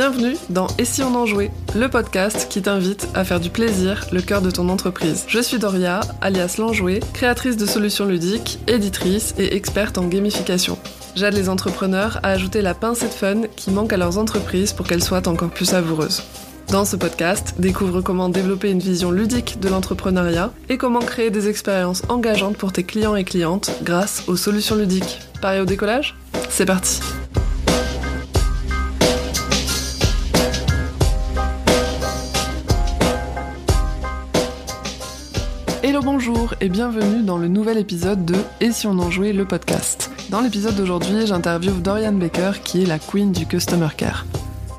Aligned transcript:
Bienvenue 0.00 0.36
dans 0.48 0.66
Et 0.78 0.86
si 0.86 1.02
on 1.02 1.14
en 1.14 1.26
jouait, 1.26 1.50
le 1.76 1.86
podcast 1.90 2.46
qui 2.48 2.62
t'invite 2.62 3.06
à 3.12 3.22
faire 3.22 3.38
du 3.38 3.50
plaisir 3.50 4.06
le 4.12 4.22
cœur 4.22 4.40
de 4.40 4.50
ton 4.50 4.70
entreprise. 4.70 5.26
Je 5.28 5.40
suis 5.40 5.58
Doria, 5.58 6.00
alias 6.22 6.56
l'enjouée, 6.56 7.00
créatrice 7.12 7.58
de 7.58 7.66
solutions 7.66 8.06
ludiques, 8.06 8.60
éditrice 8.66 9.34
et 9.36 9.54
experte 9.54 9.98
en 9.98 10.06
gamification. 10.06 10.78
J'aide 11.16 11.34
les 11.34 11.50
entrepreneurs 11.50 12.18
à 12.22 12.28
ajouter 12.28 12.62
la 12.62 12.72
pincée 12.72 13.08
de 13.08 13.12
fun 13.12 13.42
qui 13.56 13.70
manque 13.70 13.92
à 13.92 13.98
leurs 13.98 14.16
entreprises 14.16 14.72
pour 14.72 14.86
qu'elles 14.86 15.04
soient 15.04 15.28
encore 15.28 15.50
plus 15.50 15.66
savoureuses. 15.66 16.22
Dans 16.68 16.86
ce 16.86 16.96
podcast, 16.96 17.56
découvre 17.58 18.00
comment 18.00 18.30
développer 18.30 18.70
une 18.70 18.78
vision 18.78 19.10
ludique 19.10 19.60
de 19.60 19.68
l'entrepreneuriat 19.68 20.50
et 20.70 20.78
comment 20.78 21.00
créer 21.00 21.28
des 21.28 21.46
expériences 21.50 22.04
engageantes 22.08 22.56
pour 22.56 22.72
tes 22.72 22.84
clients 22.84 23.16
et 23.16 23.24
clientes 23.24 23.70
grâce 23.82 24.24
aux 24.28 24.36
solutions 24.36 24.76
ludiques. 24.76 25.18
Pareil 25.42 25.60
au 25.60 25.66
décollage? 25.66 26.16
C'est 26.48 26.64
parti 26.64 27.02
Hello 35.90 36.02
bonjour 36.02 36.54
et 36.60 36.68
bienvenue 36.68 37.24
dans 37.24 37.36
le 37.36 37.48
nouvel 37.48 37.76
épisode 37.76 38.24
de 38.24 38.36
Et 38.60 38.70
si 38.70 38.86
on 38.86 38.96
en 39.00 39.10
jouait 39.10 39.32
le 39.32 39.44
podcast. 39.44 40.12
Dans 40.28 40.40
l'épisode 40.40 40.76
d'aujourd'hui, 40.76 41.26
j'interviewe 41.26 41.80
Dorian 41.80 42.12
Baker 42.12 42.52
qui 42.62 42.84
est 42.84 42.86
la 42.86 43.00
queen 43.00 43.32
du 43.32 43.44
Customer 43.44 43.88
Care. 43.96 44.24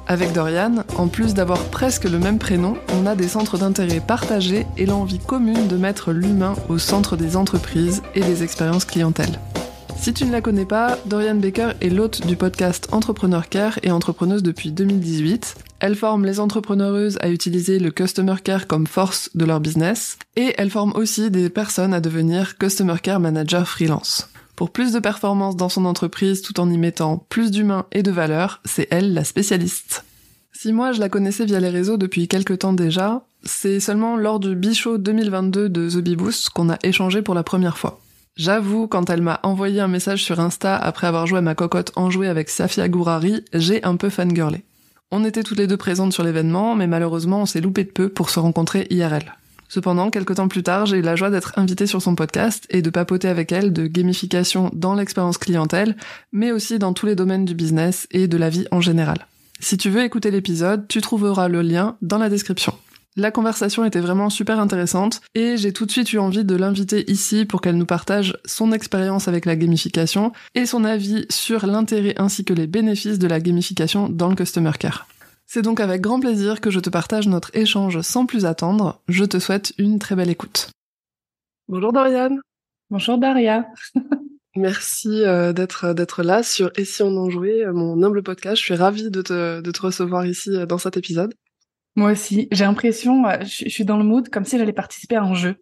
Avec 0.07 0.31
Dorian, 0.31 0.85
en 0.97 1.09
plus 1.09 1.33
d'avoir 1.33 1.59
presque 1.65 2.05
le 2.05 2.17
même 2.17 2.39
prénom, 2.39 2.77
on 2.93 3.05
a 3.05 3.15
des 3.15 3.27
centres 3.27 3.57
d'intérêt 3.57 3.99
partagés 3.99 4.65
et 4.77 4.85
l'envie 4.85 5.19
commune 5.19 5.67
de 5.67 5.75
mettre 5.75 6.13
l'humain 6.13 6.53
au 6.69 6.77
centre 6.77 7.17
des 7.17 7.35
entreprises 7.35 8.01
et 8.15 8.21
des 8.21 8.41
expériences 8.43 8.85
clientèle. 8.85 9.37
Si 10.01 10.15
tu 10.15 10.25
ne 10.25 10.31
la 10.31 10.41
connais 10.41 10.65
pas, 10.65 10.97
Dorian 11.05 11.35
Baker 11.35 11.73
est 11.79 11.89
l'hôte 11.89 12.25
du 12.25 12.35
podcast 12.35 12.87
Entrepreneur 12.91 13.47
Care 13.47 13.77
et 13.83 13.91
entrepreneuse 13.91 14.41
depuis 14.41 14.71
2018. 14.71 15.57
Elle 15.79 15.95
forme 15.95 16.25
les 16.25 16.39
entrepreneureuses 16.39 17.19
à 17.21 17.29
utiliser 17.29 17.77
le 17.77 17.91
Customer 17.91 18.33
Care 18.43 18.65
comme 18.65 18.87
force 18.87 19.29
de 19.35 19.45
leur 19.45 19.59
business 19.59 20.17
et 20.35 20.55
elle 20.57 20.71
forme 20.71 20.91
aussi 20.95 21.29
des 21.29 21.51
personnes 21.51 21.93
à 21.93 22.01
devenir 22.01 22.57
Customer 22.57 22.95
Care 23.01 23.19
Manager 23.19 23.67
freelance. 23.67 24.27
Pour 24.55 24.71
plus 24.71 24.91
de 24.91 24.97
performance 24.97 25.55
dans 25.55 25.69
son 25.69 25.85
entreprise 25.85 26.41
tout 26.41 26.59
en 26.59 26.71
y 26.71 26.79
mettant 26.79 27.23
plus 27.29 27.51
d'humain 27.51 27.85
et 27.91 28.01
de 28.01 28.11
valeur, 28.11 28.59
c'est 28.65 28.87
elle 28.89 29.13
la 29.13 29.23
spécialiste. 29.23 30.03
Si 30.51 30.73
moi 30.73 30.93
je 30.93 30.99
la 30.99 31.09
connaissais 31.09 31.45
via 31.45 31.59
les 31.59 31.69
réseaux 31.69 31.97
depuis 31.97 32.27
quelques 32.27 32.57
temps 32.57 32.73
déjà, 32.73 33.23
c'est 33.43 33.79
seulement 33.79 34.17
lors 34.17 34.39
du 34.39 34.55
Bichot 34.55 34.97
2022 34.97 35.69
de 35.69 35.89
The 35.91 36.03
Beboost 36.03 36.49
qu'on 36.49 36.71
a 36.71 36.79
échangé 36.81 37.21
pour 37.21 37.35
la 37.35 37.43
première 37.43 37.77
fois. 37.77 38.00
J'avoue, 38.37 38.87
quand 38.87 39.09
elle 39.09 39.21
m'a 39.21 39.39
envoyé 39.43 39.81
un 39.81 39.89
message 39.89 40.23
sur 40.23 40.39
Insta 40.39 40.75
après 40.75 41.07
avoir 41.07 41.27
joué 41.27 41.39
à 41.39 41.41
ma 41.41 41.53
cocotte 41.53 41.91
enjouée 41.97 42.29
avec 42.29 42.49
Safia 42.49 42.87
Gourari, 42.87 43.43
j'ai 43.53 43.83
un 43.83 43.97
peu 43.97 44.09
fangirlé. 44.09 44.63
On 45.11 45.25
était 45.25 45.43
toutes 45.43 45.57
les 45.57 45.67
deux 45.67 45.77
présentes 45.77 46.13
sur 46.13 46.23
l'événement, 46.23 46.73
mais 46.73 46.87
malheureusement 46.87 47.41
on 47.41 47.45
s'est 47.45 47.59
loupé 47.59 47.83
de 47.83 47.91
peu 47.91 48.07
pour 48.07 48.29
se 48.29 48.39
rencontrer 48.39 48.87
IRL. 48.89 49.35
Cependant, 49.67 50.09
quelques 50.09 50.35
temps 50.35 50.47
plus 50.47 50.63
tard, 50.63 50.85
j'ai 50.85 50.97
eu 50.97 51.01
la 51.01 51.15
joie 51.15 51.29
d'être 51.29 51.53
invitée 51.57 51.87
sur 51.87 52.01
son 52.01 52.15
podcast 52.15 52.65
et 52.69 52.81
de 52.81 52.89
papoter 52.89 53.27
avec 53.27 53.51
elle 53.51 53.73
de 53.73 53.87
gamification 53.87 54.69
dans 54.73 54.95
l'expérience 54.95 55.37
clientèle, 55.37 55.95
mais 56.31 56.51
aussi 56.51 56.79
dans 56.79 56.93
tous 56.93 57.05
les 57.05 57.15
domaines 57.15 57.45
du 57.45 57.55
business 57.55 58.07
et 58.11 58.27
de 58.27 58.37
la 58.37 58.49
vie 58.49 58.67
en 58.71 58.81
général. 58.81 59.27
Si 59.59 59.77
tu 59.77 59.89
veux 59.89 60.03
écouter 60.03 60.31
l'épisode, 60.31 60.87
tu 60.87 61.01
trouveras 61.01 61.47
le 61.47 61.61
lien 61.61 61.95
dans 62.01 62.17
la 62.17 62.29
description. 62.29 62.73
La 63.17 63.29
conversation 63.29 63.83
était 63.83 63.99
vraiment 63.99 64.29
super 64.29 64.57
intéressante 64.57 65.19
et 65.35 65.57
j'ai 65.57 65.73
tout 65.73 65.85
de 65.85 65.91
suite 65.91 66.13
eu 66.13 66.19
envie 66.19 66.45
de 66.45 66.55
l'inviter 66.55 67.09
ici 67.11 67.43
pour 67.43 67.59
qu'elle 67.59 67.75
nous 67.75 67.85
partage 67.85 68.37
son 68.45 68.71
expérience 68.71 69.27
avec 69.27 69.45
la 69.45 69.57
gamification 69.57 70.31
et 70.55 70.65
son 70.65 70.85
avis 70.85 71.25
sur 71.29 71.65
l'intérêt 71.67 72.13
ainsi 72.17 72.45
que 72.45 72.53
les 72.53 72.67
bénéfices 72.67 73.19
de 73.19 73.27
la 73.27 73.41
gamification 73.41 74.07
dans 74.07 74.29
le 74.29 74.35
Customer 74.35 74.71
Care. 74.79 75.07
C'est 75.45 75.61
donc 75.61 75.81
avec 75.81 75.99
grand 75.99 76.21
plaisir 76.21 76.61
que 76.61 76.71
je 76.71 76.79
te 76.79 76.89
partage 76.89 77.27
notre 77.27 77.53
échange 77.53 77.99
sans 77.99 78.25
plus 78.25 78.45
attendre. 78.45 79.01
Je 79.09 79.25
te 79.25 79.39
souhaite 79.39 79.73
une 79.77 79.99
très 79.99 80.15
belle 80.15 80.29
écoute. 80.29 80.69
Bonjour 81.67 81.91
Doriane. 81.91 82.39
Bonjour 82.89 83.17
Daria. 83.17 83.67
Merci 84.55 85.23
euh, 85.25 85.51
d'être 85.51 85.93
d'être 85.93 86.23
là 86.23 86.43
sur 86.43 86.71
Et 86.77 86.85
si 86.85 87.03
on 87.03 87.17
en 87.17 87.29
jouait, 87.29 87.65
mon 87.73 88.01
humble 88.03 88.23
podcast. 88.23 88.55
Je 88.55 88.63
suis 88.63 88.75
ravie 88.75 89.11
de 89.11 89.21
te, 89.21 89.59
de 89.59 89.71
te 89.71 89.81
recevoir 89.81 90.25
ici 90.25 90.51
euh, 90.51 90.65
dans 90.65 90.77
cet 90.77 90.95
épisode. 90.95 91.33
Moi 91.95 92.11
aussi, 92.11 92.47
j'ai 92.51 92.65
l'impression, 92.65 93.27
euh, 93.27 93.41
je, 93.41 93.69
suis 93.69 93.85
dans 93.85 93.97
le 93.97 94.03
mood 94.03 94.29
comme 94.29 94.45
si 94.45 94.57
j'allais 94.57 94.73
participer 94.73 95.15
à 95.15 95.23
un 95.23 95.33
jeu. 95.33 95.55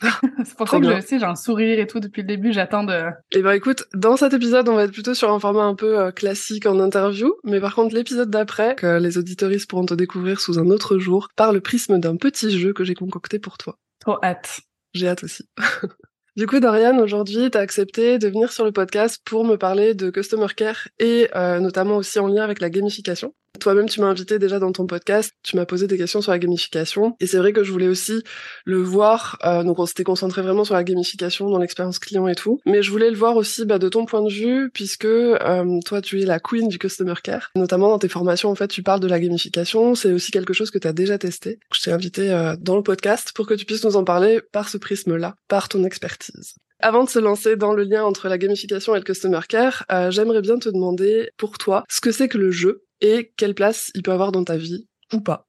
c'est 0.44 0.56
pour 0.56 0.66
ça 0.68 0.80
que 0.80 0.96
je 0.96 1.00
sais, 1.02 1.18
j'ai 1.18 1.26
un 1.26 1.36
sourire 1.36 1.78
et 1.78 1.86
tout 1.86 2.00
depuis 2.00 2.22
le 2.22 2.28
début, 2.28 2.52
j'attends 2.52 2.84
de... 2.84 3.04
Eh 3.32 3.42
ben 3.42 3.52
écoute, 3.52 3.84
dans 3.94 4.16
cet 4.16 4.32
épisode, 4.32 4.66
on 4.70 4.74
va 4.74 4.84
être 4.84 4.92
plutôt 4.92 5.12
sur 5.12 5.30
un 5.30 5.38
format 5.38 5.64
un 5.64 5.74
peu 5.74 5.98
euh, 5.98 6.10
classique 6.10 6.64
en 6.64 6.80
interview, 6.80 7.34
mais 7.44 7.60
par 7.60 7.74
contre 7.74 7.94
l'épisode 7.94 8.30
d'après, 8.30 8.76
que 8.76 8.98
les 8.98 9.18
auditoristes 9.18 9.68
pourront 9.68 9.84
te 9.84 9.94
découvrir 9.94 10.40
sous 10.40 10.58
un 10.58 10.70
autre 10.70 10.98
jour, 10.98 11.28
par 11.36 11.52
le 11.52 11.60
prisme 11.60 11.98
d'un 11.98 12.16
petit 12.16 12.58
jeu 12.58 12.72
que 12.72 12.84
j'ai 12.84 12.94
concocté 12.94 13.38
pour 13.38 13.58
toi. 13.58 13.76
Trop 14.00 14.16
hâte. 14.22 14.60
J'ai 14.94 15.08
hâte 15.08 15.24
aussi. 15.24 15.44
Du 16.36 16.46
coup, 16.46 16.60
Dorian, 16.60 16.96
aujourd'hui, 17.00 17.50
tu 17.50 17.58
as 17.58 17.60
accepté 17.60 18.18
de 18.18 18.28
venir 18.28 18.52
sur 18.52 18.64
le 18.64 18.70
podcast 18.70 19.20
pour 19.24 19.44
me 19.44 19.56
parler 19.56 19.94
de 19.94 20.10
Customer 20.10 20.46
Care 20.56 20.88
et 21.00 21.28
euh, 21.34 21.58
notamment 21.58 21.96
aussi 21.96 22.20
en 22.20 22.28
lien 22.28 22.44
avec 22.44 22.60
la 22.60 22.70
gamification. 22.70 23.34
Toi-même, 23.58 23.88
tu 23.88 24.00
m'as 24.00 24.06
invité 24.06 24.38
déjà 24.38 24.58
dans 24.58 24.72
ton 24.72 24.86
podcast, 24.86 25.32
tu 25.42 25.56
m'as 25.56 25.66
posé 25.66 25.86
des 25.86 25.98
questions 25.98 26.22
sur 26.22 26.32
la 26.32 26.38
gamification, 26.38 27.16
et 27.20 27.26
c'est 27.26 27.38
vrai 27.38 27.52
que 27.52 27.64
je 27.64 27.72
voulais 27.72 27.88
aussi 27.88 28.22
le 28.64 28.78
voir, 28.78 29.38
euh, 29.44 29.64
donc 29.64 29.78
on 29.78 29.86
s'était 29.86 30.04
concentré 30.04 30.40
vraiment 30.40 30.64
sur 30.64 30.74
la 30.74 30.84
gamification 30.84 31.50
dans 31.50 31.58
l'expérience 31.58 31.98
client 31.98 32.26
et 32.28 32.34
tout, 32.34 32.60
mais 32.64 32.82
je 32.82 32.90
voulais 32.90 33.10
le 33.10 33.16
voir 33.16 33.36
aussi 33.36 33.64
bah, 33.66 33.78
de 33.78 33.88
ton 33.88 34.06
point 34.06 34.22
de 34.22 34.30
vue, 34.30 34.70
puisque 34.70 35.04
euh, 35.04 35.80
toi, 35.84 36.00
tu 36.00 36.22
es 36.22 36.26
la 36.26 36.38
queen 36.38 36.68
du 36.68 36.78
Customer 36.78 37.14
Care, 37.22 37.50
notamment 37.56 37.88
dans 37.88 37.98
tes 37.98 38.08
formations, 38.08 38.50
en 38.50 38.54
fait, 38.54 38.68
tu 38.68 38.82
parles 38.82 39.00
de 39.00 39.08
la 39.08 39.20
gamification, 39.20 39.94
c'est 39.94 40.12
aussi 40.12 40.30
quelque 40.30 40.52
chose 40.52 40.70
que 40.70 40.78
tu 40.78 40.88
as 40.88 40.92
déjà 40.92 41.18
testé. 41.18 41.58
Je 41.74 41.82
t'ai 41.82 41.92
invité 41.92 42.30
euh, 42.30 42.54
dans 42.58 42.76
le 42.76 42.82
podcast 42.82 43.32
pour 43.34 43.46
que 43.46 43.54
tu 43.54 43.64
puisses 43.66 43.84
nous 43.84 43.96
en 43.96 44.04
parler 44.04 44.40
par 44.52 44.68
ce 44.68 44.78
prisme-là, 44.78 45.34
par 45.48 45.68
ton 45.68 45.84
expertise. 45.84 46.54
Avant 46.82 47.04
de 47.04 47.10
se 47.10 47.18
lancer 47.18 47.56
dans 47.56 47.74
le 47.74 47.82
lien 47.82 48.04
entre 48.04 48.28
la 48.28 48.38
gamification 48.38 48.94
et 48.94 48.98
le 48.98 49.04
customer 49.04 49.40
care, 49.46 49.84
euh, 49.92 50.10
j'aimerais 50.10 50.40
bien 50.40 50.58
te 50.58 50.70
demander 50.70 51.30
pour 51.36 51.58
toi 51.58 51.84
ce 51.90 52.00
que 52.00 52.10
c'est 52.10 52.28
que 52.28 52.38
le 52.38 52.50
jeu? 52.50 52.84
Et 53.00 53.32
quelle 53.36 53.54
place 53.54 53.90
il 53.94 54.02
peut 54.02 54.12
avoir 54.12 54.32
dans 54.32 54.44
ta 54.44 54.56
vie 54.56 54.88
ou 55.12 55.20
pas. 55.20 55.46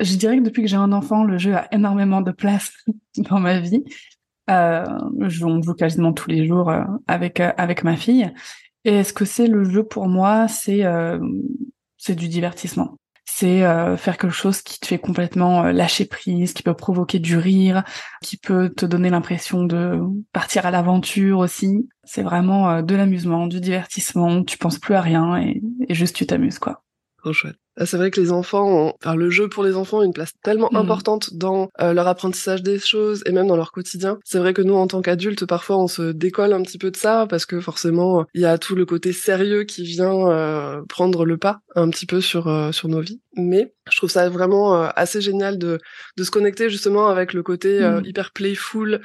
Je 0.00 0.16
dirais 0.16 0.38
que 0.38 0.42
depuis 0.42 0.62
que 0.62 0.68
j'ai 0.68 0.76
un 0.76 0.92
enfant, 0.92 1.24
le 1.24 1.38
jeu 1.38 1.54
a 1.54 1.68
énormément 1.72 2.20
de 2.22 2.32
place 2.32 2.72
dans 3.16 3.38
ma 3.38 3.60
vie. 3.60 3.84
Euh, 4.50 4.84
on 5.20 5.28
joue 5.28 5.74
quasiment 5.74 6.12
tous 6.12 6.28
les 6.28 6.46
jours 6.46 6.70
euh, 6.70 6.82
avec 7.06 7.40
euh, 7.40 7.52
avec 7.56 7.84
ma 7.84 7.96
fille. 7.96 8.32
Et 8.84 9.04
ce 9.04 9.12
que 9.12 9.24
c'est 9.24 9.46
le 9.46 9.64
jeu 9.64 9.84
pour 9.84 10.08
moi, 10.08 10.48
c'est 10.48 10.84
euh, 10.84 11.20
c'est 11.96 12.14
du 12.16 12.28
divertissement 12.28 12.96
c'est 13.24 13.64
euh, 13.64 13.96
faire 13.96 14.18
quelque 14.18 14.34
chose 14.34 14.60
qui 14.62 14.78
te 14.78 14.86
fait 14.86 14.98
complètement 14.98 15.64
euh, 15.64 15.72
lâcher 15.72 16.04
prise, 16.04 16.52
qui 16.52 16.62
peut 16.62 16.74
provoquer 16.74 17.18
du 17.18 17.38
rire, 17.38 17.82
qui 18.20 18.36
peut 18.36 18.68
te 18.68 18.84
donner 18.84 19.10
l'impression 19.10 19.64
de 19.64 19.98
partir 20.32 20.66
à 20.66 20.70
l'aventure 20.70 21.38
aussi. 21.38 21.88
C'est 22.04 22.22
vraiment 22.22 22.82
de 22.82 22.94
l'amusement, 22.94 23.46
du 23.46 23.60
divertissement, 23.60 24.44
tu 24.44 24.58
penses 24.58 24.78
plus 24.78 24.94
à 24.94 25.00
rien 25.00 25.40
et, 25.40 25.62
et 25.88 25.94
juste 25.94 26.14
tu 26.16 26.26
t'amuses 26.26 26.58
quoi. 26.58 26.82
Trop 27.22 27.32
chouette. 27.32 27.54
Ah, 27.76 27.86
c'est 27.86 27.96
vrai 27.96 28.10
que 28.10 28.20
les 28.20 28.32
enfants, 28.32 28.68
ont... 28.68 28.94
enfin 29.00 29.14
le 29.14 29.30
jeu 29.30 29.48
pour 29.48 29.62
les 29.62 29.76
enfants 29.76 30.00
a 30.00 30.04
une 30.04 30.12
place 30.12 30.32
tellement 30.42 30.68
mmh. 30.72 30.76
importante 30.76 31.34
dans 31.34 31.68
euh, 31.80 31.94
leur 31.94 32.08
apprentissage 32.08 32.64
des 32.64 32.80
choses 32.80 33.22
et 33.26 33.32
même 33.32 33.46
dans 33.46 33.56
leur 33.56 33.70
quotidien. 33.70 34.18
C'est 34.24 34.40
vrai 34.40 34.52
que 34.52 34.60
nous, 34.60 34.74
en 34.74 34.88
tant 34.88 35.00
qu'adultes, 35.02 35.46
parfois 35.46 35.78
on 35.78 35.86
se 35.86 36.10
décolle 36.10 36.52
un 36.52 36.62
petit 36.62 36.78
peu 36.78 36.90
de 36.90 36.96
ça 36.96 37.26
parce 37.30 37.46
que 37.46 37.60
forcément 37.60 38.26
il 38.34 38.40
y 38.40 38.44
a 38.44 38.58
tout 38.58 38.74
le 38.74 38.84
côté 38.84 39.12
sérieux 39.12 39.62
qui 39.62 39.84
vient 39.84 40.28
euh, 40.28 40.82
prendre 40.88 41.24
le 41.24 41.38
pas 41.38 41.60
un 41.76 41.88
petit 41.90 42.06
peu 42.06 42.20
sur 42.20 42.48
euh, 42.48 42.72
sur 42.72 42.88
nos 42.88 43.00
vies. 43.00 43.20
Mais 43.36 43.72
je 43.88 43.96
trouve 43.96 44.10
ça 44.10 44.28
vraiment 44.28 44.82
assez 44.82 45.20
génial 45.20 45.58
de 45.58 45.78
de 46.16 46.24
se 46.24 46.30
connecter 46.32 46.68
justement 46.70 47.06
avec 47.06 47.32
le 47.32 47.44
côté 47.44 47.80
mmh. 47.80 48.02
hyper 48.04 48.32
playful, 48.32 49.00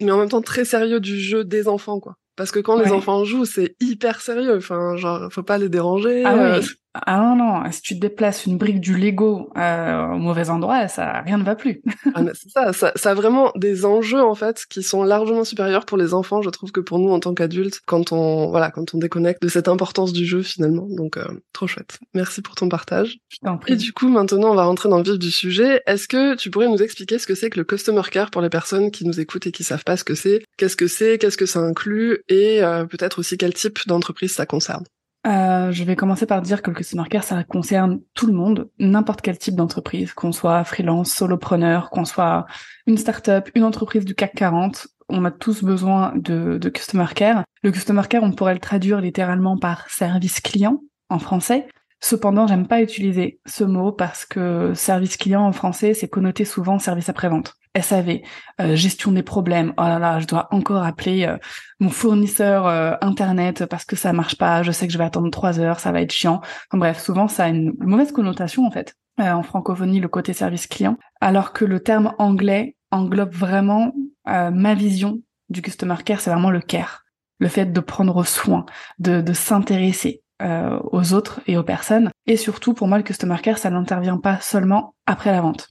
mais 0.00 0.10
en 0.10 0.18
même 0.18 0.30
temps 0.30 0.42
très 0.42 0.64
sérieux 0.64 1.00
du 1.00 1.20
jeu 1.20 1.44
des 1.44 1.68
enfants, 1.68 2.00
quoi. 2.00 2.14
Parce 2.38 2.52
que 2.52 2.60
quand 2.60 2.78
les 2.78 2.92
enfants 2.92 3.24
jouent, 3.24 3.44
c'est 3.44 3.74
hyper 3.80 4.20
sérieux. 4.20 4.58
Enfin, 4.58 4.96
genre, 4.96 5.28
faut 5.32 5.42
pas 5.42 5.58
les 5.58 5.68
déranger. 5.68 6.22
Ah 6.24 6.60
oui. 6.60 6.66
Ah 6.94 7.18
non, 7.18 7.36
non, 7.36 7.70
si 7.70 7.82
tu 7.82 7.94
déplaces 7.94 8.46
une 8.46 8.56
brique 8.56 8.80
du 8.80 8.96
Lego 8.96 9.50
euh, 9.56 10.06
au 10.06 10.18
mauvais 10.18 10.48
endroit, 10.48 10.88
ça 10.88 11.20
rien 11.20 11.36
ne 11.36 11.44
va 11.44 11.54
plus. 11.54 11.82
ah, 12.14 12.22
c'est 12.34 12.48
ça, 12.48 12.72
ça, 12.72 12.92
ça, 12.96 13.10
a 13.10 13.14
vraiment 13.14 13.52
des 13.56 13.84
enjeux 13.84 14.22
en 14.22 14.34
fait 14.34 14.64
qui 14.68 14.82
sont 14.82 15.02
largement 15.02 15.44
supérieurs 15.44 15.84
pour 15.84 15.98
les 15.98 16.14
enfants, 16.14 16.40
je 16.40 16.50
trouve 16.50 16.72
que 16.72 16.80
pour 16.80 16.98
nous 16.98 17.10
en 17.10 17.20
tant 17.20 17.34
qu'adultes, 17.34 17.80
quand 17.86 18.12
on 18.12 18.48
voilà, 18.50 18.70
quand 18.70 18.94
on 18.94 18.98
déconnecte 18.98 19.42
de 19.42 19.48
cette 19.48 19.68
importance 19.68 20.12
du 20.12 20.24
jeu 20.24 20.42
finalement. 20.42 20.86
Donc 20.88 21.18
euh, 21.18 21.26
trop 21.52 21.66
chouette. 21.66 21.98
Merci 22.14 22.42
pour 22.42 22.54
ton 22.54 22.68
partage. 22.68 23.18
Je 23.28 23.38
t'en 23.42 23.58
prie. 23.58 23.74
Et 23.74 23.76
du 23.76 23.92
coup, 23.92 24.08
maintenant, 24.08 24.50
on 24.50 24.54
va 24.54 24.64
rentrer 24.64 24.88
dans 24.88 24.98
le 24.98 25.04
vif 25.04 25.18
du 25.18 25.30
sujet. 25.30 25.82
Est-ce 25.86 26.08
que 26.08 26.36
tu 26.36 26.50
pourrais 26.50 26.68
nous 26.68 26.82
expliquer 26.82 27.18
ce 27.18 27.26
que 27.26 27.34
c'est 27.34 27.50
que 27.50 27.58
le 27.58 27.64
customer 27.64 28.02
care 28.10 28.30
pour 28.30 28.42
les 28.42 28.50
personnes 28.50 28.90
qui 28.90 29.04
nous 29.04 29.20
écoutent 29.20 29.46
et 29.46 29.52
qui 29.52 29.62
savent 29.62 29.84
pas 29.84 29.96
ce 29.96 30.04
que 30.04 30.14
c'est? 30.14 30.42
Qu'est-ce 30.56 30.76
que 30.76 30.86
c'est? 30.86 31.18
Qu'est-ce 31.18 31.36
que 31.36 31.46
ça 31.46 31.60
inclut? 31.60 32.18
Et 32.28 32.62
euh, 32.62 32.86
peut-être 32.86 33.18
aussi 33.18 33.36
quel 33.36 33.52
type 33.52 33.78
d'entreprise 33.86 34.32
ça 34.32 34.46
concerne? 34.46 34.84
Euh, 35.28 35.70
je 35.72 35.84
vais 35.84 35.96
commencer 35.96 36.26
par 36.26 36.42
dire 36.42 36.62
que 36.62 36.70
le 36.70 36.76
customer 36.76 37.08
care, 37.08 37.22
ça 37.22 37.44
concerne 37.44 38.00
tout 38.14 38.26
le 38.26 38.32
monde, 38.32 38.70
n'importe 38.78 39.20
quel 39.20 39.36
type 39.36 39.54
d'entreprise, 39.54 40.12
qu'on 40.12 40.32
soit 40.32 40.64
freelance, 40.64 41.10
solopreneur, 41.10 41.90
qu'on 41.90 42.04
soit 42.04 42.46
une 42.86 42.96
start-up, 42.96 43.50
une 43.54 43.64
entreprise 43.64 44.04
du 44.04 44.14
CAC 44.14 44.34
40. 44.34 44.88
On 45.08 45.24
a 45.24 45.30
tous 45.30 45.62
besoin 45.62 46.12
de, 46.16 46.58
de 46.58 46.68
customer 46.68 47.06
care. 47.14 47.44
Le 47.62 47.72
customer 47.72 48.02
care, 48.08 48.22
on 48.22 48.32
pourrait 48.32 48.54
le 48.54 48.60
traduire 48.60 49.00
littéralement 49.00 49.56
par 49.58 49.88
service 49.90 50.40
client 50.40 50.82
en 51.10 51.18
français. 51.18 51.68
Cependant, 52.00 52.46
j'aime 52.46 52.66
pas 52.66 52.80
utiliser 52.80 53.40
ce 53.44 53.64
mot 53.64 53.92
parce 53.92 54.24
que 54.24 54.72
service 54.74 55.16
client 55.16 55.42
en 55.42 55.52
français, 55.52 55.94
c'est 55.94 56.08
connoté 56.08 56.44
souvent 56.44 56.78
service 56.78 57.08
après-vente. 57.08 57.57
SAV, 57.82 58.20
euh, 58.60 58.76
gestion 58.76 59.12
des 59.12 59.22
problèmes. 59.22 59.72
Oh 59.76 59.82
là 59.82 59.98
là, 59.98 60.20
je 60.20 60.26
dois 60.26 60.48
encore 60.50 60.84
appeler 60.84 61.24
euh, 61.24 61.36
mon 61.80 61.90
fournisseur 61.90 62.66
euh, 62.66 62.94
internet 63.00 63.66
parce 63.66 63.84
que 63.84 63.96
ça 63.96 64.12
marche 64.12 64.36
pas. 64.36 64.62
Je 64.62 64.72
sais 64.72 64.86
que 64.86 64.92
je 64.92 64.98
vais 64.98 65.04
attendre 65.04 65.30
trois 65.30 65.60
heures, 65.60 65.80
ça 65.80 65.92
va 65.92 66.00
être 66.00 66.12
chiant. 66.12 66.40
Enfin, 66.68 66.78
bref, 66.78 67.00
souvent 67.00 67.28
ça 67.28 67.44
a 67.44 67.48
une 67.48 67.72
mauvaise 67.78 68.12
connotation 68.12 68.66
en 68.66 68.70
fait 68.70 68.94
en 69.20 69.42
francophonie 69.42 69.98
le 69.98 70.06
côté 70.06 70.32
service 70.32 70.68
client, 70.68 70.96
alors 71.20 71.52
que 71.52 71.64
le 71.64 71.80
terme 71.80 72.14
anglais 72.18 72.76
englobe 72.92 73.34
vraiment 73.34 73.92
ma 74.24 74.74
vision 74.74 75.18
du 75.48 75.60
customer 75.60 75.96
care, 76.04 76.20
c'est 76.20 76.30
vraiment 76.30 76.52
le 76.52 76.60
care, 76.60 77.04
le 77.40 77.48
fait 77.48 77.66
de 77.66 77.80
prendre 77.80 78.24
soin, 78.24 78.64
de, 79.00 79.32
s'intéresser, 79.32 80.22
euh, 80.40 80.78
aux 80.92 81.14
autres 81.14 81.40
et 81.48 81.56
aux 81.56 81.64
personnes. 81.64 82.10
Et 82.26 82.36
surtout, 82.36 82.72
pour 82.72 82.86
moi, 82.86 82.96
le 82.96 83.02
customer 83.02 83.38
care, 83.42 83.58
ça 83.58 83.70
n'intervient 83.70 84.18
pas 84.18 84.38
seulement 84.38 84.94
après 85.04 85.32
la 85.32 85.40
vente. 85.40 85.70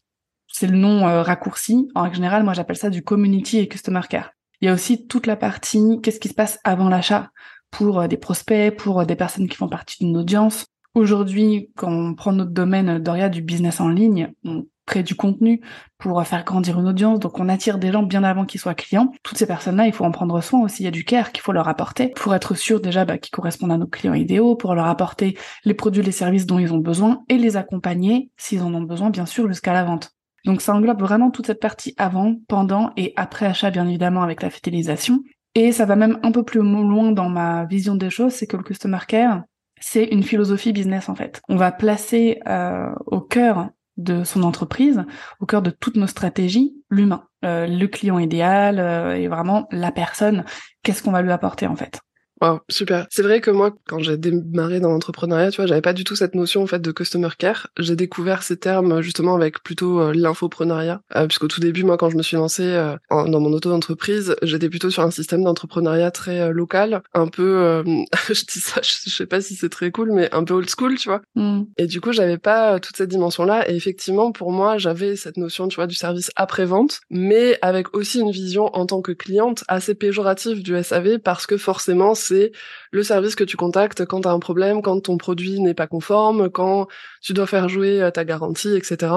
C'est 0.59 0.65
le 0.65 0.75
nom 0.75 1.07
euh, 1.07 1.21
raccourci. 1.21 1.87
En 1.93 2.01
règle 2.01 2.15
générale, 2.15 2.43
moi, 2.43 2.53
j'appelle 2.53 2.77
ça 2.77 2.89
du 2.89 3.03
community 3.03 3.59
et 3.59 3.67
customer 3.67 4.01
care. 4.09 4.31
Il 4.59 4.65
y 4.65 4.69
a 4.69 4.73
aussi 4.73 5.05
toute 5.05 5.27
la 5.27 5.35
partie 5.35 5.99
qu'est-ce 6.01 6.19
qui 6.19 6.29
se 6.29 6.33
passe 6.33 6.57
avant 6.63 6.89
l'achat 6.89 7.29
pour 7.69 7.99
euh, 7.99 8.07
des 8.07 8.17
prospects, 8.17 8.75
pour 8.75 9.05
des 9.05 9.15
personnes 9.15 9.47
qui 9.47 9.55
font 9.55 9.69
partie 9.69 10.03
d'une 10.03 10.17
audience. 10.17 10.65
Aujourd'hui, 10.95 11.69
quand 11.75 11.91
on 11.91 12.15
prend 12.15 12.31
notre 12.31 12.49
domaine 12.49 12.97
Doria 12.97 13.29
du 13.29 13.43
business 13.43 13.79
en 13.79 13.89
ligne, 13.89 14.33
on 14.45 14.65
crée 14.87 15.03
du 15.03 15.13
contenu 15.13 15.61
pour 15.99 16.25
faire 16.25 16.43
grandir 16.43 16.79
une 16.79 16.87
audience, 16.87 17.19
donc 17.19 17.39
on 17.39 17.49
attire 17.49 17.77
des 17.77 17.91
gens 17.91 18.01
bien 18.01 18.23
avant 18.23 18.45
qu'ils 18.45 18.59
soient 18.59 18.73
clients. 18.73 19.11
Toutes 19.21 19.37
ces 19.37 19.45
personnes-là, 19.45 19.85
il 19.85 19.93
faut 19.93 20.05
en 20.05 20.11
prendre 20.11 20.41
soin 20.41 20.61
aussi. 20.61 20.81
Il 20.81 20.85
y 20.85 20.87
a 20.87 20.91
du 20.91 21.03
care 21.03 21.33
qu'il 21.33 21.43
faut 21.43 21.51
leur 21.51 21.67
apporter 21.67 22.13
pour 22.15 22.33
être 22.33 22.55
sûr 22.55 22.81
déjà 22.81 23.05
bah, 23.05 23.19
qu'ils 23.19 23.29
correspondent 23.29 23.73
à 23.73 23.77
nos 23.77 23.85
clients 23.85 24.15
idéaux, 24.15 24.55
pour 24.55 24.73
leur 24.73 24.87
apporter 24.87 25.37
les 25.65 25.75
produits, 25.75 26.01
les 26.01 26.11
services 26.11 26.47
dont 26.47 26.57
ils 26.57 26.73
ont 26.73 26.79
besoin 26.79 27.21
et 27.29 27.37
les 27.37 27.57
accompagner 27.57 28.31
s'ils 28.37 28.63
en 28.63 28.73
ont 28.73 28.81
besoin, 28.81 29.11
bien 29.11 29.27
sûr, 29.27 29.47
jusqu'à 29.47 29.73
la 29.73 29.83
vente. 29.83 30.16
Donc 30.47 30.61
ça 30.61 30.73
englobe 30.73 31.01
vraiment 31.01 31.29
toute 31.29 31.45
cette 31.45 31.59
partie 31.59 31.93
avant, 31.97 32.37
pendant 32.47 32.93
et 32.95 33.11
après 33.17 33.45
achat, 33.45 33.69
bien 33.69 33.85
évidemment, 33.85 34.23
avec 34.23 34.41
la 34.41 34.49
fidélisation. 34.49 35.21
Et 35.55 35.73
ça 35.73 35.85
va 35.85 35.97
même 35.97 36.19
un 36.23 36.31
peu 36.31 36.43
plus 36.43 36.61
loin 36.61 37.11
dans 37.11 37.27
ma 37.27 37.65
vision 37.65 37.95
des 37.95 38.09
choses, 38.09 38.31
c'est 38.31 38.47
que 38.47 38.55
le 38.55 38.63
customer 38.63 38.99
care, 39.05 39.43
c'est 39.81 40.05
une 40.05 40.23
philosophie 40.23 40.71
business 40.71 41.09
en 41.09 41.15
fait. 41.15 41.41
On 41.49 41.57
va 41.57 41.73
placer 41.73 42.39
euh, 42.47 42.89
au 43.05 43.19
cœur 43.19 43.69
de 43.97 44.23
son 44.23 44.43
entreprise, 44.43 45.03
au 45.41 45.45
cœur 45.45 45.61
de 45.61 45.69
toutes 45.69 45.97
nos 45.97 46.07
stratégies, 46.07 46.77
l'humain, 46.89 47.25
euh, 47.43 47.67
le 47.67 47.87
client 47.87 48.17
idéal 48.17 48.79
euh, 48.79 49.15
et 49.15 49.27
vraiment 49.27 49.67
la 49.71 49.91
personne. 49.91 50.45
Qu'est-ce 50.81 51.03
qu'on 51.03 51.11
va 51.11 51.21
lui 51.21 51.31
apporter 51.31 51.67
en 51.67 51.75
fait? 51.75 51.99
Wow, 52.41 52.59
super. 52.69 53.07
C'est 53.09 53.23
vrai 53.23 53.41
que 53.41 53.49
moi, 53.49 53.73
quand 53.87 53.99
j'ai 53.99 54.17
démarré 54.17 54.79
dans 54.79 54.89
l'entrepreneuriat, 54.89 55.51
tu 55.51 55.57
vois, 55.57 55.65
j'avais 55.65 55.81
pas 55.81 55.93
du 55.93 56.03
tout 56.03 56.15
cette 56.15 56.35
notion 56.35 56.61
en 56.61 56.67
fait 56.67 56.81
de 56.81 56.91
customer 56.91 57.29
care. 57.37 57.67
J'ai 57.79 57.95
découvert 57.95 58.43
ces 58.43 58.57
termes 58.57 59.01
justement 59.01 59.35
avec 59.35 59.63
plutôt 59.63 59.99
euh, 59.99 60.13
l'infoprenariat, 60.13 61.01
euh, 61.15 61.25
puisqu'au 61.25 61.47
tout 61.47 61.59
début, 61.59 61.83
moi, 61.83 61.97
quand 61.97 62.09
je 62.09 62.17
me 62.17 62.21
suis 62.21 62.37
lancée 62.37 62.63
euh, 62.63 62.95
dans 63.09 63.39
mon 63.39 63.51
auto-entreprise, 63.53 64.35
j'étais 64.43 64.69
plutôt 64.69 64.91
sur 64.91 65.03
un 65.03 65.11
système 65.11 65.43
d'entrepreneuriat 65.43 66.11
très 66.11 66.41
euh, 66.41 66.49
local, 66.51 67.01
un 67.13 67.27
peu, 67.27 67.83
je 68.29 68.45
dis 68.45 68.59
ça, 68.59 68.81
je, 68.83 69.09
sais 69.09 69.25
pas 69.25 69.41
si 69.41 69.55
c'est 69.55 69.69
très 69.69 69.89
cool, 69.91 70.11
mais 70.11 70.33
un 70.33 70.43
peu 70.43 70.53
old 70.53 70.69
school, 70.69 70.97
tu 70.97 71.09
vois. 71.09 71.21
Mm. 71.35 71.63
Et 71.77 71.87
du 71.87 72.01
coup, 72.01 72.11
j'avais 72.11 72.37
pas 72.37 72.79
toute 72.79 72.97
cette 72.97 73.09
dimension-là. 73.09 73.69
Et 73.69 73.75
effectivement, 73.75 74.31
pour 74.31 74.51
moi, 74.51 74.77
j'avais 74.77 75.15
cette 75.15 75.37
notion, 75.37 75.67
tu 75.67 75.75
vois, 75.75 75.87
du 75.87 75.95
service 75.95 76.29
après-vente, 76.35 76.99
mais 77.09 77.57
avec 77.61 77.95
aussi 77.95 78.19
une 78.19 78.31
vision 78.31 78.67
en 78.75 78.85
tant 78.85 79.01
que 79.01 79.11
cliente 79.11 79.63
assez 79.67 79.95
péjorative 79.95 80.61
du 80.61 80.81
SAV, 80.83 81.19
parce 81.19 81.47
que 81.47 81.57
forcément 81.57 82.13
c'est 82.27 82.51
le 82.91 83.03
service 83.03 83.35
que 83.35 83.43
tu 83.43 83.57
contactes 83.57 84.05
quand 84.05 84.21
tu 84.21 84.27
as 84.27 84.31
un 84.31 84.39
problème, 84.39 84.81
quand 84.81 84.99
ton 85.01 85.17
produit 85.17 85.59
n'est 85.59 85.73
pas 85.73 85.87
conforme, 85.87 86.49
quand 86.49 86.87
tu 87.21 87.33
dois 87.33 87.47
faire 87.47 87.69
jouer 87.69 88.01
euh, 88.01 88.11
ta 88.11 88.25
garantie, 88.25 88.75
etc. 88.75 89.07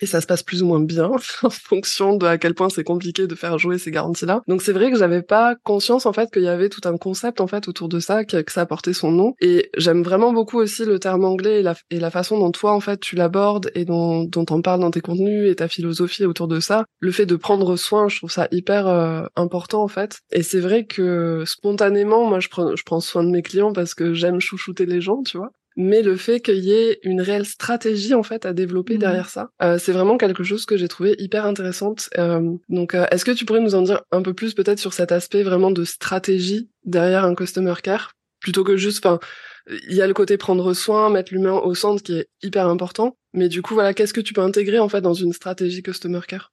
Et 0.00 0.06
ça 0.06 0.20
se 0.20 0.26
passe 0.26 0.42
plus 0.42 0.62
ou 0.62 0.66
moins 0.66 0.80
bien 0.80 1.10
en 1.42 1.50
fonction 1.50 2.16
de 2.16 2.26
à 2.26 2.38
quel 2.38 2.54
point 2.54 2.68
c'est 2.68 2.84
compliqué 2.84 3.26
de 3.26 3.34
faire 3.34 3.58
jouer 3.58 3.78
ces 3.78 3.90
garanties-là. 3.90 4.42
Donc 4.46 4.62
c'est 4.62 4.72
vrai 4.72 4.90
que 4.90 4.98
j'avais 4.98 5.22
pas 5.22 5.54
conscience 5.64 6.06
en 6.06 6.12
fait 6.12 6.30
qu'il 6.30 6.42
y 6.42 6.48
avait 6.48 6.68
tout 6.68 6.86
un 6.86 6.96
concept 6.96 7.40
en 7.40 7.46
fait 7.46 7.68
autour 7.68 7.88
de 7.88 7.98
ça, 7.98 8.24
que, 8.24 8.42
ça 8.48 8.66
portait 8.66 8.92
son 8.92 9.10
nom. 9.10 9.34
Et 9.40 9.70
j'aime 9.76 10.02
vraiment 10.02 10.32
beaucoup 10.32 10.58
aussi 10.58 10.84
le 10.84 10.98
terme 10.98 11.24
anglais 11.24 11.62
et 11.90 12.00
la, 12.00 12.10
façon 12.10 12.38
dont 12.38 12.50
toi 12.50 12.72
en 12.72 12.80
fait 12.80 13.00
tu 13.00 13.16
l'abordes 13.16 13.70
et 13.74 13.84
dont 13.84 14.24
dont 14.24 14.44
t'en 14.44 14.62
parles 14.62 14.80
dans 14.80 14.90
tes 14.90 15.00
contenus 15.00 15.50
et 15.50 15.54
ta 15.54 15.68
philosophie 15.68 16.24
autour 16.24 16.48
de 16.48 16.60
ça. 16.60 16.84
Le 17.00 17.12
fait 17.12 17.26
de 17.26 17.36
prendre 17.36 17.76
soin, 17.76 18.08
je 18.08 18.16
trouve 18.16 18.30
ça 18.30 18.48
hyper 18.50 18.86
euh, 18.86 19.24
important 19.36 19.82
en 19.82 19.88
fait. 19.88 20.20
Et 20.32 20.42
c'est 20.42 20.60
vrai 20.60 20.86
que 20.86 21.44
spontanément, 21.46 22.24
moi 22.26 22.40
je 22.40 22.48
prends 22.58 22.76
je 22.76 22.82
prends 22.84 23.00
soin 23.00 23.24
de 23.24 23.30
mes 23.30 23.42
clients 23.42 23.72
parce 23.72 23.94
que 23.94 24.14
j'aime 24.14 24.40
chouchouter 24.40 24.86
les 24.86 25.00
gens, 25.00 25.22
tu 25.22 25.38
vois. 25.38 25.52
Mais 25.76 26.02
le 26.02 26.16
fait 26.16 26.40
qu'il 26.40 26.58
y 26.58 26.72
ait 26.72 26.98
une 27.04 27.20
réelle 27.20 27.46
stratégie 27.46 28.12
en 28.12 28.24
fait 28.24 28.44
à 28.46 28.52
développer 28.52 28.96
mmh. 28.96 28.98
derrière 28.98 29.28
ça, 29.28 29.50
euh, 29.62 29.78
c'est 29.78 29.92
vraiment 29.92 30.16
quelque 30.16 30.42
chose 30.42 30.66
que 30.66 30.76
j'ai 30.76 30.88
trouvé 30.88 31.14
hyper 31.18 31.46
intéressante. 31.46 32.10
Euh, 32.18 32.56
donc, 32.68 32.94
euh, 32.94 33.06
est-ce 33.12 33.24
que 33.24 33.30
tu 33.30 33.44
pourrais 33.44 33.60
nous 33.60 33.76
en 33.76 33.82
dire 33.82 34.02
un 34.10 34.22
peu 34.22 34.34
plus 34.34 34.54
peut-être 34.54 34.80
sur 34.80 34.92
cet 34.92 35.12
aspect 35.12 35.44
vraiment 35.44 35.70
de 35.70 35.84
stratégie 35.84 36.68
derrière 36.84 37.24
un 37.24 37.36
customer 37.36 37.74
care, 37.80 38.10
plutôt 38.40 38.64
que 38.64 38.76
juste, 38.76 39.06
enfin, 39.06 39.20
il 39.88 39.94
y 39.94 40.02
a 40.02 40.08
le 40.08 40.14
côté 40.14 40.36
prendre 40.36 40.72
soin, 40.74 41.10
mettre 41.10 41.32
l'humain 41.32 41.52
au 41.52 41.74
centre 41.76 42.02
qui 42.02 42.14
est 42.14 42.28
hyper 42.42 42.66
important, 42.66 43.16
mais 43.32 43.48
du 43.48 43.62
coup, 43.62 43.74
voilà, 43.74 43.94
qu'est-ce 43.94 44.14
que 44.14 44.20
tu 44.20 44.32
peux 44.32 44.40
intégrer 44.40 44.80
en 44.80 44.88
fait 44.88 45.00
dans 45.00 45.14
une 45.14 45.32
stratégie 45.32 45.84
customer 45.84 46.20
care? 46.26 46.52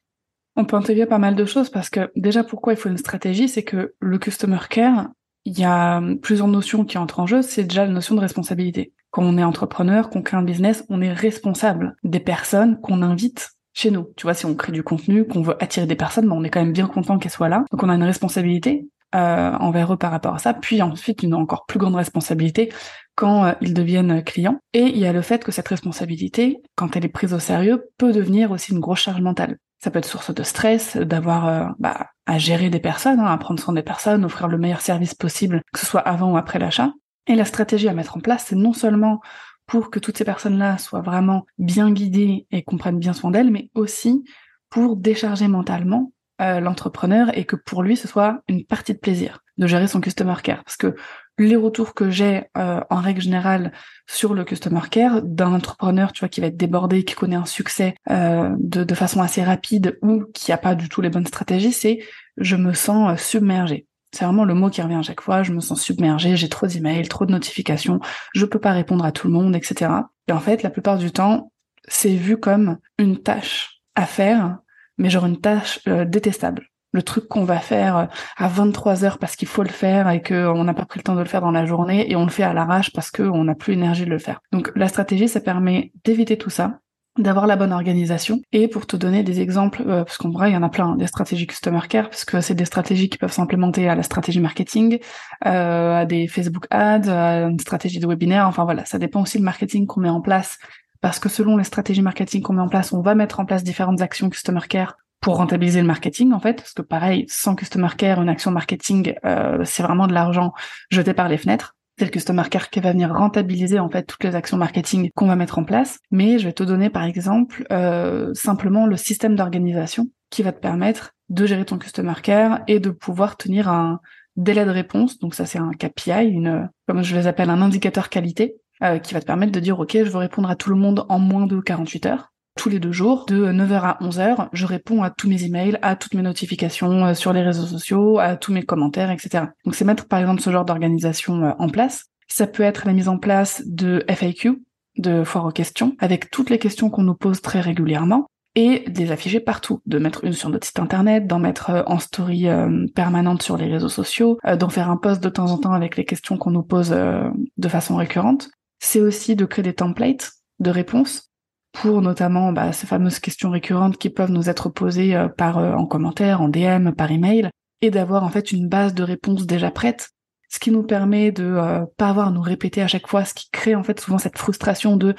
On 0.55 0.65
peut 0.65 0.75
intégrer 0.77 1.05
pas 1.05 1.17
mal 1.17 1.35
de 1.35 1.45
choses 1.45 1.69
parce 1.69 1.89
que 1.89 2.11
déjà 2.15 2.43
pourquoi 2.43 2.73
il 2.73 2.77
faut 2.77 2.89
une 2.89 2.97
stratégie, 2.97 3.49
c'est 3.49 3.63
que 3.63 3.95
le 3.99 4.17
customer 4.19 4.59
care, 4.69 5.09
il 5.45 5.57
y 5.57 5.63
a 5.63 6.01
plusieurs 6.21 6.47
notions 6.47 6.85
qui 6.85 6.97
entrent 6.97 7.19
en 7.19 7.27
jeu. 7.27 7.41
C'est 7.41 7.63
déjà 7.63 7.85
la 7.85 7.91
notion 7.91 8.15
de 8.15 8.21
responsabilité 8.21 8.93
quand 9.15 9.23
on 9.23 9.37
est 9.37 9.45
entrepreneur, 9.45 10.09
qu'on 10.09 10.21
crée 10.21 10.35
un 10.35 10.41
business, 10.41 10.83
on 10.89 11.01
est 11.01 11.13
responsable 11.13 11.95
des 12.03 12.19
personnes 12.19 12.81
qu'on 12.81 13.01
invite 13.01 13.51
chez 13.71 13.89
nous. 13.89 14.09
Tu 14.17 14.23
vois, 14.23 14.33
si 14.33 14.45
on 14.45 14.55
crée 14.55 14.73
du 14.73 14.83
contenu, 14.83 15.25
qu'on 15.25 15.41
veut 15.41 15.55
attirer 15.63 15.85
des 15.85 15.95
personnes, 15.95 16.27
ben 16.27 16.35
on 16.35 16.43
est 16.43 16.49
quand 16.49 16.59
même 16.59 16.73
bien 16.73 16.87
content 16.87 17.17
qu'elles 17.17 17.31
soient 17.31 17.47
là. 17.47 17.63
Donc 17.71 17.81
on 17.81 17.87
a 17.87 17.95
une 17.95 18.03
responsabilité 18.03 18.89
euh, 19.15 19.53
envers 19.53 19.93
eux 19.93 19.95
par 19.95 20.11
rapport 20.11 20.35
à 20.35 20.39
ça. 20.39 20.53
Puis 20.53 20.81
ensuite, 20.81 21.23
une 21.23 21.33
encore 21.33 21.65
plus 21.65 21.79
grande 21.79 21.95
responsabilité 21.95 22.73
quand 23.15 23.45
euh, 23.45 23.53
ils 23.61 23.73
deviennent 23.73 24.21
clients. 24.21 24.59
Et 24.73 24.81
il 24.83 24.97
y 24.97 25.05
a 25.05 25.13
le 25.13 25.21
fait 25.21 25.45
que 25.45 25.53
cette 25.53 25.69
responsabilité, 25.69 26.57
quand 26.75 26.97
elle 26.97 27.05
est 27.05 27.07
prise 27.07 27.33
au 27.33 27.39
sérieux, 27.39 27.85
peut 27.97 28.11
devenir 28.11 28.51
aussi 28.51 28.73
une 28.73 28.81
grosse 28.81 28.99
charge 28.99 29.21
mentale. 29.21 29.59
Ça 29.79 29.91
peut 29.91 29.99
être 29.99 30.05
source 30.05 30.33
de 30.33 30.43
stress, 30.43 30.97
d'avoir 30.97 31.47
euh, 31.47 31.67
bah, 31.79 32.09
à 32.25 32.37
gérer 32.37 32.69
des 32.69 32.79
personnes, 32.79 33.19
hein, 33.19 33.25
à 33.25 33.37
prendre 33.37 33.59
soin 33.59 33.73
des 33.73 33.83
personnes, 33.83 34.25
offrir 34.25 34.47
le 34.47 34.57
meilleur 34.57 34.81
service 34.81 35.13
possible, 35.13 35.61
que 35.73 35.79
ce 35.79 35.85
soit 35.85 36.01
avant 36.01 36.31
ou 36.33 36.37
après 36.37 36.59
l'achat. 36.59 36.93
Et 37.27 37.35
la 37.35 37.45
stratégie 37.45 37.87
à 37.87 37.93
mettre 37.93 38.17
en 38.17 38.19
place, 38.19 38.45
c'est 38.47 38.55
non 38.55 38.73
seulement 38.73 39.21
pour 39.67 39.89
que 39.89 39.99
toutes 39.99 40.17
ces 40.17 40.25
personnes-là 40.25 40.77
soient 40.77 41.01
vraiment 41.01 41.45
bien 41.57 41.91
guidées 41.91 42.47
et 42.51 42.63
comprennent 42.63 42.99
bien 42.99 43.13
soin 43.13 43.31
d'elles, 43.31 43.51
mais 43.51 43.69
aussi 43.73 44.23
pour 44.69 44.95
décharger 44.95 45.47
mentalement 45.47 46.11
euh, 46.41 46.59
l'entrepreneur 46.59 47.35
et 47.37 47.45
que 47.45 47.55
pour 47.55 47.81
lui, 47.81 47.97
ce 47.97 48.07
soit 48.07 48.41
une 48.47 48.65
partie 48.65 48.93
de 48.93 48.99
plaisir 48.99 49.39
de 49.57 49.67
gérer 49.67 49.87
son 49.87 50.01
customer 50.01 50.35
care. 50.43 50.63
Parce 50.63 50.77
que 50.77 50.95
les 51.37 51.55
retours 51.55 51.93
que 51.93 52.09
j'ai 52.09 52.45
euh, 52.57 52.81
en 52.89 52.97
règle 52.97 53.21
générale 53.21 53.71
sur 54.07 54.33
le 54.33 54.43
customer 54.43 54.81
care 54.89 55.21
d'un 55.21 55.53
entrepreneur, 55.53 56.11
tu 56.11 56.21
vois, 56.21 56.29
qui 56.29 56.41
va 56.41 56.47
être 56.47 56.57
débordé, 56.57 57.03
qui 57.03 57.15
connaît 57.15 57.35
un 57.35 57.45
succès 57.45 57.95
euh, 58.09 58.49
de, 58.57 58.83
de, 58.83 58.95
façon 58.95 59.21
assez 59.21 59.43
rapide 59.43 59.97
ou 60.01 60.23
qui 60.33 60.51
a 60.51 60.57
pas 60.57 60.75
du 60.75 60.89
tout 60.89 61.01
les 61.01 61.09
bonnes 61.09 61.25
stratégies, 61.25 61.73
c'est 61.73 61.99
je 62.37 62.55
me 62.55 62.73
sens 62.73 63.21
submergé. 63.21 63.87
C'est 64.13 64.23
vraiment 64.23 64.45
le 64.45 64.53
mot 64.53 64.69
qui 64.69 64.81
revient 64.81 64.95
à 64.95 65.01
chaque 65.01 65.19
fois. 65.19 65.43
Je 65.43 65.51
me 65.51 65.59
sens 65.59 65.81
submergée, 65.81 66.37
j'ai 66.37 66.47
trop 66.47 66.67
d'emails, 66.67 67.07
trop 67.09 67.25
de 67.25 67.31
notifications, 67.31 67.99
je 68.33 68.45
peux 68.45 68.59
pas 68.59 68.71
répondre 68.71 69.03
à 69.03 69.11
tout 69.11 69.27
le 69.27 69.33
monde, 69.33 69.55
etc. 69.55 69.91
Et 70.29 70.31
en 70.31 70.39
fait, 70.39 70.63
la 70.63 70.69
plupart 70.69 70.97
du 70.97 71.11
temps, 71.11 71.51
c'est 71.87 72.15
vu 72.15 72.37
comme 72.37 72.77
une 72.97 73.21
tâche 73.21 73.81
à 73.95 74.05
faire, 74.05 74.59
mais 74.97 75.09
genre 75.09 75.25
une 75.25 75.41
tâche 75.41 75.81
euh, 75.87 76.05
détestable. 76.05 76.69
Le 76.95 77.03
truc 77.03 77.27
qu'on 77.27 77.43
va 77.43 77.59
faire 77.59 77.97
euh, 77.97 78.05
à 78.37 78.47
23 78.47 79.03
heures 79.03 79.17
parce 79.17 79.35
qu'il 79.35 79.49
faut 79.49 79.63
le 79.63 79.69
faire 79.69 80.09
et 80.09 80.21
qu'on 80.21 80.63
n'a 80.63 80.73
pas 80.73 80.85
pris 80.85 80.99
le 80.99 81.03
temps 81.03 81.15
de 81.15 81.19
le 81.19 81.25
faire 81.27 81.41
dans 81.41 81.51
la 81.51 81.65
journée 81.65 82.09
et 82.09 82.15
on 82.15 82.23
le 82.23 82.31
fait 82.31 82.43
à 82.43 82.53
l'arrache 82.53 82.93
parce 82.93 83.11
qu'on 83.11 83.43
n'a 83.43 83.53
plus 83.53 83.73
l'énergie 83.73 84.05
de 84.05 84.09
le 84.09 84.17
faire. 84.17 84.39
Donc 84.53 84.71
la 84.75 84.87
stratégie, 84.87 85.27
ça 85.27 85.41
permet 85.41 85.91
d'éviter 86.05 86.37
tout 86.37 86.49
ça, 86.49 86.79
d'avoir 87.17 87.47
la 87.47 87.55
bonne 87.55 87.71
organisation. 87.71 88.41
Et 88.51 88.69
pour 88.69 88.87
te 88.87 88.95
donner 88.95 89.23
des 89.23 89.41
exemples, 89.41 89.83
euh, 89.85 90.03
parce 90.03 90.17
qu'en 90.17 90.29
vrai, 90.29 90.51
il 90.51 90.53
y 90.53 90.57
en 90.57 90.63
a 90.63 90.69
plein, 90.69 90.95
des 90.95 91.07
stratégies 91.07 91.47
Customer 91.47 91.81
Care, 91.89 92.09
parce 92.09 92.25
que 92.25 92.39
c'est 92.41 92.55
des 92.55 92.65
stratégies 92.65 93.09
qui 93.09 93.17
peuvent 93.17 93.31
s'implémenter 93.31 93.89
à 93.89 93.95
la 93.95 94.03
stratégie 94.03 94.39
marketing, 94.39 94.99
euh, 95.45 96.01
à 96.01 96.05
des 96.05 96.27
Facebook 96.27 96.65
Ads, 96.69 97.09
à 97.09 97.47
une 97.47 97.59
stratégie 97.59 97.99
de 97.99 98.07
webinaire, 98.07 98.47
enfin 98.47 98.63
voilà, 98.63 98.85
ça 98.85 98.99
dépend 98.99 99.21
aussi 99.21 99.37
du 99.37 99.43
marketing 99.43 99.85
qu'on 99.85 100.01
met 100.01 100.09
en 100.09 100.21
place, 100.21 100.59
parce 101.01 101.19
que 101.19 101.29
selon 101.29 101.57
les 101.57 101.63
stratégies 101.63 102.01
marketing 102.01 102.41
qu'on 102.41 102.53
met 102.53 102.61
en 102.61 102.69
place, 102.69 102.91
on 102.91 103.01
va 103.01 103.15
mettre 103.15 103.39
en 103.39 103.45
place 103.45 103.63
différentes 103.63 104.01
actions 104.01 104.29
Customer 104.29 104.61
Care 104.67 104.97
pour 105.21 105.37
rentabiliser 105.37 105.81
le 105.81 105.87
marketing 105.87 106.33
en 106.33 106.39
fait, 106.39 106.57
parce 106.57 106.73
que 106.73 106.81
pareil, 106.81 107.25
sans 107.29 107.55
Customer 107.55 107.89
Care, 107.97 108.21
une 108.21 108.29
action 108.29 108.51
marketing, 108.51 109.15
euh, 109.25 109.63
c'est 109.63 109.83
vraiment 109.83 110.07
de 110.07 110.13
l'argent 110.13 110.53
jeté 110.89 111.13
par 111.13 111.29
les 111.29 111.37
fenêtres 111.37 111.75
c'est 111.97 112.05
le 112.05 112.11
customer 112.11 112.43
care 112.49 112.69
qui 112.69 112.79
va 112.79 112.91
venir 112.91 113.13
rentabiliser 113.13 113.79
en 113.79 113.89
fait 113.89 114.03
toutes 114.03 114.23
les 114.23 114.35
actions 114.35 114.57
marketing 114.57 115.09
qu'on 115.15 115.27
va 115.27 115.35
mettre 115.35 115.59
en 115.59 115.63
place. 115.63 115.99
Mais 116.11 116.39
je 116.39 116.45
vais 116.45 116.53
te 116.53 116.63
donner 116.63 116.89
par 116.89 117.03
exemple 117.03 117.65
euh, 117.71 118.33
simplement 118.33 118.85
le 118.85 118.97
système 118.97 119.35
d'organisation 119.35 120.09
qui 120.29 120.43
va 120.43 120.51
te 120.51 120.59
permettre 120.59 121.11
de 121.29 121.45
gérer 121.45 121.65
ton 121.65 121.77
customer 121.77 122.15
care 122.21 122.61
et 122.67 122.79
de 122.79 122.89
pouvoir 122.89 123.37
tenir 123.37 123.69
un 123.69 124.01
délai 124.35 124.65
de 124.65 124.71
réponse. 124.71 125.19
Donc 125.19 125.35
ça 125.35 125.45
c'est 125.45 125.59
un 125.59 125.71
KPI, 125.71 126.25
une 126.25 126.69
comme 126.87 127.01
je 127.01 127.15
les 127.15 127.27
appelle 127.27 127.49
un 127.49 127.61
indicateur 127.61 128.09
qualité 128.09 128.55
euh, 128.83 128.99
qui 128.99 129.13
va 129.13 129.21
te 129.21 129.25
permettre 129.25 129.53
de 129.53 129.59
dire, 129.61 129.79
OK, 129.79 129.93
je 129.93 130.09
veux 130.09 130.17
répondre 130.17 130.49
à 130.49 130.57
tout 130.57 130.69
le 130.69 130.75
monde 130.75 131.05
en 131.07 131.19
moins 131.19 131.47
de 131.47 131.59
48 131.61 132.05
heures. 132.07 132.33
Tous 132.55 132.69
les 132.69 132.79
deux 132.79 132.93
jours, 132.93 133.25
de 133.25 133.51
9h 133.51 133.81
à 133.81 133.97
11h, 134.01 134.47
je 134.53 134.65
réponds 134.65 135.03
à 135.03 135.09
tous 135.09 135.27
mes 135.27 135.43
emails, 135.43 135.77
à 135.81 135.97
toutes 135.97 136.13
mes 136.13 136.21
notifications 136.21 137.07
euh, 137.07 137.13
sur 137.13 137.33
les 137.33 137.41
réseaux 137.41 137.65
sociaux, 137.65 138.17
à 138.17 138.37
tous 138.37 138.53
mes 138.53 138.63
commentaires, 138.63 139.11
etc. 139.11 139.47
Donc 139.65 139.75
c'est 139.75 139.83
mettre 139.83 140.07
par 140.07 140.19
exemple 140.19 140.41
ce 140.41 140.49
genre 140.49 140.63
d'organisation 140.63 141.43
euh, 141.43 141.51
en 141.59 141.67
place. 141.67 142.05
Ça 142.29 142.47
peut 142.47 142.63
être 142.63 142.87
la 142.87 142.93
mise 142.93 143.09
en 143.09 143.17
place 143.17 143.61
de 143.65 144.05
FAQ, 144.07 144.63
de 144.97 145.25
foire 145.25 145.45
aux 145.45 145.51
questions, 145.51 145.97
avec 145.99 146.31
toutes 146.31 146.49
les 146.49 146.57
questions 146.57 146.89
qu'on 146.89 147.03
nous 147.03 147.13
pose 147.13 147.41
très 147.41 147.59
régulièrement 147.59 148.25
et 148.55 148.89
de 148.89 148.99
les 148.99 149.11
afficher 149.11 149.41
partout, 149.41 149.81
de 149.85 149.99
mettre 149.99 150.23
une 150.23 150.31
sur 150.31 150.49
notre 150.49 150.65
site 150.65 150.79
internet, 150.79 151.27
d'en 151.27 151.39
mettre 151.39 151.71
euh, 151.71 151.83
en 151.87 151.99
story 151.99 152.47
permanente 152.95 153.43
sur 153.43 153.57
les 153.57 153.67
réseaux 153.67 153.89
sociaux, 153.89 154.39
d'en 154.57 154.69
faire 154.69 154.89
un 154.89 154.97
post 154.97 155.21
de 155.21 155.29
temps 155.29 155.51
en 155.51 155.57
temps 155.57 155.73
avec 155.73 155.97
les 155.97 156.05
questions 156.05 156.37
qu'on 156.37 156.51
nous 156.51 156.63
pose 156.63 156.91
de 156.91 157.67
façon 157.67 157.97
récurrente. 157.97 158.49
C'est 158.79 159.01
aussi 159.01 159.35
de 159.35 159.43
créer 159.43 159.63
des 159.63 159.73
templates 159.73 160.31
de 160.59 160.69
réponses 160.69 161.29
pour 161.75 162.01
notamment 162.01 162.51
bah, 162.51 162.71
ces 162.71 162.87
fameuses 162.87 163.19
questions 163.19 163.49
récurrentes 163.49 163.97
qui 163.97 164.09
peuvent 164.09 164.31
nous 164.31 164.49
être 164.49 164.69
posées 164.69 165.15
par 165.37 165.57
en 165.57 165.85
commentaire, 165.85 166.41
en 166.41 166.49
DM, 166.49 166.91
par 166.91 167.11
email, 167.11 167.49
et 167.81 167.91
d'avoir 167.91 168.23
en 168.23 168.29
fait 168.29 168.51
une 168.51 168.67
base 168.67 168.93
de 168.93 169.03
réponses 169.03 169.45
déjà 169.45 169.71
prête, 169.71 170.09
ce 170.49 170.59
qui 170.59 170.71
nous 170.71 170.83
permet 170.83 171.31
de 171.31 171.85
pas 171.97 172.09
avoir 172.09 172.29
à 172.29 172.31
nous 172.31 172.41
répéter 172.41 172.81
à 172.81 172.87
chaque 172.87 173.07
fois, 173.07 173.25
ce 173.25 173.33
qui 173.33 173.49
crée 173.51 173.75
en 173.75 173.83
fait 173.83 173.99
souvent 173.99 174.17
cette 174.17 174.37
frustration 174.37 174.95
de 174.97 175.15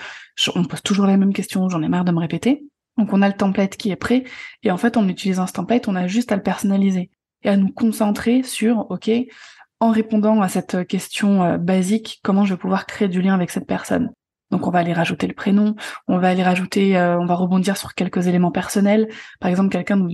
on 0.55 0.65
pose 0.65 0.83
toujours 0.83 1.07
les 1.07 1.17
mêmes 1.17 1.33
questions, 1.33 1.69
j'en 1.69 1.83
ai 1.83 1.89
marre 1.89 2.05
de 2.05 2.13
me 2.13 2.21
répéter. 2.21 2.65
Donc 2.97 3.13
on 3.13 3.23
a 3.23 3.29
le 3.29 3.35
template 3.35 3.77
qui 3.77 3.91
est 3.91 3.97
prêt 3.97 4.25
et 4.63 4.71
en 4.71 4.79
fait 4.79 4.97
en 4.97 5.07
utilisant 5.09 5.47
ce 5.47 5.53
template, 5.53 5.89
on 5.89 5.95
a 5.95 6.07
juste 6.07 6.33
à 6.33 6.37
le 6.37 6.43
personnaliser 6.43 7.11
et 7.43 7.49
à 7.49 7.57
nous 7.57 7.71
concentrer 7.71 8.43
sur 8.43 8.91
OK, 8.91 9.11
en 9.81 9.91
répondant 9.91 10.41
à 10.41 10.49
cette 10.49 10.87
question 10.87 11.45
euh, 11.45 11.59
basique, 11.59 12.21
comment 12.23 12.45
je 12.45 12.55
vais 12.55 12.59
pouvoir 12.59 12.87
créer 12.87 13.09
du 13.09 13.21
lien 13.21 13.35
avec 13.35 13.51
cette 13.51 13.67
personne. 13.67 14.11
Donc 14.50 14.67
on 14.67 14.71
va 14.71 14.79
aller 14.79 14.93
rajouter 14.93 15.26
le 15.26 15.35
prénom, 15.35 15.75
on 16.09 16.19
va 16.19 16.29
aller 16.29 16.43
rajouter, 16.43 16.97
euh, 16.97 17.19
on 17.19 17.26
va 17.26 17.35
rebondir 17.35 17.76
sur 17.76 17.95
quelques 17.95 18.26
éléments 18.26 18.53
personnels. 18.53 19.09
Par 19.41 19.50
exemple, 19.50 19.71
quelqu'un 19.71 20.07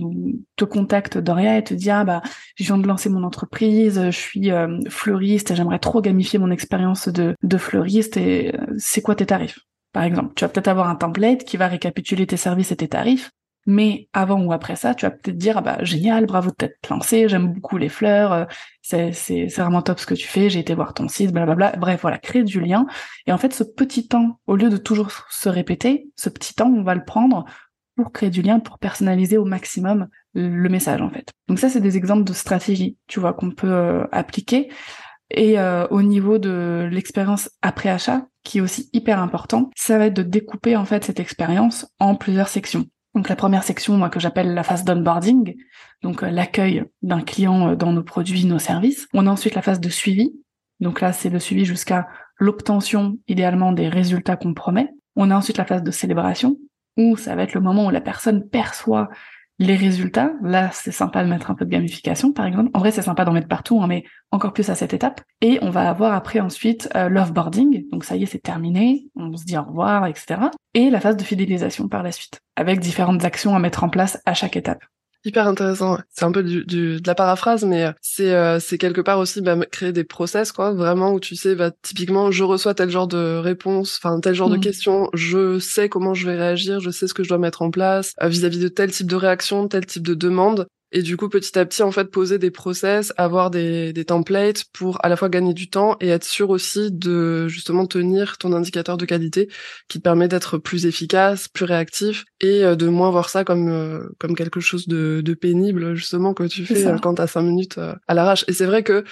te 0.55 0.65
contacte 0.65 1.17
Doria 1.17 1.57
et 1.57 1.63
te 1.63 1.73
dit 1.73 1.91
ah 1.91 2.03
bah 2.03 2.21
je 2.55 2.63
viens 2.63 2.77
de 2.77 2.87
lancer 2.87 3.09
mon 3.09 3.23
entreprise, 3.23 4.01
je 4.05 4.11
suis 4.11 4.51
euh, 4.51 4.79
fleuriste 4.89 5.53
j'aimerais 5.55 5.79
trop 5.79 6.01
gamifier 6.01 6.39
mon 6.39 6.51
expérience 6.51 7.07
de, 7.09 7.35
de 7.41 7.57
fleuriste 7.57 8.17
et 8.17 8.53
c'est 8.77 9.01
quoi 9.01 9.15
tes 9.15 9.25
tarifs? 9.25 9.59
Par 9.91 10.03
exemple. 10.03 10.33
Tu 10.35 10.43
vas 10.43 10.49
peut-être 10.49 10.67
avoir 10.67 10.89
un 10.89 10.95
template 10.95 11.43
qui 11.43 11.55
va 11.55 11.67
récapituler 11.67 12.25
tes 12.25 12.37
services 12.37 12.71
et 12.71 12.75
tes 12.75 12.87
tarifs, 12.87 13.31
mais 13.65 14.09
avant 14.13 14.43
ou 14.43 14.51
après 14.53 14.75
ça, 14.75 14.93
tu 14.95 15.05
vas 15.05 15.11
peut-être 15.11 15.37
dire 15.37 15.57
ah 15.57 15.61
bah 15.61 15.77
génial, 15.83 16.25
bravo 16.25 16.49
de 16.49 16.55
t'être 16.55 16.89
lancé, 16.89 17.29
j'aime 17.29 17.53
beaucoup 17.53 17.77
les 17.77 17.89
fleurs, 17.89 18.33
euh, 18.33 18.45
c'est 18.81 19.13
c'est 19.13 19.45
vraiment 19.47 19.81
top 19.81 19.99
ce 19.99 20.05
que 20.05 20.13
tu 20.13 20.27
fais, 20.27 20.49
j'ai 20.49 20.59
été 20.59 20.75
voir 20.75 20.93
ton 20.93 21.07
site, 21.07 21.31
blablabla. 21.31 21.73
Bref, 21.77 22.01
voilà, 22.01 22.17
créer 22.17 22.43
du 22.43 22.59
lien. 22.59 22.85
Et 23.25 23.31
en 23.31 23.37
fait, 23.37 23.53
ce 23.53 23.63
petit 23.63 24.07
temps, 24.07 24.39
au 24.47 24.55
lieu 24.55 24.69
de 24.69 24.77
toujours 24.77 25.11
se 25.29 25.49
répéter, 25.49 26.09
ce 26.15 26.29
petit 26.29 26.53
temps, 26.55 26.71
on 26.71 26.83
va 26.83 26.95
le 26.95 27.05
prendre 27.05 27.45
pour 27.95 28.11
créer 28.11 28.29
du 28.29 28.41
lien, 28.41 28.59
pour 28.59 28.79
personnaliser 28.79 29.37
au 29.37 29.45
maximum 29.45 30.07
le 30.33 30.67
message 30.67 31.01
en 31.01 31.09
fait. 31.09 31.31
Donc 31.47 31.59
ça, 31.59 31.69
c'est 31.69 31.81
des 31.81 31.97
exemples 31.97 32.23
de 32.23 32.33
stratégies, 32.33 32.97
tu 33.07 33.19
vois, 33.19 33.33
qu'on 33.33 33.51
peut 33.51 33.71
euh, 33.71 34.05
appliquer. 34.11 34.69
Et 35.29 35.59
euh, 35.59 35.87
au 35.87 36.01
niveau 36.01 36.37
de 36.37 36.87
l'expérience 36.91 37.49
après 37.61 37.89
achat, 37.89 38.27
qui 38.43 38.57
est 38.57 38.61
aussi 38.61 38.89
hyper 38.93 39.19
important, 39.19 39.69
ça 39.75 39.97
va 39.97 40.07
être 40.07 40.15
de 40.15 40.23
découper 40.23 40.75
en 40.75 40.85
fait 40.85 41.03
cette 41.03 41.19
expérience 41.19 41.87
en 41.99 42.15
plusieurs 42.15 42.49
sections. 42.49 42.85
Donc 43.15 43.29
la 43.29 43.35
première 43.35 43.63
section, 43.63 43.95
moi 43.97 44.09
que 44.09 44.19
j'appelle 44.19 44.53
la 44.53 44.63
phase 44.63 44.83
d'onboarding, 44.83 45.55
donc 46.01 46.23
euh, 46.23 46.31
l'accueil 46.31 46.83
d'un 47.01 47.21
client 47.21 47.69
euh, 47.69 47.75
dans 47.75 47.91
nos 47.93 48.03
produits, 48.03 48.45
nos 48.45 48.59
services. 48.59 49.07
On 49.13 49.27
a 49.27 49.31
ensuite 49.31 49.55
la 49.55 49.61
phase 49.61 49.79
de 49.79 49.89
suivi. 49.89 50.33
Donc 50.79 50.99
là, 50.99 51.13
c'est 51.13 51.29
le 51.29 51.39
suivi 51.39 51.65
jusqu'à 51.65 52.07
l'obtention 52.37 53.17
idéalement 53.27 53.71
des 53.71 53.87
résultats 53.87 54.35
qu'on 54.35 54.53
promet. 54.53 54.89
On 55.15 55.29
a 55.29 55.35
ensuite 55.35 55.57
la 55.57 55.65
phase 55.65 55.83
de 55.83 55.91
célébration, 55.91 56.57
où 56.97 57.15
ça 57.15 57.35
va 57.35 57.43
être 57.43 57.53
le 57.53 57.61
moment 57.61 57.85
où 57.85 57.89
la 57.91 58.01
personne 58.01 58.47
perçoit 58.49 59.09
les 59.59 59.75
résultats, 59.75 60.33
là, 60.41 60.71
c'est 60.73 60.91
sympa 60.91 61.23
de 61.23 61.29
mettre 61.29 61.51
un 61.51 61.55
peu 61.55 61.65
de 61.65 61.69
gamification, 61.69 62.33
par 62.33 62.45
exemple. 62.45 62.71
En 62.73 62.79
vrai, 62.79 62.91
c'est 62.91 63.01
sympa 63.03 63.23
d'en 63.23 63.33
mettre 63.33 63.47
partout, 63.47 63.81
hein, 63.81 63.87
mais 63.87 64.03
encore 64.31 64.53
plus 64.53 64.69
à 64.69 64.75
cette 64.75 64.93
étape. 64.93 65.21
Et 65.41 65.59
on 65.61 65.69
va 65.69 65.89
avoir 65.89 66.13
après 66.13 66.39
ensuite 66.39 66.89
euh, 66.95 67.07
l'offboarding. 67.07 67.89
Donc 67.91 68.03
ça 68.03 68.15
y 68.15 68.23
est, 68.23 68.25
c'est 68.25 68.39
terminé. 68.39 69.07
On 69.15 69.35
se 69.35 69.45
dit 69.45 69.57
au 69.57 69.63
revoir, 69.63 70.07
etc. 70.07 70.41
Et 70.73 70.89
la 70.89 70.99
phase 70.99 71.17
de 71.17 71.23
fidélisation 71.23 71.87
par 71.87 72.01
la 72.01 72.11
suite, 72.11 72.39
avec 72.55 72.79
différentes 72.79 73.23
actions 73.23 73.55
à 73.55 73.59
mettre 73.59 73.83
en 73.83 73.89
place 73.89 74.19
à 74.25 74.33
chaque 74.33 74.57
étape 74.57 74.83
hyper 75.25 75.47
intéressant. 75.47 75.97
C'est 76.09 76.25
un 76.25 76.31
peu 76.31 76.43
du, 76.43 76.65
du, 76.65 77.01
de 77.01 77.07
la 77.07 77.15
paraphrase, 77.15 77.63
mais 77.63 77.85
euh, 77.85 77.91
c'est 78.01 78.33
euh, 78.33 78.59
c'est 78.59 78.77
quelque 78.77 79.01
part 79.01 79.19
aussi 79.19 79.41
bah, 79.41 79.57
créer 79.71 79.91
des 79.91 80.03
process, 80.03 80.51
quoi, 80.51 80.73
vraiment 80.73 81.13
où 81.13 81.19
tu 81.19 81.35
sais, 81.35 81.55
bah, 81.55 81.71
typiquement, 81.81 82.31
je 82.31 82.43
reçois 82.43 82.73
tel 82.73 82.89
genre 82.89 83.07
de 83.07 83.37
réponse, 83.37 83.99
enfin 84.01 84.19
tel 84.19 84.35
genre 84.35 84.49
de 84.49 84.57
mm. 84.57 84.61
question, 84.61 85.09
je 85.13 85.59
sais 85.59 85.89
comment 85.89 86.13
je 86.13 86.27
vais 86.27 86.35
réagir, 86.35 86.79
je 86.79 86.89
sais 86.89 87.07
ce 87.07 87.13
que 87.13 87.23
je 87.23 87.29
dois 87.29 87.37
mettre 87.37 87.61
en 87.61 87.71
place 87.71 88.13
euh, 88.21 88.27
vis-à-vis 88.27 88.59
-vis 88.59 88.63
de 88.63 88.67
tel 88.67 88.91
type 88.91 89.07
de 89.07 89.15
réaction, 89.15 89.67
tel 89.67 89.85
type 89.85 90.03
de 90.03 90.13
demande, 90.13 90.67
et 90.93 91.01
du 91.01 91.17
coup 91.17 91.27
petit 91.27 91.57
à 91.59 91.65
petit 91.65 91.83
en 91.83 91.91
fait 91.91 92.05
poser 92.05 92.37
des 92.37 92.51
process, 92.51 93.11
avoir 93.17 93.49
des, 93.49 93.91
des 93.91 94.05
templates 94.05 94.63
pour 94.71 95.03
à 95.03 95.09
la 95.09 95.17
fois 95.17 95.27
gagner 95.27 95.53
du 95.53 95.69
temps 95.69 95.97
et 95.99 96.09
être 96.09 96.23
sûr 96.23 96.51
aussi 96.51 96.91
de 96.91 97.47
justement 97.47 97.85
tenir 97.87 98.37
ton 98.37 98.53
indicateur 98.53 98.95
de 98.95 99.05
qualité 99.05 99.49
qui 99.89 99.97
te 99.97 100.03
permet 100.03 100.27
d'être 100.27 100.59
plus 100.59 100.85
efficace, 100.85 101.47
plus 101.47 101.65
réactif 101.65 102.25
et 102.39 102.63
euh, 102.63 102.75
de 102.75 102.87
moins 102.87 103.09
voir 103.09 103.29
ça 103.29 103.43
comme 103.43 103.69
euh, 103.69 104.07
comme 104.19 104.35
quelque 104.35 104.59
chose 104.59 104.87
de, 104.87 105.21
de 105.25 105.33
pénible 105.33 105.95
justement 105.95 106.33
que 106.33 106.43
tu 106.43 106.65
fais 106.65 106.85
euh, 106.85 106.97
quand 106.99 107.15
t'as 107.15 107.27
cinq 107.27 107.41
minutes 107.41 107.79
à 108.07 108.13
l'arrache. 108.13 108.45
Et 108.47 108.53
c'est 108.53 108.67
vrai 108.67 108.83
que 108.83 109.03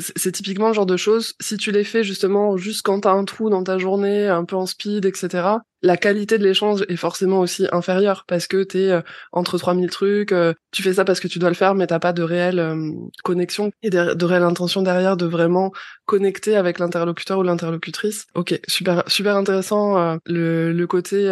c'est 0.00 0.32
typiquement 0.32 0.68
le 0.68 0.74
genre 0.74 0.86
de 0.86 0.96
choses, 0.96 1.34
si 1.40 1.56
tu 1.56 1.70
les 1.72 1.84
fais 1.84 2.04
justement 2.04 2.56
juste 2.56 2.82
quand 2.82 3.00
t'as 3.00 3.12
un 3.12 3.24
trou 3.24 3.50
dans 3.50 3.64
ta 3.64 3.78
journée, 3.78 4.28
un 4.28 4.44
peu 4.44 4.56
en 4.56 4.66
speed, 4.66 5.04
etc., 5.04 5.58
la 5.82 5.96
qualité 5.96 6.38
de 6.38 6.44
l'échange 6.44 6.84
est 6.88 6.96
forcément 6.96 7.40
aussi 7.40 7.66
inférieure 7.70 8.24
parce 8.26 8.46
que 8.46 8.62
t'es 8.62 8.90
euh, 8.90 9.02
entre 9.32 9.58
3000 9.58 9.90
trucs, 9.90 10.32
euh, 10.32 10.52
tu 10.72 10.82
fais 10.82 10.94
ça 10.94 11.04
parce 11.04 11.20
que 11.20 11.28
tu 11.28 11.38
dois 11.38 11.50
le 11.50 11.54
faire, 11.54 11.74
mais 11.74 11.86
t'as 11.86 11.98
pas 11.98 12.12
de 12.12 12.22
réelle 12.22 12.58
euh, 12.58 12.90
connexion 13.22 13.70
et 13.82 13.90
de, 13.90 14.24
réelle 14.24 14.42
intention 14.42 14.82
derrière 14.82 15.16
de 15.16 15.26
vraiment 15.26 15.72
connecter 16.04 16.56
avec 16.56 16.78
l'interlocuteur 16.78 17.38
ou 17.38 17.42
l'interlocutrice. 17.42 18.26
Ok, 18.34 18.58
super, 18.66 19.04
super 19.06 19.36
intéressant 19.36 20.18
le, 20.26 20.72
le 20.72 20.86
côté 20.86 21.30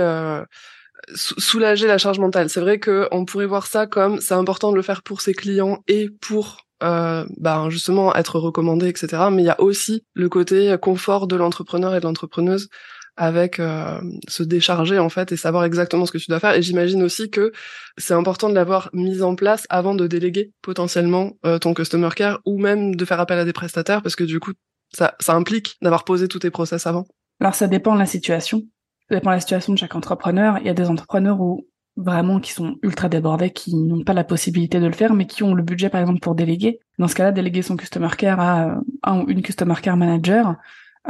soulager 1.14 1.87
la 1.87 1.99
charge 1.99 2.18
mentale. 2.18 2.49
C'est 2.49 2.61
vrai 2.61 2.78
que 2.78 3.09
on 3.11 3.25
pourrait 3.25 3.47
voir 3.47 3.66
ça 3.66 3.87
comme 3.87 4.21
c'est 4.21 4.35
important 4.35 4.71
de 4.71 4.76
le 4.76 4.83
faire 4.83 5.02
pour 5.02 5.21
ses 5.21 5.35
clients 5.35 5.83
et 5.88 6.09
pour 6.21 6.63
euh, 6.83 7.25
bah, 7.38 7.66
justement 7.71 8.14
être 8.14 8.38
recommandé, 8.38 8.88
etc. 8.88 9.25
Mais 9.31 9.43
il 9.43 9.47
y 9.47 9.50
a 9.50 9.61
aussi 9.61 10.04
le 10.14 10.28
côté 10.28 10.76
confort 10.81 11.26
de 11.26 11.37
l'entrepreneur 11.37 11.95
et 11.95 12.00
de 12.00 12.04
l'entrepreneuse 12.04 12.69
avec 13.16 13.61
euh, 13.61 14.00
se 14.28 14.43
décharger 14.43 14.99
en 14.99 15.09
fait 15.09 15.31
et 15.33 15.37
savoir 15.37 15.64
exactement 15.64 16.07
ce 16.07 16.12
que 16.12 16.19
tu 16.19 16.31
dois 16.31 16.40
faire. 16.40 16.54
Et 16.54 16.62
j'imagine 16.62 17.02
aussi 17.02 17.31
que 17.31 17.52
c'est 17.97 18.14
important 18.14 18.49
de 18.49 18.54
l'avoir 18.54 18.90
mise 18.93 19.23
en 19.23 19.35
place 19.35 19.66
avant 19.71 19.95
de 19.95 20.07
déléguer 20.07 20.52
potentiellement 20.62 21.33
euh, 21.47 21.59
ton 21.59 21.75
customer 21.75 22.09
care 22.16 22.40
ou 22.45 22.59
même 22.59 22.97
de 22.97 23.04
faire 23.04 23.21
appel 23.21 23.38
à 23.38 23.45
des 23.45 23.52
prestataires 23.52 24.02
parce 24.02 24.16
que 24.16 24.25
du 24.25 24.40
coup 24.40 24.52
ça, 24.93 25.14
ça 25.21 25.35
implique 25.35 25.76
d'avoir 25.83 26.04
posé 26.04 26.28
tous 26.28 26.40
tes 26.40 26.50
process 26.50 26.87
avant. 26.87 27.07
Alors 27.40 27.54
ça 27.54 27.66
dépend 27.66 27.95
de 27.95 28.00
la 28.00 28.07
situation. 28.07 28.62
Ça 29.09 29.16
dépend 29.16 29.31
de 29.31 29.37
la 29.37 29.40
situation 29.40 29.73
de 29.73 29.78
chaque 29.78 29.95
entrepreneur. 29.95 30.59
Il 30.61 30.66
y 30.66 30.71
a 30.71 30.75
des 30.75 30.88
entrepreneurs 30.88 31.40
où 31.40 31.66
vraiment 31.97 32.41
qui 32.41 32.53
sont 32.53 32.77
ultra 32.83 33.09
débordés, 33.09 33.51
qui 33.51 33.77
n'ont 33.77 34.03
pas 34.03 34.15
la 34.15 34.25
possibilité 34.25 34.81
de 34.81 34.87
le 34.87 34.93
faire, 34.93 35.15
mais 35.15 35.27
qui 35.27 35.43
ont 35.43 35.55
le 35.55 35.63
budget 35.63 35.89
par 35.89 36.01
exemple 36.01 36.21
pour 36.21 36.35
déléguer. 36.35 36.81
Dans 36.99 37.09
ce 37.09 37.15
cas-là, 37.15 37.33
déléguer 37.33 37.63
son 37.63 37.77
customer 37.77 38.09
care 38.17 38.41
à 38.41 38.65
euh, 38.65 38.75
un 39.03 39.21
ou 39.21 39.29
une 39.29 39.43
customer 39.43 39.75
care 39.81 39.97
manager. 39.97 40.57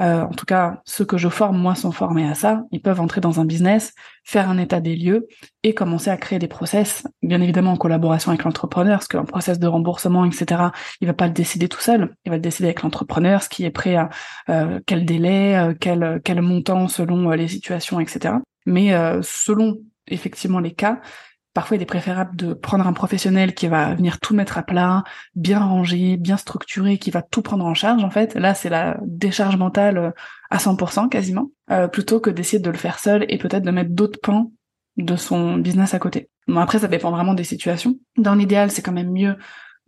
Euh, 0.01 0.23
en 0.23 0.33
tout 0.33 0.45
cas, 0.45 0.83
ceux 0.85 1.05
que 1.05 1.17
je 1.17 1.29
forme, 1.29 1.57
moi, 1.57 1.77
sont 1.77 1.93
formés 1.93 2.29
à 2.29 2.35
ça. 2.35 2.65
Ils 2.73 2.83
peuvent 2.83 3.01
entrer 3.01 3.21
dans 3.21 3.41
un 3.41 3.45
business, 3.45 3.95
faire 4.25 4.51
un 4.51 4.59
état 4.59 4.81
des 4.81 4.97
lieux 4.97 5.29
et 5.63 5.73
commencer 5.73 6.11
à 6.11 6.17
créer 6.17 6.41
des 6.41 6.49
process, 6.49 7.07
bien 7.23 7.41
évidemment 7.41 7.73
en 7.73 7.77
collaboration 7.77 8.33
avec 8.33 8.43
l'entrepreneur, 8.43 8.99
parce 8.99 9.07
qu'un 9.07 9.25
process 9.25 9.61
de 9.61 9.69
remboursement, 9.69 10.25
etc., 10.25 10.63
il 11.01 11.07
va 11.07 11.15
pas 11.15 11.29
le 11.29 11.33
décider 11.33 11.69
tout 11.69 11.81
seul. 11.81 12.17
Il 12.25 12.31
va 12.31 12.37
le 12.37 12.43
décider 12.43 12.67
avec 12.67 12.83
l'entrepreneur, 12.83 13.45
ce 13.45 13.49
qui 13.49 13.65
est 13.65 13.71
prêt 13.71 13.95
à 13.95 14.11
euh, 14.49 14.81
quel 14.85 15.05
délai, 15.05 15.77
quel 15.79 16.43
montant 16.43 16.89
selon 16.89 17.31
les 17.31 17.47
situations, 17.47 18.01
etc. 18.01 18.35
Mais 18.67 18.91
selon 19.23 19.77
effectivement 20.09 20.61
les 20.61 20.73
cas, 20.73 21.01
parfois 21.55 21.77
il 21.77 21.83
est 21.83 21.87
préférable 21.87 22.37
de 22.37 22.53
prendre 22.53 22.87
un 22.87 22.93
professionnel 22.93 23.55
qui 23.55 23.69
va 23.69 23.95
venir 23.95 24.21
tout 24.21 24.35
mettre 24.35 24.59
à 24.59 24.63
plat, 24.63 25.05
bien 25.35 25.61
ranger, 25.61 26.17
bien 26.17 26.37
structuré, 26.37 26.99
qui 26.99 27.11
va 27.11 27.23
tout 27.23 27.43
prendre 27.43 27.65
en 27.65 27.75
charge 27.75 28.05
en 28.05 28.11
fait. 28.11 28.35
Là, 28.35 28.55
c'est 28.55 28.69
la 28.69 28.99
décharge 29.03 29.57
mentale 29.57 29.99
euh, 29.99 30.11
à 30.51 30.59
100% 30.59 31.09
quasiment, 31.09 31.51
euh, 31.71 31.89
plutôt 31.89 32.21
que 32.21 32.31
d'essayer 32.31 32.61
de 32.61 32.71
le 32.71 32.77
faire 32.77 32.99
seul 32.99 33.25
et 33.29 33.39
peut-être 33.39 33.65
de 33.65 33.71
mettre 33.71 33.91
d'autres 33.91 34.21
pans 34.21 34.53
de 34.97 35.17
son 35.17 35.57
business 35.57 35.95
à 35.95 35.99
côté. 35.99 36.29
Bon, 36.47 36.61
après, 36.61 36.81
ça 36.81 36.89
dépend 36.89 37.11
vraiment 37.11 37.35
des 37.35 37.45
situations. 37.45 37.97
Dans 38.17 38.35
l'idéal, 38.35 38.71
c'est 38.71 38.83
quand 38.83 38.93
même 38.93 39.11
mieux 39.11 39.37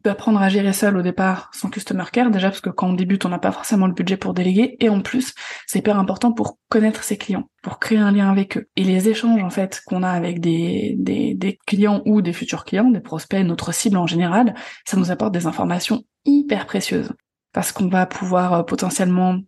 apprendre 0.05 0.41
à 0.41 0.49
gérer 0.49 0.73
seul 0.73 0.97
au 0.97 1.03
départ 1.03 1.51
son 1.53 1.69
customer 1.69 2.05
care, 2.13 2.31
déjà 2.31 2.49
parce 2.51 2.61
que 2.61 2.71
quand 2.71 2.89
on 2.89 2.93
débute, 2.93 3.25
on 3.25 3.29
n'a 3.29 3.39
pas 3.39 3.53
forcément 3.53 3.87
le 3.87 3.93
budget 3.93 4.17
pour 4.17 4.35
déléguer, 4.35 4.77
et 4.81 4.89
en 4.89 5.01
plus, 5.01 5.35
c'est 5.67 5.81
hyper 5.81 5.99
important 5.99 6.33
pour 6.33 6.59
connaître 6.69 7.03
ses 7.03 7.17
clients, 7.17 7.49
pour 7.63 7.79
créer 7.79 7.99
un 7.99 8.13
lien 8.13 8.31
avec 8.31 8.57
eux. 8.57 8.69
Et 8.77 8.85
les 8.85 9.09
échanges, 9.09 9.43
en 9.43 9.51
fait, 9.51 9.83
qu'on 9.87 10.03
a 10.03 10.11
avec 10.11 10.41
des, 10.41 10.95
des, 10.99 11.35
des 11.35 11.59
clients 11.67 12.03
ou 12.07 12.23
des 12.23 12.33
futurs 12.33 12.65
clients, 12.65 12.91
des 12.91 13.01
prospects, 13.01 13.45
notre 13.45 13.73
cible 13.73 13.97
en 13.97 14.07
général, 14.07 14.55
ça 14.85 14.97
nous 14.97 15.11
apporte 15.11 15.33
des 15.33 15.47
informations 15.47 16.05
hyper 16.25 16.67
précieuses. 16.67 17.13
Parce 17.53 17.73
qu'on 17.73 17.89
va 17.89 18.07
pouvoir 18.07 18.53
euh, 18.53 18.63
potentiellement 18.63 19.39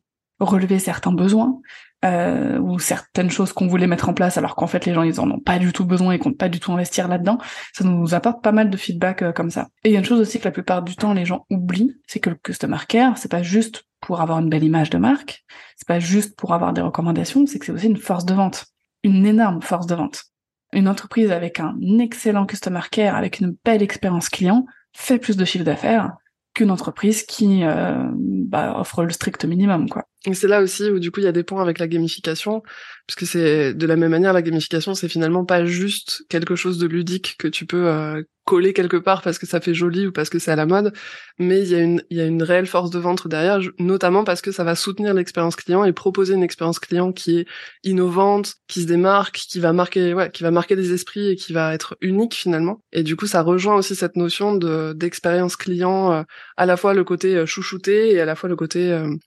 relever 0.41 0.79
certains 0.79 1.13
besoins 1.13 1.61
euh, 2.05 2.59
ou 2.59 2.79
certaines 2.79 3.31
choses 3.31 3.53
qu'on 3.53 3.67
voulait 3.67 3.87
mettre 3.87 4.09
en 4.09 4.15
place 4.15 4.39
alors 4.39 4.55
qu'en 4.55 4.69
fait 4.69 4.87
les 4.87 4.95
gens 4.95 5.03
ils 5.03 5.21
en 5.21 5.31
ont 5.31 5.41
pas 5.41 5.59
du 5.59 5.73
tout 5.73 5.85
besoin 5.85 6.13
et 6.13 6.19
comptent 6.19 6.39
pas 6.39 6.49
du 6.49 6.61
tout 6.61 6.73
investir 6.73 7.09
là-dedans. 7.09 7.39
Ça 7.73 7.85
nous 7.85 8.15
apporte 8.15 8.43
pas 8.43 8.53
mal 8.53 8.71
de 8.71 8.77
feedback 8.77 9.23
euh, 9.23 9.33
comme 9.33 9.51
ça. 9.51 9.69
Et 9.85 9.91
il 9.91 9.93
y 9.93 9.97
a 9.97 9.99
une 9.99 10.05
chose 10.05 10.21
aussi 10.21 10.39
que 10.39 10.45
la 10.45 10.53
plupart 10.53 10.83
du 10.83 10.97
temps 10.97 11.13
les 11.13 11.25
gens 11.25 11.47
oublient, 11.51 11.97
c'est 12.07 12.21
que 12.21 12.31
le 12.31 12.37
customer 12.37 12.79
care 12.89 13.19
c'est 13.19 13.31
pas 13.31 13.43
juste 13.43 13.85
pour 14.01 14.21
avoir 14.21 14.39
une 14.39 14.49
belle 14.49 14.65
image 14.65 14.91
de 14.91 14.99
marque, 14.99 15.45
c'est 15.77 15.89
pas 15.89 15.99
juste 15.99 16.37
pour 16.37 16.55
avoir 16.55 16.73
des 16.73 16.81
recommandations, 16.81 17.47
c'est 17.47 17.59
que 17.59 17.67
c'est 17.67 17.73
aussi 17.73 17.87
une 17.87 17.97
force 17.97 18.25
de 18.25 18.35
vente, 18.35 18.67
une 19.03 19.27
énorme 19.27 19.63
force 19.63 19.87
de 19.87 19.95
vente. 19.95 20.25
Une 20.73 20.89
entreprise 20.89 21.33
avec 21.33 21.61
un 21.61 21.77
excellent 21.99 22.47
customer 22.47 22.83
care, 22.91 23.17
avec 23.17 23.41
une 23.41 23.57
belle 23.65 23.83
expérience 23.83 24.29
client, 24.29 24.67
fait 24.93 25.19
plus 25.19 25.37
de 25.37 25.45
chiffre 25.45 25.65
d'affaires 25.65 26.13
qu'une 26.55 26.71
entreprise 26.71 27.23
qui 27.23 27.65
euh, 27.65 28.11
bah, 28.15 28.79
offre 28.79 29.05
le 29.05 29.11
strict 29.11 29.45
minimum, 29.45 29.89
quoi. 29.89 30.05
Et 30.27 30.35
c'est 30.35 30.49
là 30.49 30.63
aussi 30.63 30.91
où 30.91 30.99
du 30.99 31.11
coup 31.13 31.21
il 31.21 31.25
y 31.25 31.29
a 31.29 31.33
des 31.33 31.45
points 31.45 31.63
avec 31.63 31.79
la 31.79 31.87
gamification, 31.87 32.63
puisque 33.07 33.25
c'est 33.31 33.73
de 33.73 33.87
la 33.87 33.97
même 33.97 34.11
manière 34.11 34.33
la 34.33 34.43
gamification 34.43 34.95
c'est 34.95 35.09
finalement 35.09 35.45
pas 35.45 35.65
juste 35.65 36.25
quelque 36.29 36.57
chose 36.57 36.79
de 36.79 36.89
ludique 36.89 37.37
que 37.39 37.47
tu 37.47 37.67
peux 37.67 37.87
euh, 37.87 38.23
coller 38.45 38.73
quelque 38.73 38.97
part 38.97 39.23
parce 39.23 39.39
que 39.39 39.47
ça 39.47 39.61
fait 39.61 39.75
joli 39.75 40.07
ou 40.09 40.13
parce 40.13 40.29
que 40.29 40.39
c'est 40.41 40.51
à 40.51 40.57
la 40.57 40.67
mode, 40.67 40.93
mais 41.39 41.61
il 41.61 41.69
y 41.69 41.75
a 41.77 41.81
une 41.81 42.03
il 42.11 42.17
y 42.17 42.21
a 42.21 42.25
une 42.27 42.43
réelle 42.43 42.67
force 42.67 42.91
de 42.91 42.99
vente 42.99 43.29
derrière, 43.29 43.61
notamment 43.79 44.25
parce 44.25 44.41
que 44.41 44.51
ça 44.53 44.65
va 44.65 44.75
soutenir 44.75 45.15
l'expérience 45.15 45.55
client 45.55 45.85
et 45.85 45.93
proposer 45.93 46.35
une 46.35 46.43
expérience 46.43 46.81
client 46.81 47.13
qui 47.13 47.39
est 47.41 47.47
innovante, 47.85 48.57
qui 48.67 48.83
se 48.83 48.87
démarque, 48.87 49.37
qui 49.37 49.61
va 49.61 49.73
marquer 49.73 50.15
ouais, 50.15 50.31
qui 50.33 50.43
va 50.43 50.51
marquer 50.51 50.75
des 50.77 50.93
esprits 50.93 51.29
et 51.29 51.37
qui 51.37 51.53
va 51.53 51.75
être 51.75 51.97
unique 52.01 52.35
finalement. 52.35 52.83
Et 52.93 53.03
du 53.05 53.15
coup 53.17 53.27
ça 53.27 53.43
rejoint 53.43 53.77
aussi 53.77 53.95
cette 53.95 54.17
notion 54.17 54.57
de 54.57 54.95
d'expérience 54.95 55.57
client 55.57 56.13
euh, 56.13 56.23
à 56.57 56.67
la 56.67 56.77
fois 56.77 56.95
le 56.95 57.05
côté 57.05 57.37
euh, 57.37 57.47
chouchouté 57.47 58.13
et 58.15 58.21
à 58.21 58.25
la 58.25 58.35
fois 58.35 58.49
le 58.49 58.57
côté 58.57 58.79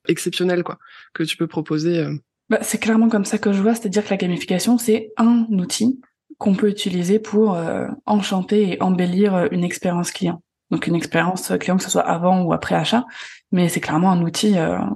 exceptionnel 0.08 0.64
quoi 0.64 0.80
que 1.14 1.24
tu 1.24 1.38
peux 1.38 1.48
proposer 1.48 2.00
euh. 2.00 2.16
bah, 2.50 2.60
C'est 2.62 2.78
clairement 2.78 3.10
comme 3.10 3.26
ça 3.26 3.38
que 3.38 3.54
je 3.54 3.62
vois, 3.62 3.76
c'est-à-dire 3.76 4.04
que 4.04 4.10
la 4.10 4.18
gamification, 4.18 4.78
c'est 4.78 5.12
un 5.18 5.46
outil 5.50 6.00
qu'on 6.38 6.56
peut 6.56 6.70
utiliser 6.70 7.20
pour 7.20 7.56
euh, 7.56 7.88
enchanter 8.06 8.74
et 8.74 8.82
embellir 8.82 9.36
euh, 9.36 9.48
une 9.52 9.64
expérience 9.64 10.12
client. 10.12 10.42
Donc 10.72 10.88
une 10.88 10.96
expérience 10.96 11.52
client 11.60 11.76
que 11.76 11.84
ce 11.84 11.90
soit 11.90 12.08
avant 12.08 12.44
ou 12.44 12.54
après 12.54 12.76
achat, 12.76 13.06
mais 13.52 13.68
c'est 13.68 13.82
clairement 13.82 14.10
un 14.10 14.22
outil, 14.22 14.58
un 14.58 14.96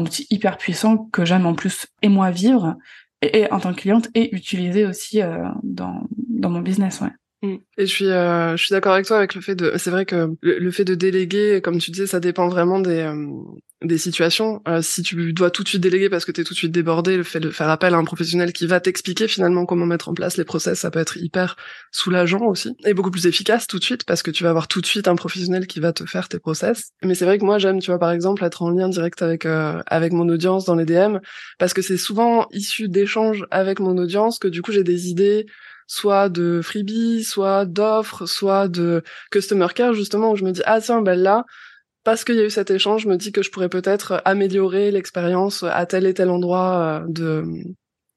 outil 0.00 0.24
hyper 0.30 0.56
puissant 0.56 1.08
que 1.12 1.24
j'aime 1.24 1.46
en 1.46 1.54
plus 1.54 1.88
et 2.00 2.08
moi 2.08 2.30
vivre 2.30 2.76
et, 3.20 3.50
en 3.50 3.58
tant 3.58 3.74
que 3.74 3.80
cliente 3.80 4.08
et 4.14 4.32
utiliser 4.32 4.86
aussi 4.86 5.20
dans 5.64 6.06
mon 6.48 6.60
business. 6.60 7.02
Mm. 7.42 7.56
Et 7.78 7.86
je 7.86 7.92
suis, 7.92 8.04
je 8.06 8.56
suis 8.56 8.72
d'accord 8.72 8.92
avec 8.92 9.06
toi 9.06 9.18
avec 9.18 9.34
le 9.34 9.40
fait 9.40 9.54
de. 9.54 9.72
C'est 9.76 9.90
vrai 9.90 10.04
que 10.04 10.30
le, 10.42 10.70
fait 10.70 10.84
de 10.84 10.94
déléguer, 10.94 11.60
comme 11.62 11.78
tu 11.78 11.90
disais, 11.90 12.06
ça 12.06 12.20
dépend 12.20 12.48
vraiment 12.48 12.80
des, 12.80 13.10
des 13.82 13.98
situations. 13.98 14.60
Euh, 14.68 14.82
si 14.82 15.02
tu 15.02 15.32
dois 15.32 15.50
tout 15.50 15.62
de 15.62 15.68
suite 15.68 15.80
déléguer 15.80 16.10
parce 16.10 16.24
que 16.24 16.32
tu 16.32 16.40
es 16.42 16.44
tout 16.44 16.52
de 16.52 16.58
suite 16.58 16.72
débordé, 16.72 17.16
le 17.16 17.22
fait 17.22 17.40
de 17.40 17.50
faire 17.50 17.68
appel 17.70 17.94
à 17.94 17.96
un 17.96 18.04
professionnel 18.04 18.52
qui 18.52 18.66
va 18.66 18.78
t'expliquer 18.80 19.26
finalement 19.26 19.64
comment 19.64 19.86
mettre 19.86 20.08
en 20.08 20.14
place 20.14 20.36
les 20.36 20.44
process, 20.44 20.80
ça 20.80 20.90
peut 20.90 20.98
être 20.98 21.16
hyper 21.16 21.56
soulageant 21.90 22.44
aussi 22.46 22.76
et 22.84 22.92
beaucoup 22.92 23.10
plus 23.10 23.26
efficace 23.26 23.66
tout 23.66 23.78
de 23.78 23.84
suite 23.84 24.04
parce 24.04 24.22
que 24.22 24.30
tu 24.30 24.44
vas 24.44 24.50
avoir 24.50 24.68
tout 24.68 24.80
de 24.80 24.86
suite 24.86 25.08
un 25.08 25.16
professionnel 25.16 25.66
qui 25.66 25.80
va 25.80 25.92
te 25.92 26.04
faire 26.04 26.28
tes 26.28 26.38
process. 26.38 26.90
Mais 27.02 27.14
c'est 27.14 27.24
vrai 27.24 27.38
que 27.38 27.44
moi 27.44 27.58
j'aime, 27.58 27.80
tu 27.80 27.90
vois 27.90 27.98
par 27.98 28.10
exemple 28.10 28.44
être 28.44 28.62
en 28.62 28.70
lien 28.70 28.88
direct 28.88 29.22
avec 29.22 29.46
euh, 29.46 29.82
avec 29.86 30.12
mon 30.12 30.28
audience 30.28 30.66
dans 30.66 30.74
les 30.74 30.84
DM 30.84 31.18
parce 31.58 31.72
que 31.72 31.82
c'est 31.82 31.96
souvent 31.96 32.48
issu 32.52 32.88
d'échanges 32.88 33.46
avec 33.50 33.80
mon 33.80 33.96
audience 33.96 34.38
que 34.38 34.48
du 34.48 34.60
coup 34.60 34.72
j'ai 34.72 34.84
des 34.84 35.08
idées 35.08 35.46
soit 35.90 36.28
de 36.28 36.60
freebies, 36.62 37.24
soit 37.24 37.64
d'offres, 37.64 38.24
soit 38.26 38.68
de 38.68 39.02
customer 39.32 39.66
care 39.74 39.92
justement 39.92 40.30
où 40.30 40.36
je 40.36 40.44
me 40.44 40.52
dis 40.52 40.62
ah 40.64 40.80
tiens 40.80 41.02
ben 41.02 41.20
là 41.20 41.44
parce 42.04 42.24
qu'il 42.24 42.36
y 42.36 42.40
a 42.40 42.44
eu 42.44 42.50
cet 42.50 42.70
échange, 42.70 43.02
je 43.02 43.08
me 43.08 43.16
dis 43.16 43.32
que 43.32 43.42
je 43.42 43.50
pourrais 43.50 43.68
peut-être 43.68 44.22
améliorer 44.24 44.90
l'expérience 44.92 45.64
à 45.64 45.84
tel 45.86 46.06
et 46.06 46.14
tel 46.14 46.30
endroit 46.30 47.02
euh, 47.02 47.06
de 47.08 47.44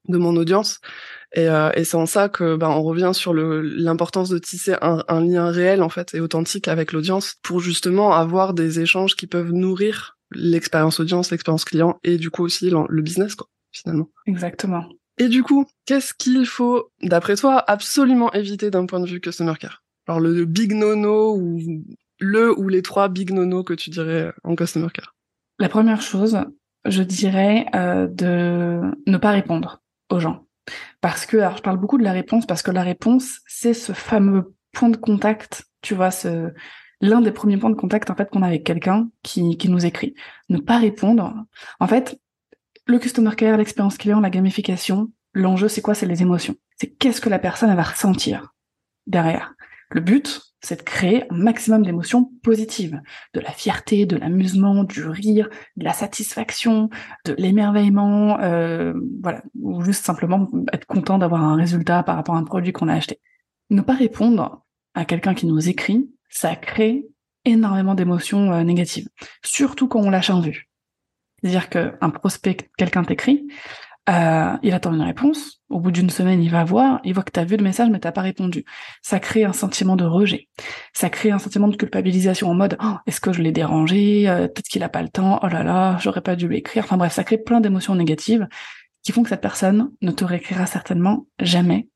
de 0.08 0.18
mon 0.18 0.36
audience. 0.36 0.80
Et, 1.34 1.48
euh, 1.48 1.70
et 1.74 1.84
c'est 1.84 1.96
en 1.96 2.06
ça 2.06 2.28
que 2.28 2.56
ben, 2.56 2.68
on 2.68 2.82
revient 2.82 3.10
sur 3.12 3.34
l'importance 3.34 4.28
de 4.28 4.38
tisser 4.38 4.74
un, 4.82 5.02
un, 5.08 5.20
lien 5.24 5.50
réel 5.50 5.82
en 5.82 5.88
fait 5.88 6.14
et 6.14 6.20
authentique 6.20 6.68
avec 6.68 6.92
l'audience 6.92 7.36
pour 7.42 7.58
justement 7.58 8.12
avoir 8.12 8.52
des 8.54 8.80
échanges 8.80 9.16
qui 9.16 9.26
peuvent 9.26 9.50
nourrir 9.50 10.16
l'expérience 10.30 11.00
audience, 11.00 11.30
l'expérience 11.30 11.64
client 11.64 11.98
et 12.04 12.18
du 12.18 12.30
coup 12.30 12.44
aussi 12.44 12.70
le 12.70 13.02
business 13.02 13.34
quoi 13.34 13.48
finalement. 13.72 14.10
Exactement. 14.26 14.84
Et 15.18 15.28
du 15.28 15.42
coup, 15.42 15.66
qu'est-ce 15.86 16.12
qu'il 16.14 16.44
faut, 16.46 16.90
d'après 17.02 17.36
toi, 17.36 17.62
absolument 17.68 18.32
éviter 18.32 18.70
d'un 18.70 18.86
point 18.86 19.00
de 19.00 19.06
vue 19.06 19.20
customer 19.20 19.54
care? 19.58 19.82
Alors 20.06 20.20
le 20.20 20.44
big 20.44 20.74
no-no 20.74 21.36
ou 21.36 21.60
le 22.18 22.58
ou 22.58 22.68
les 22.68 22.82
trois 22.82 23.08
big 23.08 23.30
nono 23.30 23.62
que 23.64 23.74
tu 23.74 23.90
dirais 23.90 24.32
en 24.42 24.54
customer 24.54 24.88
care? 24.92 25.14
La 25.58 25.68
première 25.68 26.02
chose, 26.02 26.38
je 26.84 27.02
dirais 27.02 27.66
euh, 27.74 28.06
de 28.06 28.80
ne 29.06 29.16
pas 29.16 29.30
répondre 29.30 29.82
aux 30.10 30.20
gens. 30.20 30.46
Parce 31.00 31.26
que, 31.26 31.36
alors 31.36 31.56
je 31.56 31.62
parle 31.62 31.78
beaucoup 31.78 31.98
de 31.98 32.04
la 32.04 32.12
réponse, 32.12 32.46
parce 32.46 32.62
que 32.62 32.70
la 32.70 32.82
réponse, 32.82 33.40
c'est 33.46 33.74
ce 33.74 33.92
fameux 33.92 34.54
point 34.72 34.88
de 34.88 34.96
contact, 34.96 35.66
tu 35.82 35.94
vois, 35.94 36.10
l'un 37.00 37.20
des 37.20 37.32
premiers 37.32 37.58
points 37.58 37.70
de 37.70 37.76
contact 37.76 38.10
en 38.10 38.14
fait 38.14 38.30
qu'on 38.30 38.42
a 38.42 38.46
avec 38.46 38.64
quelqu'un 38.64 39.08
qui, 39.22 39.56
qui 39.56 39.68
nous 39.68 39.84
écrit. 39.84 40.14
Ne 40.48 40.58
pas 40.58 40.78
répondre. 40.78 41.34
En 41.80 41.86
fait, 41.86 42.18
le 42.86 42.98
customer 42.98 43.34
care, 43.36 43.56
l'expérience 43.56 43.98
client, 43.98 44.20
la 44.20 44.30
gamification, 44.30 45.10
l'enjeu 45.32 45.68
c'est 45.68 45.82
quoi? 45.82 45.94
C'est 45.94 46.06
les 46.06 46.22
émotions. 46.22 46.56
C'est 46.76 46.88
qu'est-ce 46.88 47.20
que 47.20 47.28
la 47.28 47.38
personne 47.38 47.74
va 47.74 47.82
ressentir 47.82 48.54
derrière. 49.06 49.54
Le 49.90 50.00
but, 50.00 50.40
c'est 50.60 50.76
de 50.76 50.82
créer 50.82 51.24
un 51.30 51.36
maximum 51.36 51.84
d'émotions 51.84 52.32
positives, 52.42 53.00
de 53.34 53.40
la 53.40 53.52
fierté, 53.52 54.06
de 54.06 54.16
l'amusement, 54.16 54.82
du 54.82 55.06
rire, 55.06 55.48
de 55.76 55.84
la 55.84 55.92
satisfaction, 55.92 56.88
de 57.26 57.34
l'émerveillement, 57.38 58.40
euh, 58.40 58.94
voilà, 59.22 59.42
ou 59.60 59.82
juste 59.82 60.04
simplement 60.04 60.50
être 60.72 60.86
content 60.86 61.18
d'avoir 61.18 61.44
un 61.44 61.56
résultat 61.56 62.02
par 62.02 62.16
rapport 62.16 62.34
à 62.34 62.38
un 62.38 62.44
produit 62.44 62.72
qu'on 62.72 62.88
a 62.88 62.94
acheté. 62.94 63.20
Ne 63.70 63.82
pas 63.82 63.94
répondre 63.94 64.64
à 64.94 65.04
quelqu'un 65.04 65.34
qui 65.34 65.46
nous 65.46 65.68
écrit, 65.68 66.10
ça 66.30 66.56
crée 66.56 67.06
énormément 67.44 67.94
d'émotions 67.94 68.52
euh, 68.52 68.62
négatives, 68.62 69.08
surtout 69.44 69.86
quand 69.86 70.00
on 70.00 70.10
lâche 70.10 70.30
un 70.30 70.40
vue. 70.40 70.70
C'est-à-dire 71.44 71.68
qu'un 71.68 72.08
prospect, 72.08 72.56
quelqu'un 72.78 73.04
t'écrit, 73.04 73.46
euh, 74.08 74.56
il 74.62 74.72
attend 74.72 74.94
une 74.94 75.02
réponse. 75.02 75.60
Au 75.68 75.78
bout 75.78 75.90
d'une 75.90 76.08
semaine, 76.08 76.42
il 76.42 76.50
va 76.50 76.64
voir, 76.64 77.00
il 77.04 77.12
voit 77.12 77.22
que 77.22 77.32
tu 77.32 77.38
as 77.38 77.44
vu 77.44 77.58
le 77.58 77.62
message 77.62 77.90
mais 77.90 77.98
t'as 77.98 78.12
pas 78.12 78.22
répondu. 78.22 78.64
Ça 79.02 79.20
crée 79.20 79.44
un 79.44 79.52
sentiment 79.52 79.94
de 79.94 80.04
rejet. 80.04 80.48
Ça 80.94 81.10
crée 81.10 81.30
un 81.30 81.38
sentiment 81.38 81.68
de 81.68 81.76
culpabilisation 81.76 82.48
en 82.48 82.54
mode 82.54 82.78
oh, 82.82 82.94
est-ce 83.06 83.20
que 83.20 83.32
je 83.32 83.42
l'ai 83.42 83.52
dérangé? 83.52 84.26
Euh, 84.26 84.48
Peut-être 84.48 84.68
qu'il 84.68 84.82
a 84.82 84.88
pas 84.88 85.02
le 85.02 85.10
temps. 85.10 85.38
Oh 85.42 85.48
là 85.48 85.62
là, 85.62 85.98
j'aurais 86.00 86.22
pas 86.22 86.34
dû 86.34 86.48
l'écrire. 86.48 86.84
Enfin 86.84 86.96
bref, 86.96 87.12
ça 87.12 87.24
crée 87.24 87.38
plein 87.38 87.60
d'émotions 87.60 87.94
négatives 87.94 88.48
qui 89.02 89.12
font 89.12 89.22
que 89.22 89.28
cette 89.28 89.42
personne 89.42 89.90
ne 90.00 90.12
te 90.12 90.24
réécrira 90.24 90.64
certainement 90.64 91.26
jamais 91.40 91.88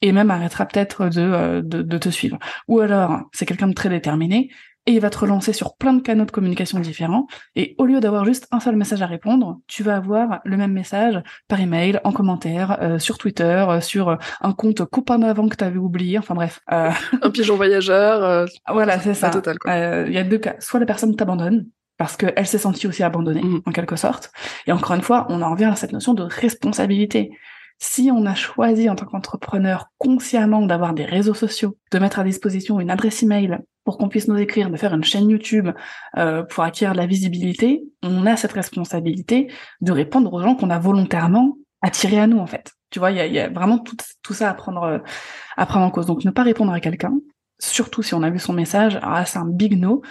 et 0.00 0.12
même 0.12 0.30
arrêtera 0.30 0.66
peut-être 0.66 1.08
de, 1.08 1.20
euh, 1.20 1.62
de, 1.62 1.82
de 1.82 1.98
te 1.98 2.08
suivre. 2.08 2.38
Ou 2.68 2.80
alors, 2.80 3.20
c'est 3.32 3.44
quelqu'un 3.44 3.68
de 3.68 3.74
très 3.74 3.90
déterminé, 3.90 4.50
et 4.86 4.92
il 4.92 5.00
va 5.00 5.10
te 5.10 5.18
relancer 5.18 5.52
sur 5.52 5.76
plein 5.76 5.92
de 5.92 6.00
canaux 6.00 6.24
de 6.24 6.30
communication 6.30 6.78
différents. 6.78 7.26
Et 7.56 7.74
au 7.78 7.86
lieu 7.86 8.00
d'avoir 8.00 8.24
juste 8.24 8.46
un 8.52 8.60
seul 8.60 8.76
message 8.76 9.02
à 9.02 9.06
répondre, 9.06 9.58
tu 9.66 9.82
vas 9.82 9.96
avoir 9.96 10.40
le 10.44 10.56
même 10.56 10.72
message 10.72 11.20
par 11.48 11.60
email, 11.60 12.00
en 12.04 12.12
commentaire, 12.12 12.78
euh, 12.80 12.98
sur 12.98 13.18
Twitter, 13.18 13.64
euh, 13.68 13.80
sur 13.80 14.10
euh, 14.10 14.16
un 14.40 14.52
compte 14.52 14.84
copain 14.84 15.18
d'avant 15.18 15.48
que 15.48 15.56
tu 15.56 15.64
avais 15.64 15.78
oublié. 15.78 16.18
Enfin 16.18 16.34
bref. 16.34 16.60
un 16.68 17.30
pigeon 17.32 17.56
voyageur. 17.56 18.46
voilà, 18.68 19.00
c'est 19.00 19.14
ça. 19.14 19.30
Il 19.66 20.12
y 20.12 20.18
a 20.18 20.24
deux 20.24 20.38
cas. 20.38 20.54
Soit 20.60 20.80
la 20.80 20.86
personne 20.86 21.16
t'abandonne, 21.16 21.66
parce 21.98 22.16
qu'elle 22.16 22.46
s'est 22.46 22.58
sentie 22.58 22.86
aussi 22.86 23.02
abandonnée, 23.02 23.42
mmh. 23.42 23.62
en 23.66 23.72
quelque 23.72 23.96
sorte. 23.96 24.30
Et 24.66 24.72
encore 24.72 24.94
une 24.94 25.02
fois, 25.02 25.26
on 25.30 25.42
en 25.42 25.50
revient 25.50 25.64
à 25.64 25.76
cette 25.76 25.92
notion 25.92 26.14
de 26.14 26.22
responsabilité. 26.22 27.32
Si 27.78 28.10
on 28.10 28.24
a 28.24 28.34
choisi 28.34 28.88
en 28.88 28.96
tant 28.96 29.06
qu'entrepreneur 29.06 29.90
consciemment 29.98 30.62
d'avoir 30.62 30.94
des 30.94 31.04
réseaux 31.04 31.34
sociaux, 31.34 31.76
de 31.92 31.98
mettre 31.98 32.18
à 32.18 32.24
disposition 32.24 32.80
une 32.80 32.90
adresse 32.90 33.22
email 33.22 33.58
pour 33.84 33.98
qu'on 33.98 34.08
puisse 34.08 34.28
nous 34.28 34.36
écrire, 34.36 34.70
de 34.70 34.76
faire 34.76 34.94
une 34.94 35.04
chaîne 35.04 35.28
YouTube 35.28 35.68
euh, 36.16 36.42
pour 36.42 36.64
acquérir 36.64 36.94
de 36.94 36.98
la 36.98 37.06
visibilité, 37.06 37.84
on 38.02 38.26
a 38.26 38.36
cette 38.36 38.52
responsabilité 38.52 39.52
de 39.80 39.92
répondre 39.92 40.32
aux 40.32 40.40
gens 40.40 40.54
qu'on 40.54 40.70
a 40.70 40.78
volontairement 40.78 41.56
attirés 41.82 42.18
à 42.18 42.26
nous 42.26 42.38
en 42.38 42.46
fait. 42.46 42.72
Tu 42.90 42.98
vois, 42.98 43.10
il 43.10 43.18
y 43.18 43.20
a, 43.20 43.26
y 43.26 43.38
a, 43.38 43.48
vraiment 43.48 43.78
tout, 43.78 43.96
tout 44.22 44.32
ça 44.32 44.50
à 44.50 44.54
prendre 44.54 45.02
à 45.56 45.66
prendre 45.66 45.84
en 45.86 45.90
cause. 45.90 46.06
Donc 46.06 46.24
ne 46.24 46.30
pas 46.30 46.42
répondre 46.42 46.72
à 46.72 46.80
quelqu'un, 46.80 47.12
surtout 47.58 48.02
si 48.02 48.14
on 48.14 48.22
a 48.22 48.30
vu 48.30 48.38
son 48.38 48.52
message, 48.52 48.96
alors 48.96 49.26
c'est 49.26 49.38
un 49.38 49.46
big 49.46 49.78
no. 49.78 50.02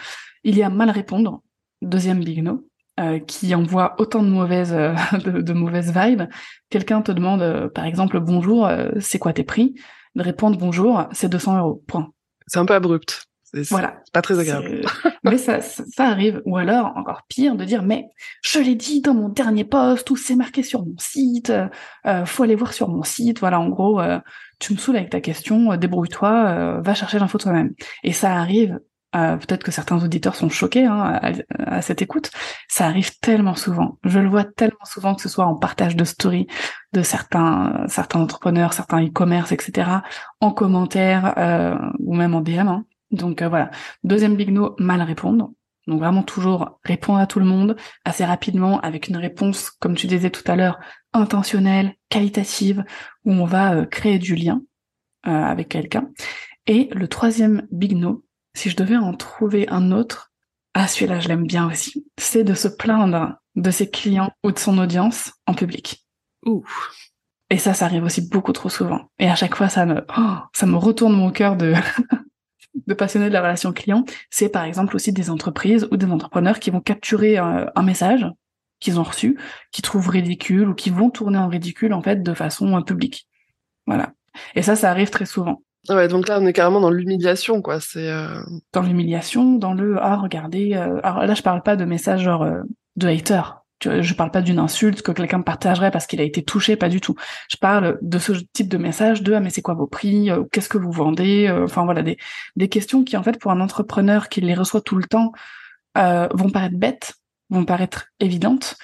Il 0.44 0.58
y 0.58 0.64
a 0.64 0.70
mal 0.70 0.90
répondre, 0.90 1.42
deuxième 1.82 2.24
big 2.24 2.44
no. 2.44 2.68
Euh, 2.98 3.20
qui 3.20 3.54
envoie 3.54 3.94
autant 3.98 4.24
de 4.24 4.30
mauvaises 4.30 4.72
euh, 4.72 4.96
de, 5.26 5.52
mauvaises 5.52 5.94
vibes. 5.94 6.30
Quelqu'un 6.70 7.02
te 7.02 7.12
demande, 7.12 7.42
euh, 7.42 7.68
par 7.68 7.84
exemple, 7.84 8.22
bonjour, 8.22 8.70
c'est 9.02 9.20
quoi 9.20 9.34
tes 9.34 9.44
prix? 9.44 9.76
De 10.16 10.24
répondre 10.24 10.58
bonjour, 10.58 11.06
c'est 11.12 11.28
200 11.28 11.58
euros. 11.58 11.84
Point. 11.88 12.14
C'est 12.48 12.60
un 12.60 12.66
peu 12.66 12.74
abrupt. 12.74 13.26
Voilà. 13.70 14.02
pas 14.14 14.22
très 14.22 14.40
agréable. 14.40 14.82
mais 15.24 15.38
ça, 15.38 15.60
ça, 15.60 16.08
arrive. 16.08 16.42
Ou 16.46 16.56
alors, 16.56 16.94
encore 16.96 17.24
pire, 17.28 17.58
de 17.58 17.66
dire, 17.66 17.84
mais 17.84 18.06
je 18.42 18.60
l'ai 18.60 18.76
dit 18.76 19.02
dans 19.02 19.14
mon 19.14 19.28
dernier 19.28 19.66
post, 19.66 20.10
ou 20.10 20.16
c'est 20.16 20.36
marqué 20.38 20.64
sur 20.64 20.86
mon 20.86 20.98
site, 20.98 21.52
euh, 22.06 22.26
faut 22.26 22.44
aller 22.44 22.56
voir 22.56 22.72
sur 22.72 22.88
mon 22.88 23.04
site. 23.04 23.42
Voilà, 23.42 23.60
en 23.60 23.68
gros, 23.68 24.00
tu 24.60 24.72
me 24.72 24.78
saoules 24.78 24.96
avec 24.96 25.10
ta 25.10 25.20
question, 25.20 25.76
débrouille-toi, 25.76 26.80
va 26.80 26.94
chercher 26.94 27.20
l'info 27.20 27.38
toi-même. 27.38 27.74
Et 28.04 28.14
ça 28.14 28.34
arrive 28.36 28.80
euh, 29.16 29.38
peut-être 29.38 29.64
que 29.64 29.72
certains 29.72 30.04
auditeurs 30.04 30.36
sont 30.36 30.50
choqués 30.50 30.86
hein, 30.86 31.20
à, 31.60 31.82
cette 31.82 32.02
écoute, 32.02 32.32
ça 32.68 32.86
arrive 32.86 33.18
tellement 33.20 33.56
souvent. 33.56 33.98
Je 34.04 34.20
le 34.20 34.28
vois 34.28 34.44
tellement 34.44 34.84
souvent 34.84 35.16
que 35.16 35.22
ce 35.22 35.30
soit 35.30 35.46
en 35.46 35.56
partage 35.56 35.96
de 35.96 36.04
story 36.04 36.48
de 36.92 37.02
certains 37.02 37.86
certains 37.88 38.20
entrepreneurs, 38.20 38.74
certains 38.74 39.04
e-commerce, 39.04 39.52
etc., 39.52 39.90
en 40.42 40.52
commentaire 40.52 41.34
euh, 41.38 41.78
ou 42.00 42.16
même 42.16 42.36
en 42.36 42.42
DM. 42.42 42.68
Hein. 42.68 42.86
Donc 43.12 43.42
euh, 43.42 43.48
voilà. 43.48 43.72
Deuxième 44.04 44.36
big 44.36 44.52
no, 44.52 44.76
mal 44.80 45.02
répondre. 45.02 45.52
Donc 45.88 46.00
vraiment 46.00 46.24
toujours 46.24 46.80
répondre 46.84 47.20
à 47.20 47.28
tout 47.28 47.40
le 47.40 47.46
monde 47.46 47.78
assez 48.06 48.26
rapidement 48.26 48.82
avec 48.82 49.08
une 49.08 49.18
réponse, 49.18 49.70
comme 49.70 49.96
tu 49.96 50.08
disais 50.08 50.32
tout 50.32 50.50
à 50.52 50.56
l'heure, 50.56 50.80
intentionnelle, 51.14 51.94
qualitative, 52.10 52.84
où 53.24 53.32
on 53.32 53.46
va 53.46 53.86
créer 53.86 54.18
du 54.18 54.36
lien 54.36 54.62
avec 55.24 55.70
quelqu'un. 55.70 56.10
Et 56.68 56.90
le 56.92 57.08
troisième 57.08 57.68
big 57.72 57.96
no, 57.96 58.25
si 58.56 58.70
je 58.70 58.76
devais 58.76 58.98
en 58.98 59.14
trouver 59.14 59.68
un 59.70 59.92
autre, 59.92 60.32
ah 60.74 60.88
celui-là 60.88 61.20
je 61.20 61.28
l'aime 61.28 61.46
bien 61.46 61.70
aussi, 61.70 62.06
c'est 62.18 62.44
de 62.44 62.54
se 62.54 62.68
plaindre 62.68 63.36
de 63.56 63.72
ses 63.72 63.90
clients 63.90 64.32
ou 64.44 64.52
de 64.52 64.60
son 64.60 64.78
audience 64.78 65.34
en 65.46 65.54
public. 65.54 66.06
Ouh. 66.46 66.66
Et 67.50 67.58
ça, 67.58 67.74
ça 67.74 67.86
arrive 67.86 68.04
aussi 68.04 68.28
beaucoup 68.28 68.54
trop 68.54 68.70
souvent. 68.70 69.12
Et 69.20 69.30
à 69.30 69.36
chaque 69.36 69.56
fois, 69.56 69.70
ça 69.70 69.86
me, 69.86 70.04
oh, 70.18 70.38
ça 70.54 70.66
me 70.66 70.78
retourne 70.78 71.16
mon 71.16 71.32
cœur 71.32 71.56
de, 71.56 71.74
de 72.88 72.94
passionner 72.94 73.28
de 73.28 73.34
la 73.34 73.42
relation 73.42 73.72
client. 73.72 74.04
C'est 74.30 74.50
par 74.50 74.64
exemple 74.64 74.96
aussi 74.96 75.14
des 75.14 75.30
entreprises 75.30 75.88
ou 75.92 75.98
des 75.98 76.08
entrepreneurs 76.08 76.60
qui 76.60 76.72
vont 76.72 76.82
capturer 76.82 77.38
un, 77.38 77.72
un 77.76 77.84
message 77.84 78.26
qu'ils 78.80 79.00
ont 79.00 79.04
reçu, 79.04 79.40
qui 79.72 79.82
trouvent 79.82 80.10
ridicule 80.10 80.70
ou 80.70 80.76
qui 80.76 80.90
vont 80.90 81.10
tourner 81.10 81.38
en 81.38 81.48
ridicule 81.48 81.94
en 81.94 82.02
fait 82.02 82.24
de 82.24 82.34
façon 82.34 82.76
euh, 82.76 82.82
publique. 82.82 83.28
Voilà. 83.86 84.14
Et 84.56 84.62
ça, 84.62 84.76
ça 84.76 84.90
arrive 84.90 85.10
très 85.10 85.26
souvent. 85.26 85.62
Ouais, 85.90 86.08
donc 86.08 86.28
là, 86.28 86.40
on 86.42 86.46
est 86.46 86.54
carrément 86.54 86.82
dans 86.82 86.90
l'humiliation, 86.90 87.62
quoi. 87.62 87.80
C'est 87.80 88.10
euh... 88.10 88.42
dans 88.74 88.82
l'humiliation, 88.82 89.56
dans 89.56 89.74
le 89.74 89.98
ah 90.02 90.16
regardez. 90.18 90.74
Euh... 90.74 91.00
Alors 91.04 91.26
là, 91.26 91.34
je 91.34 91.44
parle 91.44 91.62
pas 91.62 91.76
de 91.76 91.86
messages 91.86 92.22
genre 92.22 92.44
euh, 92.44 92.62
de 92.96 93.08
hater. 93.08 93.42
Je 93.84 94.14
parle 94.14 94.32
pas 94.32 94.42
d'une 94.42 94.58
insulte 94.58 95.02
que 95.04 95.12
quelqu'un 95.12 95.42
partagerait 95.42 95.92
parce 95.92 96.08
qu'il 96.08 96.20
a 96.20 96.24
été 96.24 96.44
touché, 96.44 96.76
pas 96.76 96.90
du 96.90 97.02
tout. 97.02 97.14
Je 97.52 97.58
parle 97.58 98.00
de 98.02 98.18
ce 98.18 98.32
type 98.54 98.68
de 98.70 98.78
message 98.78 99.22
de 99.22 99.34
ah 99.34 99.40
mais 99.42 99.52
c'est 99.52 99.62
quoi 99.62 99.76
vos 99.76 99.86
prix, 99.86 100.32
euh, 100.32 100.44
qu'est-ce 100.52 100.70
que 100.70 100.78
vous 100.78 100.92
vendez, 100.92 101.48
euh, 101.48 101.66
enfin 101.66 101.84
voilà 101.84 102.02
des 102.02 102.18
des 102.56 102.70
questions 102.70 103.04
qui 103.04 103.16
en 103.18 103.22
fait 103.22 103.38
pour 103.38 103.52
un 103.52 103.60
entrepreneur 103.60 104.30
qui 104.30 104.42
les 104.42 104.56
reçoit 104.56 104.82
tout 104.82 104.96
le 104.96 105.04
temps 105.04 105.34
vont 105.96 106.50
paraître 106.50 106.78
bêtes, 106.78 107.16
vont 107.50 107.66
paraître 107.66 108.08
évidentes, 108.20 108.76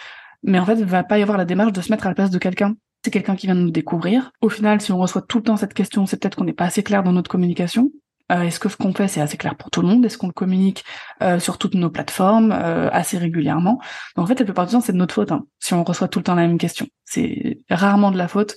mais 0.44 0.60
en 0.60 0.66
fait 0.66 0.76
il 0.76 0.86
va 0.86 1.04
pas 1.04 1.18
y 1.18 1.24
avoir 1.24 1.38
la 1.38 1.46
démarche 1.46 1.74
de 1.74 1.82
se 1.82 1.92
mettre 1.92 2.06
à 2.06 2.10
la 2.10 2.16
place 2.16 2.30
de 2.30 2.38
quelqu'un 2.38 2.76
c'est 3.04 3.12
quelqu'un 3.12 3.36
qui 3.36 3.48
vient 3.48 3.56
de 3.56 3.62
nous 3.62 3.72
découvrir. 3.72 4.32
Au 4.42 4.50
final, 4.50 4.82
si 4.82 4.92
on 4.92 4.98
reçoit 4.98 5.22
tout 5.22 5.38
le 5.40 5.44
temps 5.44 5.58
cette 5.58 5.74
question, 5.74 6.06
c'est 6.06 6.18
peut-être 6.18 6.36
qu'on 6.36 6.44
n'est 6.44 6.54
pas 6.54 6.66
assez 6.66 6.84
clair 6.84 7.04
dans 7.04 7.14
notre 7.14 7.30
communication. 7.30 7.92
Euh, 8.32 8.44
Est-ce 8.44 8.60
que 8.60 8.70
ce 8.70 8.78
qu'on 8.78 8.94
fait, 8.94 9.08
c'est 9.08 9.22
assez 9.22 9.38
clair 9.38 9.56
pour 9.56 9.70
tout 9.72 9.82
le 9.82 9.88
monde? 9.88 10.06
Est-ce 10.06 10.18
qu'on 10.18 10.28
le 10.28 10.34
communique 10.34 10.84
euh, 11.22 11.40
sur 11.40 11.58
toutes 11.58 11.74
nos 11.74 11.90
plateformes 11.90 12.52
euh, 12.52 12.90
assez 12.92 13.18
régulièrement? 13.18 13.80
Donc, 14.16 14.24
En 14.24 14.28
fait, 14.28 14.40
la 14.40 14.46
plupart 14.46 14.66
du 14.66 14.72
temps, 14.72 14.82
c'est 14.82 14.94
de 14.94 14.98
notre 14.98 15.16
faute. 15.16 15.32
Hein, 15.32 15.46
si 15.60 15.74
on 15.74 15.84
reçoit 15.84 16.08
tout 16.08 16.20
le 16.20 16.24
temps 16.24 16.36
la 16.36 16.48
même 16.48 16.58
question, 16.58 16.88
c'est 17.04 17.60
rarement 17.70 18.12
de 18.12 18.18
la 18.18 18.28
faute 18.28 18.56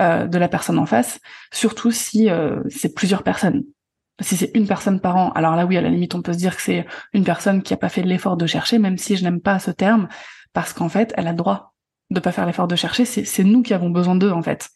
euh, 0.00 0.26
de 0.26 0.38
la 0.38 0.48
personne 0.48 0.80
en 0.80 0.86
face, 0.86 1.20
surtout 1.52 1.92
si 1.92 2.28
euh, 2.28 2.60
c'est 2.68 2.94
plusieurs 2.94 3.22
personnes. 3.22 3.62
Si 4.20 4.36
c'est 4.36 4.50
une 4.54 4.66
personne 4.66 5.00
par 5.00 5.16
an, 5.16 5.30
alors 5.30 5.54
là 5.54 5.66
oui, 5.66 5.76
à 5.76 5.80
la 5.80 5.88
limite, 5.88 6.16
on 6.16 6.22
peut 6.22 6.32
se 6.32 6.38
dire 6.38 6.56
que 6.56 6.62
c'est 6.62 6.84
une 7.12 7.22
personne 7.22 7.62
qui 7.62 7.72
a 7.74 7.76
pas 7.76 7.88
fait 7.88 8.02
l'effort 8.02 8.36
de 8.36 8.46
chercher, 8.46 8.78
même 8.78 8.98
si 8.98 9.16
je 9.16 9.22
n'aime 9.22 9.40
pas 9.40 9.60
ce 9.60 9.70
terme, 9.70 10.08
parce 10.52 10.72
qu'en 10.72 10.88
fait, 10.88 11.14
elle 11.16 11.28
a 11.28 11.32
droit 11.32 11.73
de 12.10 12.20
pas 12.20 12.32
faire 12.32 12.46
l'effort 12.46 12.68
de 12.68 12.76
chercher, 12.76 13.04
c'est 13.04 13.44
nous 13.44 13.62
qui 13.62 13.74
avons 13.74 13.90
besoin 13.90 14.14
d'eux 14.14 14.30
en 14.30 14.42
fait. 14.42 14.68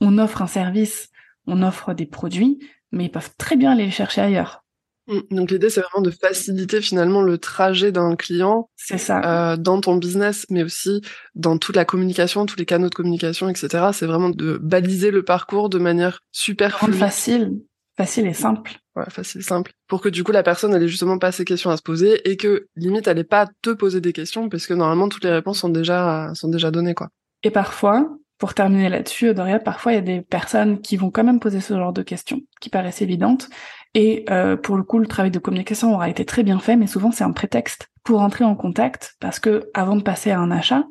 On 0.00 0.18
offre 0.18 0.42
un 0.42 0.46
service, 0.46 1.10
on 1.46 1.62
offre 1.62 1.94
des 1.94 2.06
produits, 2.06 2.58
mais 2.90 3.04
ils 3.06 3.10
peuvent 3.10 3.30
très 3.38 3.56
bien 3.56 3.72
aller 3.72 3.84
les 3.84 3.90
chercher 3.90 4.22
ailleurs. 4.22 4.64
Mmh, 5.06 5.20
donc 5.32 5.50
l'idée 5.50 5.68
c'est 5.68 5.82
vraiment 5.82 6.02
de 6.02 6.10
faciliter 6.10 6.80
finalement 6.80 7.20
le 7.20 7.36
trajet 7.36 7.92
d'un 7.92 8.16
client. 8.16 8.70
Ça. 8.76 9.52
Euh, 9.52 9.56
dans 9.56 9.80
ton 9.80 9.96
business, 9.96 10.46
mais 10.50 10.62
aussi 10.62 11.02
dans 11.34 11.58
toute 11.58 11.76
la 11.76 11.84
communication, 11.84 12.46
tous 12.46 12.56
les 12.56 12.66
canaux 12.66 12.88
de 12.88 12.94
communication, 12.94 13.48
etc. 13.48 13.88
C'est 13.92 14.06
vraiment 14.06 14.30
de 14.30 14.58
baliser 14.58 15.10
le 15.10 15.22
parcours 15.22 15.68
de 15.68 15.78
manière 15.78 16.20
super 16.32 16.78
fluide. 16.78 16.94
facile, 16.94 17.52
facile 17.96 18.26
et 18.26 18.34
simple. 18.34 18.72
Ouais, 18.96 19.04
facile, 19.08 19.42
simple. 19.42 19.72
Pour 19.88 20.00
que 20.00 20.08
du 20.08 20.22
coup 20.22 20.30
la 20.30 20.44
personne 20.44 20.72
elle 20.72 20.82
ait 20.82 20.88
justement 20.88 21.18
pas 21.18 21.32
ces 21.32 21.44
questions 21.44 21.70
à 21.70 21.76
se 21.76 21.82
poser 21.82 22.30
et 22.30 22.36
que 22.36 22.68
limite 22.76 23.08
elle 23.08 23.18
ait 23.18 23.24
pas 23.24 23.42
à 23.42 23.46
te 23.60 23.70
poser 23.70 24.00
des 24.00 24.12
questions 24.12 24.48
parce 24.48 24.66
que 24.66 24.74
normalement 24.74 25.08
toutes 25.08 25.24
les 25.24 25.32
réponses 25.32 25.58
sont 25.58 25.68
déjà 25.68 26.30
sont 26.34 26.48
déjà 26.48 26.70
données 26.70 26.94
quoi. 26.94 27.08
Et 27.42 27.50
parfois, 27.50 28.08
pour 28.38 28.54
terminer 28.54 28.88
là-dessus, 28.88 29.34
Doria, 29.34 29.58
parfois 29.58 29.92
il 29.92 29.94
y 29.96 29.98
a 29.98 30.02
des 30.02 30.20
personnes 30.20 30.80
qui 30.80 30.96
vont 30.96 31.10
quand 31.10 31.24
même 31.24 31.40
poser 31.40 31.60
ce 31.60 31.74
genre 31.74 31.92
de 31.92 32.02
questions 32.02 32.40
qui 32.60 32.70
paraissent 32.70 33.02
évidentes 33.02 33.48
et 33.94 34.24
euh, 34.30 34.56
pour 34.56 34.76
le 34.76 34.84
coup 34.84 35.00
le 35.00 35.08
travail 35.08 35.32
de 35.32 35.40
communication 35.40 35.92
aura 35.92 36.08
été 36.08 36.24
très 36.24 36.44
bien 36.44 36.60
fait, 36.60 36.76
mais 36.76 36.86
souvent 36.86 37.10
c'est 37.10 37.24
un 37.24 37.32
prétexte 37.32 37.88
pour 38.04 38.20
entrer 38.20 38.44
en 38.44 38.54
contact 38.54 39.16
parce 39.18 39.40
que 39.40 39.70
avant 39.74 39.96
de 39.96 40.02
passer 40.02 40.30
à 40.30 40.38
un 40.38 40.52
achat, 40.52 40.84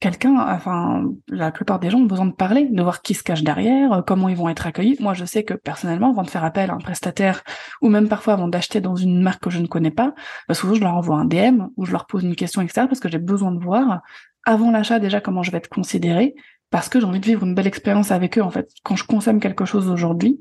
quelqu'un, 0.00 0.34
enfin, 0.38 1.04
la 1.28 1.52
plupart 1.52 1.78
des 1.78 1.90
gens 1.90 1.98
ont 1.98 2.06
besoin 2.06 2.26
de 2.26 2.32
parler, 2.32 2.66
de 2.70 2.82
voir 2.82 3.02
qui 3.02 3.14
se 3.14 3.22
cache 3.22 3.42
derrière, 3.42 3.92
euh, 3.92 4.02
comment 4.02 4.28
ils 4.28 4.36
vont 4.36 4.48
être 4.48 4.66
accueillis. 4.66 4.96
Moi, 4.98 5.14
je 5.14 5.26
sais 5.26 5.44
que 5.44 5.54
personnellement, 5.54 6.10
avant 6.10 6.22
de 6.22 6.30
faire 6.30 6.42
appel 6.42 6.70
à 6.70 6.74
un 6.74 6.78
prestataire, 6.78 7.42
ou 7.82 7.90
même 7.90 8.08
parfois 8.08 8.32
avant 8.32 8.48
d'acheter 8.48 8.80
dans 8.80 8.96
une 8.96 9.22
marque 9.22 9.44
que 9.44 9.50
je 9.50 9.58
ne 9.60 9.66
connais 9.66 9.90
pas, 9.90 10.14
bah, 10.48 10.54
souvent 10.54 10.74
je 10.74 10.80
leur 10.80 10.94
envoie 10.94 11.16
un 11.16 11.26
DM 11.26 11.66
ou 11.76 11.84
je 11.84 11.92
leur 11.92 12.06
pose 12.06 12.24
une 12.24 12.34
question, 12.34 12.62
etc. 12.62 12.86
parce 12.88 13.00
que 13.00 13.10
j'ai 13.10 13.18
besoin 13.18 13.52
de 13.52 13.62
voir 13.62 14.00
avant 14.44 14.70
l'achat 14.70 14.98
déjà 14.98 15.20
comment 15.20 15.42
je 15.42 15.50
vais 15.50 15.58
être 15.58 15.68
considéré, 15.68 16.34
parce 16.70 16.88
que 16.88 16.98
j'ai 16.98 17.06
envie 17.06 17.20
de 17.20 17.26
vivre 17.26 17.44
une 17.44 17.54
belle 17.54 17.66
expérience 17.66 18.10
avec 18.10 18.38
eux. 18.38 18.42
En 18.42 18.50
fait, 18.50 18.70
quand 18.82 18.96
je 18.96 19.04
consomme 19.04 19.38
quelque 19.38 19.66
chose 19.66 19.88
aujourd'hui, 19.88 20.40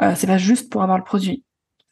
euh, 0.00 0.14
c'est 0.14 0.28
pas 0.28 0.38
juste 0.38 0.70
pour 0.70 0.82
avoir 0.82 0.96
le 0.96 1.04
produit. 1.04 1.44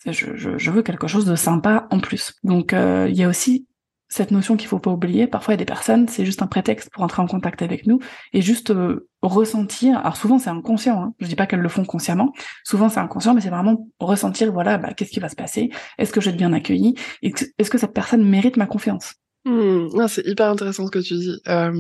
Je, 0.07 0.13
je, 0.13 0.57
je, 0.57 0.71
veux 0.71 0.83
quelque 0.83 1.09
chose 1.09 1.27
de 1.27 1.35
sympa 1.35 1.87
en 1.91 1.99
plus. 1.99 2.35
Donc 2.43 2.73
euh, 2.73 3.07
il 3.11 3.17
y 3.17 3.25
a 3.25 3.29
aussi 3.29 3.67
cette 4.11 4.33
notion 4.33 4.57
qu'il 4.57 4.69
faut 4.69 4.81
pas 4.81 4.91
oublier. 4.91 5.27
Parfois, 5.27 5.55
il 5.55 5.57
y 5.57 5.59
a 5.59 5.65
des 5.65 5.65
personnes, 5.65 6.09
c'est 6.09 6.27
juste 6.27 6.43
un 6.43 6.47
prétexte 6.47 6.91
pour 6.91 7.03
entrer 7.03 7.23
en 7.23 7.27
contact 7.27 7.63
avec 7.63 7.87
nous 7.87 8.01
et 8.33 8.43
juste 8.43 8.71
euh, 8.73 9.09
ressentir. 9.23 9.99
Alors 9.99 10.17
souvent, 10.17 10.39
c'est 10.39 10.51
inconscient. 10.51 11.01
Hein. 11.01 11.15
Je 11.21 11.27
dis 11.29 11.37
pas 11.37 11.47
qu'elles 11.47 11.61
le 11.61 11.69
font 11.69 11.85
consciemment. 11.85 12.33
Souvent, 12.65 12.89
c'est 12.89 13.01
inconscient, 13.01 13.35
mais 13.35 13.41
c'est 13.41 13.51
vraiment 13.51 13.89
ressentir. 14.01 14.53
Voilà, 14.53 14.79
bah, 14.79 14.93
qu'est-ce 14.95 15.13
qui 15.13 15.21
va 15.21 15.29
se 15.29 15.37
passer? 15.37 15.71
Est-ce 15.97 16.13
que 16.13 16.21
je 16.21 16.27
vais 16.27 16.33
être 16.33 16.39
bien 16.39 16.53
accueilli 16.53 16.97
Est-ce 17.23 17.71
que 17.71 17.79
cette 17.79 17.95
personne 17.95 18.29
mérite 18.29 18.57
ma 18.57 18.67
confiance? 18.67 19.15
Mmh, 19.47 20.07
c'est 20.09 20.27
hyper 20.27 20.51
intéressant 20.51 20.85
ce 20.85 20.91
que 20.91 20.99
tu 20.99 21.15
dis. 21.15 21.41
Euh, 21.49 21.73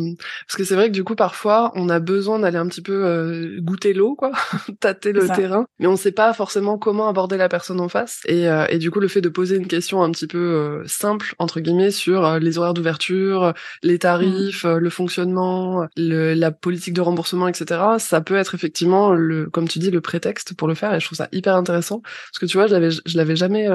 parce 0.46 0.56
que 0.56 0.64
c'est 0.64 0.74
vrai 0.74 0.88
que 0.88 0.94
du 0.94 1.04
coup, 1.04 1.14
parfois, 1.14 1.72
on 1.74 1.90
a 1.90 2.00
besoin 2.00 2.38
d'aller 2.38 2.56
un 2.56 2.66
petit 2.66 2.80
peu 2.80 3.04
euh, 3.04 3.60
goûter 3.60 3.92
l'eau, 3.92 4.14
quoi, 4.14 4.32
tâter 4.80 5.12
le 5.12 5.28
terrain, 5.28 5.66
mais 5.78 5.86
on 5.86 5.96
sait 5.96 6.12
pas 6.12 6.32
forcément 6.32 6.78
comment 6.78 7.06
aborder 7.06 7.36
la 7.36 7.50
personne 7.50 7.78
en 7.80 7.88
face. 7.90 8.20
Et, 8.24 8.48
euh, 8.48 8.64
et 8.70 8.78
du 8.78 8.90
coup, 8.90 8.98
le 8.98 9.08
fait 9.08 9.20
de 9.20 9.28
poser 9.28 9.56
une 9.56 9.66
question 9.66 10.02
un 10.02 10.10
petit 10.10 10.26
peu 10.26 10.38
euh, 10.38 10.82
simple, 10.86 11.34
entre 11.38 11.60
guillemets, 11.60 11.90
sur 11.90 12.38
les 12.38 12.56
horaires 12.56 12.72
d'ouverture, 12.72 13.52
les 13.82 13.98
tarifs, 13.98 14.64
mmh. 14.64 14.76
le 14.78 14.90
fonctionnement, 14.90 15.86
le, 15.98 16.32
la 16.32 16.52
politique 16.52 16.94
de 16.94 17.02
remboursement, 17.02 17.46
etc., 17.46 17.82
ça 17.98 18.22
peut 18.22 18.36
être 18.36 18.54
effectivement, 18.54 19.12
le, 19.12 19.50
comme 19.50 19.68
tu 19.68 19.78
dis, 19.80 19.90
le 19.90 20.00
prétexte 20.00 20.54
pour 20.54 20.66
le 20.66 20.74
faire. 20.74 20.94
Et 20.94 21.00
je 21.00 21.04
trouve 21.04 21.18
ça 21.18 21.28
hyper 21.30 21.56
intéressant. 21.56 22.00
Parce 22.00 22.38
que 22.40 22.46
tu 22.46 22.56
vois, 22.56 22.68
je 22.68 22.72
l'avais, 22.72 22.90
je 22.90 23.16
l'avais 23.18 23.36
jamais 23.36 23.68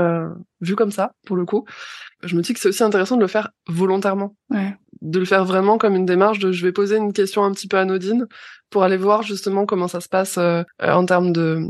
vu 0.62 0.76
comme 0.76 0.91
ça, 0.91 1.12
pour 1.28 1.36
le 1.36 1.45
coup 1.45 1.65
je 2.26 2.36
me 2.36 2.42
dis 2.42 2.54
que 2.54 2.60
c'est 2.60 2.70
aussi 2.70 2.84
intéressant 2.84 3.16
de 3.16 3.22
le 3.22 3.28
faire 3.28 3.52
volontairement. 3.68 4.36
Ouais. 4.50 4.76
De 5.02 5.20
le 5.20 5.26
faire 5.26 5.46
vraiment 5.46 5.78
comme 5.78 5.96
une 5.96 6.06
démarche 6.06 6.40
de 6.40 6.52
je 6.52 6.66
vais 6.66 6.72
poser 6.72 6.98
une 6.98 7.14
question 7.14 7.44
un 7.44 7.52
petit 7.52 7.68
peu 7.68 7.78
anodine 7.78 8.28
pour 8.70 8.84
aller 8.84 8.98
voir 8.98 9.24
justement 9.24 9.66
comment 9.66 9.88
ça 9.88 10.02
se 10.02 10.10
passe 10.10 10.38
euh, 10.38 10.64
en 10.82 11.06
termes 11.06 11.32
de, 11.32 11.62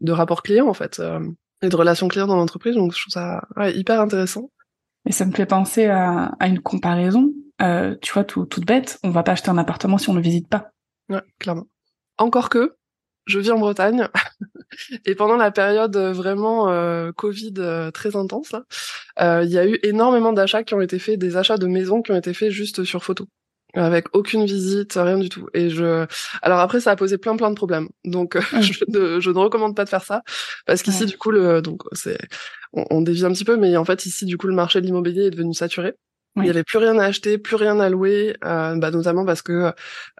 de 0.00 0.12
rapport 0.12 0.42
client 0.42 0.68
en 0.68 0.74
fait 0.74 1.00
euh, 1.00 1.20
et 1.62 1.68
de 1.68 1.76
relations 1.76 2.08
clients 2.08 2.26
dans 2.26 2.36
l'entreprise. 2.36 2.74
Donc 2.74 2.92
je 2.94 3.00
trouve 3.00 3.12
ça 3.12 3.42
ouais, 3.56 3.76
hyper 3.76 4.00
intéressant. 4.00 4.50
Et 5.08 5.12
ça 5.12 5.24
me 5.24 5.32
fait 5.32 5.46
penser 5.46 5.86
à, 5.86 6.32
à 6.40 6.48
une 6.48 6.60
comparaison. 6.60 7.32
Euh, 7.62 7.94
tu 8.02 8.12
vois, 8.12 8.24
tout, 8.24 8.44
toute 8.44 8.66
bête, 8.66 8.98
on 9.02 9.10
va 9.10 9.22
pas 9.22 9.32
acheter 9.32 9.50
un 9.50 9.58
appartement 9.58 9.98
si 9.98 10.10
on 10.10 10.12
ne 10.12 10.18
le 10.18 10.24
visite 10.24 10.48
pas. 10.48 10.70
Ouais, 11.08 11.22
clairement. 11.38 11.66
Encore 12.18 12.48
que, 12.48 12.76
je 13.26 13.38
vis 13.38 13.50
en 13.50 13.58
Bretagne 13.58 14.08
et 15.04 15.14
pendant 15.14 15.36
la 15.36 15.50
période 15.50 15.96
euh, 15.96 16.12
vraiment 16.12 16.68
euh, 16.68 17.12
Covid 17.12 17.54
euh, 17.58 17.90
très 17.90 18.16
intense, 18.16 18.54
il 19.18 19.48
y 19.48 19.58
a 19.58 19.66
eu 19.66 19.78
énormément 19.82 20.32
d'achats 20.32 20.64
qui 20.64 20.74
ont 20.74 20.80
été 20.80 20.98
faits, 20.98 21.18
des 21.18 21.36
achats 21.36 21.58
de 21.58 21.66
maisons 21.66 22.02
qui 22.02 22.12
ont 22.12 22.16
été 22.16 22.34
faits 22.34 22.50
juste 22.50 22.84
sur 22.84 23.04
photo 23.04 23.26
avec 23.74 24.06
aucune 24.14 24.46
visite, 24.46 24.94
rien 24.94 25.18
du 25.18 25.28
tout. 25.28 25.48
Et 25.52 25.68
je, 25.68 26.06
alors 26.40 26.60
après, 26.60 26.80
ça 26.80 26.92
a 26.92 26.96
posé 26.96 27.18
plein 27.18 27.36
plein 27.36 27.50
de 27.50 27.56
problèmes. 27.56 27.88
Donc, 28.04 28.38
je, 28.60 28.84
ne, 28.88 29.20
je 29.20 29.30
ne 29.30 29.38
recommande 29.38 29.76
pas 29.76 29.84
de 29.84 29.90
faire 29.90 30.02
ça 30.02 30.22
parce 30.64 30.82
qu'ici, 30.82 31.04
du 31.04 31.18
coup, 31.18 31.30
le, 31.30 31.60
donc 31.60 31.82
c'est, 31.92 32.18
on, 32.72 32.86
on, 32.90 33.02
dévie 33.02 33.26
un 33.26 33.32
petit 33.32 33.44
peu, 33.44 33.56
mais 33.56 33.76
en 33.76 33.84
fait, 33.84 34.06
ici, 34.06 34.24
du 34.24 34.38
coup, 34.38 34.46
le 34.46 34.54
marché 34.54 34.80
de 34.80 34.86
l'immobilier 34.86 35.26
est 35.26 35.30
devenu 35.30 35.52
saturé. 35.52 35.94
Il 36.36 36.42
n'y 36.42 36.50
avait 36.50 36.64
plus 36.64 36.78
rien 36.78 36.98
à 36.98 37.04
acheter, 37.04 37.38
plus 37.38 37.56
rien 37.56 37.80
à 37.80 37.88
louer, 37.88 38.36
euh, 38.44 38.76
bah, 38.76 38.90
notamment 38.90 39.24
parce 39.24 39.40
que 39.40 39.72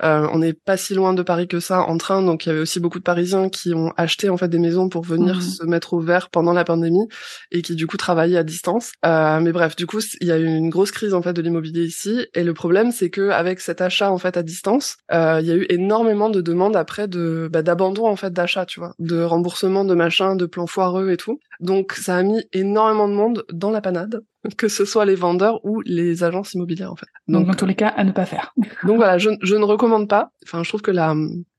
euh, 0.02 0.28
on 0.32 0.38
n'est 0.38 0.54
pas 0.54 0.76
si 0.76 0.94
loin 0.94 1.12
de 1.12 1.22
Paris 1.22 1.46
que 1.46 1.60
ça 1.60 1.82
en 1.82 1.98
train, 1.98 2.22
donc 2.22 2.46
il 2.46 2.48
y 2.48 2.52
avait 2.52 2.60
aussi 2.60 2.80
beaucoup 2.80 2.98
de 2.98 3.04
Parisiens 3.04 3.48
qui 3.50 3.74
ont 3.74 3.92
acheté 3.96 4.30
en 4.30 4.36
fait 4.36 4.48
des 4.48 4.58
maisons 4.58 4.88
pour 4.88 5.02
venir 5.02 5.36
mmh. 5.36 5.40
se 5.42 5.64
mettre 5.64 5.92
au 5.92 6.00
vert 6.00 6.30
pendant 6.30 6.52
la 6.52 6.64
pandémie 6.64 7.06
et 7.50 7.60
qui 7.60 7.74
du 7.74 7.86
coup 7.86 7.98
travaillaient 7.98 8.38
à 8.38 8.44
distance. 8.44 8.92
Euh, 9.04 9.40
mais 9.40 9.52
bref, 9.52 9.76
du 9.76 9.86
coup 9.86 10.00
il 10.20 10.26
y 10.26 10.32
a 10.32 10.38
eu 10.38 10.46
une 10.46 10.70
grosse 10.70 10.90
crise 10.90 11.12
en 11.12 11.22
fait 11.22 11.34
de 11.34 11.42
l'immobilier 11.42 11.84
ici 11.84 12.26
et 12.34 12.44
le 12.44 12.54
problème 12.54 12.92
c'est 12.92 13.10
que 13.10 13.28
avec 13.30 13.60
cet 13.60 13.80
achat 13.80 14.10
en 14.10 14.18
fait 14.18 14.36
à 14.36 14.42
distance, 14.42 14.96
euh, 15.12 15.38
il 15.42 15.46
y 15.46 15.50
a 15.50 15.54
eu 15.54 15.66
énormément 15.68 16.30
de 16.30 16.40
demandes 16.40 16.76
après 16.76 17.08
de 17.08 17.48
bah, 17.52 17.62
d'abandon 17.62 18.06
en 18.06 18.16
fait 18.16 18.32
d'achat, 18.32 18.64
tu 18.64 18.80
vois, 18.80 18.94
de 18.98 19.22
remboursement 19.22 19.84
de 19.84 19.94
machin, 19.94 20.36
de 20.36 20.46
plans 20.46 20.66
foireux 20.66 21.10
et 21.10 21.16
tout. 21.16 21.38
Donc 21.60 21.92
ça 21.92 22.16
a 22.16 22.22
mis 22.22 22.44
énormément 22.52 23.08
de 23.08 23.14
monde 23.14 23.44
dans 23.52 23.70
la 23.70 23.80
panade, 23.80 24.22
que 24.56 24.68
ce 24.68 24.84
soit 24.84 25.04
les 25.04 25.14
vendeurs 25.14 25.64
ou 25.64 25.80
les 25.82 26.24
agences 26.24 26.54
immobilières 26.54 26.92
en 26.92 26.96
fait. 26.96 27.08
Donc, 27.28 27.46
dans 27.46 27.54
tous 27.54 27.66
les 27.66 27.74
cas, 27.74 27.88
à 27.88 28.04
ne 28.04 28.12
pas 28.12 28.26
faire. 28.26 28.54
donc 28.84 28.96
voilà, 28.96 29.18
je, 29.18 29.30
je, 29.42 29.56
ne 29.56 29.64
recommande 29.64 30.08
pas. 30.08 30.30
Enfin, 30.44 30.62
je 30.62 30.68
trouve 30.68 30.82
que 30.82 30.90
la, 30.90 31.14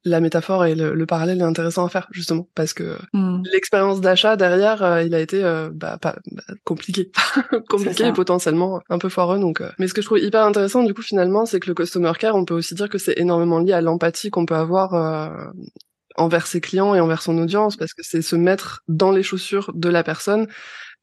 la 0.07 0.19
métaphore 0.19 0.65
et 0.65 0.75
le, 0.75 1.05
parallèle 1.05 1.39
est 1.39 1.43
intéressant 1.43 1.86
à 1.86 1.89
faire 1.89 2.07
justement 2.12 2.47
parce 2.55 2.73
que 2.73 2.97
hmm. 3.13 3.43
l'expérience 3.51 4.01
d'achat 4.01 4.36
derrière, 4.36 4.83
euh, 4.83 5.03
il 5.03 5.13
a 5.13 5.19
été 5.19 5.43
euh, 5.43 5.69
bah, 5.73 5.97
pas, 6.01 6.15
bah, 6.31 6.43
compliqué, 6.63 7.12
compliqué 7.69 8.07
et 8.07 8.13
potentiellement 8.13 8.81
un 8.89 8.97
peu 8.97 9.10
foireux. 9.10 9.39
Donc, 9.39 9.62
euh. 9.62 9.69
mais 9.79 9.88
ce 9.88 9.93
que 9.93 10.01
je 10.01 10.07
trouve 10.07 10.19
hyper 10.19 10.43
intéressant 10.43 10.83
du 10.83 10.93
coup 10.93 11.01
finalement, 11.01 11.45
c'est 11.45 11.60
que 11.60 11.67
le 11.67 11.75
customer 11.75 12.12
care, 12.19 12.36
on 12.36 12.45
peut 12.45 12.55
aussi 12.55 12.75
dire 12.75 12.89
que 12.89 12.97
c'est 12.97 13.17
énormément 13.17 13.60
lié 13.60 13.73
à 13.73 13.81
l'empathie 13.81 14.29
qu'on 14.29 14.45
peut 14.45 14.55
avoir 14.55 15.51
envers 16.17 16.47
ses 16.47 16.62
clients 16.62 16.95
et 16.95 16.99
envers 16.99 17.21
son 17.21 17.38
audience 17.38 17.77
parce 17.77 17.93
que 17.93 18.03
c'est 18.03 18.21
se 18.21 18.36
mettre 18.36 18.84
dans 18.88 19.12
les 19.12 19.23
chaussures 19.23 19.71
de 19.73 19.89
la 19.89 20.03
personne 20.03 20.47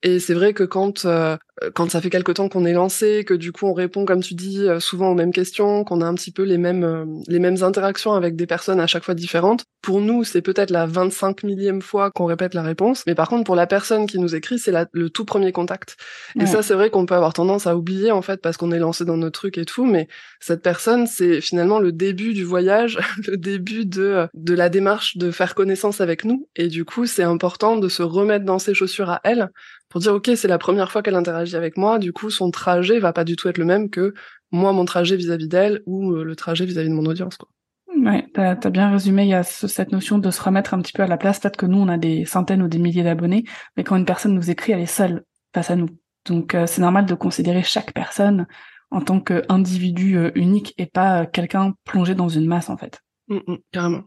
et 0.04 0.20
c'est 0.20 0.34
vrai 0.34 0.52
que 0.52 0.64
quand 0.64 1.06
euh, 1.06 1.36
quand 1.74 1.90
ça 1.90 2.00
fait 2.02 2.10
quelque 2.10 2.30
temps 2.30 2.50
qu'on 2.50 2.66
est 2.66 2.74
lancé, 2.74 3.24
que 3.24 3.32
du 3.32 3.52
coup 3.52 3.66
on 3.66 3.72
répond 3.72 4.04
comme 4.04 4.22
tu 4.22 4.34
dis 4.34 4.68
euh, 4.68 4.78
souvent 4.78 5.08
aux 5.08 5.14
mêmes 5.14 5.32
questions, 5.32 5.82
qu'on 5.82 6.02
a 6.02 6.04
un 6.04 6.14
petit 6.14 6.30
peu 6.30 6.42
les 6.42 6.58
mêmes 6.58 6.84
euh, 6.84 7.06
les 7.26 7.38
mêmes 7.38 7.62
interactions 7.62 8.12
avec 8.12 8.36
des 8.36 8.46
personnes 8.46 8.80
à 8.80 8.86
chaque 8.86 9.02
fois 9.02 9.14
différentes. 9.14 9.64
Pour 9.80 10.02
nous, 10.02 10.22
c'est 10.22 10.42
peut-être 10.42 10.70
la 10.70 10.84
25 10.86 11.42
millième 11.42 11.80
fois 11.80 12.10
qu'on 12.10 12.26
répète 12.26 12.52
la 12.52 12.62
réponse, 12.62 13.04
mais 13.06 13.14
par 13.14 13.30
contre 13.30 13.44
pour 13.44 13.56
la 13.56 13.66
personne 13.66 14.06
qui 14.06 14.18
nous 14.18 14.34
écrit, 14.34 14.58
c'est 14.58 14.72
le 14.92 15.08
tout 15.10 15.24
premier 15.24 15.52
contact. 15.52 15.96
Et 16.38 16.46
ça, 16.46 16.62
c'est 16.62 16.74
vrai 16.74 16.90
qu'on 16.90 17.06
peut 17.06 17.14
avoir 17.14 17.32
tendance 17.32 17.66
à 17.66 17.76
oublier 17.76 18.10
en 18.10 18.22
fait 18.22 18.40
parce 18.42 18.56
qu'on 18.56 18.72
est 18.72 18.78
lancé 18.78 19.04
dans 19.04 19.16
notre 19.16 19.38
truc 19.38 19.56
et 19.56 19.64
tout, 19.64 19.86
mais 19.86 20.08
cette 20.40 20.62
personne, 20.62 21.06
c'est 21.06 21.40
finalement 21.40 21.78
le 21.78 21.92
début 21.92 22.34
du 22.34 22.44
voyage, 22.44 22.98
le 23.26 23.36
début 23.36 23.86
de 23.86 24.26
de 24.34 24.54
la 24.54 24.68
démarche 24.68 25.16
de 25.16 25.30
faire 25.30 25.54
connaissance 25.54 26.00
avec 26.02 26.24
nous. 26.24 26.48
Et 26.56 26.68
du 26.68 26.84
coup, 26.84 27.06
c'est 27.06 27.22
important 27.22 27.76
de 27.76 27.88
se 27.88 28.02
remettre 28.02 28.44
dans 28.44 28.58
ses 28.58 28.74
chaussures 28.74 29.10
à 29.10 29.20
elle 29.24 29.50
pour 29.94 30.00
dire 30.00 30.12
ok 30.12 30.32
c'est 30.34 30.48
la 30.48 30.58
première 30.58 30.90
fois 30.90 31.04
qu'elle 31.04 31.14
interagit 31.14 31.54
avec 31.54 31.76
moi, 31.76 32.00
du 32.00 32.12
coup 32.12 32.28
son 32.28 32.50
trajet 32.50 32.98
va 32.98 33.12
pas 33.12 33.22
du 33.22 33.36
tout 33.36 33.48
être 33.48 33.58
le 33.58 33.64
même 33.64 33.90
que 33.90 34.12
moi 34.50 34.72
mon 34.72 34.84
trajet 34.84 35.14
vis-à-vis 35.14 35.46
d'elle 35.46 35.82
ou 35.86 36.14
euh, 36.14 36.24
le 36.24 36.34
trajet 36.34 36.64
vis-à-vis 36.64 36.88
de 36.88 36.94
mon 36.94 37.06
audience 37.06 37.36
quoi. 37.36 37.48
Ouais, 37.96 38.26
t'as 38.34 38.56
as 38.60 38.70
bien 38.70 38.90
résumé. 38.90 39.22
Il 39.22 39.28
y 39.28 39.34
a 39.34 39.44
cette 39.44 39.92
notion 39.92 40.18
de 40.18 40.28
se 40.32 40.42
remettre 40.42 40.74
un 40.74 40.80
petit 40.80 40.92
peu 40.92 41.04
à 41.04 41.06
la 41.06 41.16
place. 41.16 41.38
Peut-être 41.38 41.56
que 41.56 41.64
nous, 41.64 41.78
on 41.78 41.86
a 41.86 41.96
des 41.96 42.24
centaines 42.24 42.60
ou 42.60 42.66
des 42.66 42.80
milliers 42.80 43.04
d'abonnés, 43.04 43.44
mais 43.76 43.84
quand 43.84 43.94
une 43.94 44.04
personne 44.04 44.34
nous 44.34 44.50
écrit, 44.50 44.72
elle 44.72 44.80
est 44.80 44.86
seule 44.86 45.22
face 45.54 45.70
à 45.70 45.76
nous. 45.76 45.88
Donc, 46.26 46.56
euh, 46.56 46.66
c'est 46.66 46.80
normal 46.80 47.06
de 47.06 47.14
considérer 47.14 47.62
chaque 47.62 47.92
personne 47.92 48.48
en 48.90 49.00
tant 49.00 49.20
qu'individu 49.20 50.18
euh, 50.18 50.32
unique 50.34 50.74
et 50.76 50.86
pas 50.86 51.24
quelqu'un 51.24 51.74
plongé 51.84 52.16
dans 52.16 52.28
une 52.28 52.48
masse, 52.48 52.68
en 52.68 52.76
fait. 52.76 53.00
Mmh, 53.28 53.38
mmh, 53.46 53.56
carrément. 53.70 54.02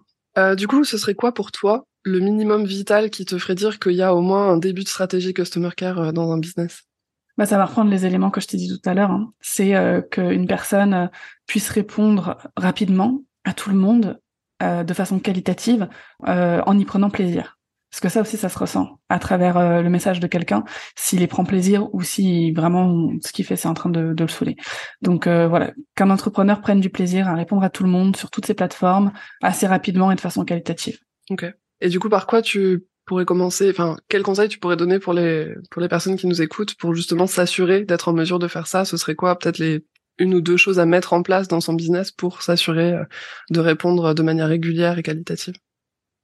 du 0.58 0.68
coup, 0.68 0.84
ce 0.84 0.98
serait 0.98 1.16
quoi 1.16 1.34
pour 1.34 1.54
toi 1.54 1.86
le 2.08 2.20
minimum 2.20 2.66
vital 2.66 3.10
qui 3.10 3.26
te 3.26 3.38
ferait 3.38 3.56
dire 3.56 3.80
qu'il 3.80 3.94
y 3.94 4.02
a 4.02 4.16
au 4.16 4.22
moins 4.22 4.50
un 4.50 4.58
début 4.58 4.84
de 4.84 4.88
stratégie 4.88 5.34
customer 5.34 5.70
care 5.76 6.00
euh, 6.00 6.12
dans 6.12 6.32
un 6.32 6.38
business 6.38 6.84
bah, 7.38 7.46
ça 7.46 7.58
va 7.58 7.66
reprendre 7.66 7.92
les 7.92 8.04
éléments 8.08 8.32
que 8.32 8.42
je 8.42 8.48
t'ai 8.48 8.58
dit 8.58 8.68
tout 8.68 8.90
à 8.90 8.96
l'heure. 8.96 9.12
Hein. 9.12 9.32
C'est 9.42 9.76
euh, 9.76 10.02
qu'une 10.02 10.48
personne 10.48 10.94
euh, 10.96 11.08
puisse 11.46 11.70
répondre 11.70 12.36
rapidement 12.56 13.22
à 13.44 13.54
tout 13.54 13.70
le 13.70 13.76
monde 13.76 14.20
de 14.60 14.94
façon 14.96 15.20
qualitative 15.20 15.88
en 16.26 16.80
y 16.80 16.84
prenant 16.84 17.12
plaisir. 17.12 17.60
Parce 17.92 18.02
que 18.02 18.10
ça 18.10 18.22
aussi, 18.22 18.38
ça 18.38 18.50
se 18.50 18.58
ressent 18.58 19.00
à 19.08 19.20
travers 19.20 19.84
le 19.84 19.90
message 19.92 20.20
de 20.20 20.26
quelqu'un, 20.26 20.64
s'il 20.96 21.22
y 21.22 21.28
prend 21.28 21.46
plaisir 21.46 21.94
ou 21.94 22.02
si 22.02 22.52
vraiment 22.54 23.12
ce 23.24 23.32
qu'il 23.32 23.46
fait, 23.46 23.56
c'est 23.56 23.68
en 23.68 23.76
train 23.76 23.92
de, 23.92 24.16
de 24.16 24.24
le 24.24 24.28
saouler. 24.28 24.56
Donc 25.04 25.28
voilà, 25.28 25.74
qu'un 25.94 26.10
entrepreneur 26.10 26.60
prenne 26.60 26.80
du 26.80 26.90
plaisir 26.90 27.28
à 27.28 27.36
répondre 27.36 27.64
à 27.64 27.70
tout 27.70 27.84
le 27.84 27.90
monde 27.90 28.18
sur 28.18 28.32
toutes 28.32 28.48
ces 28.48 28.56
plateformes 28.56 29.12
assez 29.44 29.68
rapidement 29.68 30.10
et 30.12 30.16
de 30.16 30.22
façon 30.22 30.44
qualitative. 30.44 30.98
Ok. 31.30 31.46
Et 31.82 31.90
du 31.90 32.00
coup, 32.00 32.10
par 32.10 32.28
quoi 32.28 32.42
tu 32.42 32.86
pourrais 33.06 33.26
commencer 33.26 33.70
Enfin, 33.70 33.98
quel 34.10 34.24
conseil 34.24 34.50
tu 34.50 34.60
pourrais 34.60 34.76
donner 34.78 35.00
pour 35.00 35.14
les 35.14 35.54
pour 35.72 35.82
les 35.82 35.88
personnes 35.88 36.18
qui 36.18 36.28
nous 36.28 36.42
écoutent 36.42 36.76
pour 36.76 36.94
justement 36.94 37.28
s'assurer 37.28 37.84
d'être 37.84 38.10
en 38.10 38.14
mesure 38.14 38.40
de 38.40 38.48
faire 38.48 38.68
ça? 38.68 38.86
Ce 38.86 38.98
serait 38.98 39.16
quoi 39.16 39.38
Peut-être 39.38 39.60
les 39.60 39.86
une 40.20 40.34
ou 40.34 40.42
deux 40.42 40.58
choses 40.58 40.80
à 40.80 40.86
mettre 40.86 41.14
en 41.14 41.22
place 41.22 41.48
dans 41.48 41.62
son 41.62 41.74
business 41.74 42.12
pour 42.12 42.42
s'assurer 42.42 42.94
euh, 42.94 43.04
de 43.50 43.60
répondre 43.60 44.14
de 44.14 44.24
manière 44.24 44.48
régulière 44.48 44.98
et 44.98 45.04
qualitative? 45.04 45.56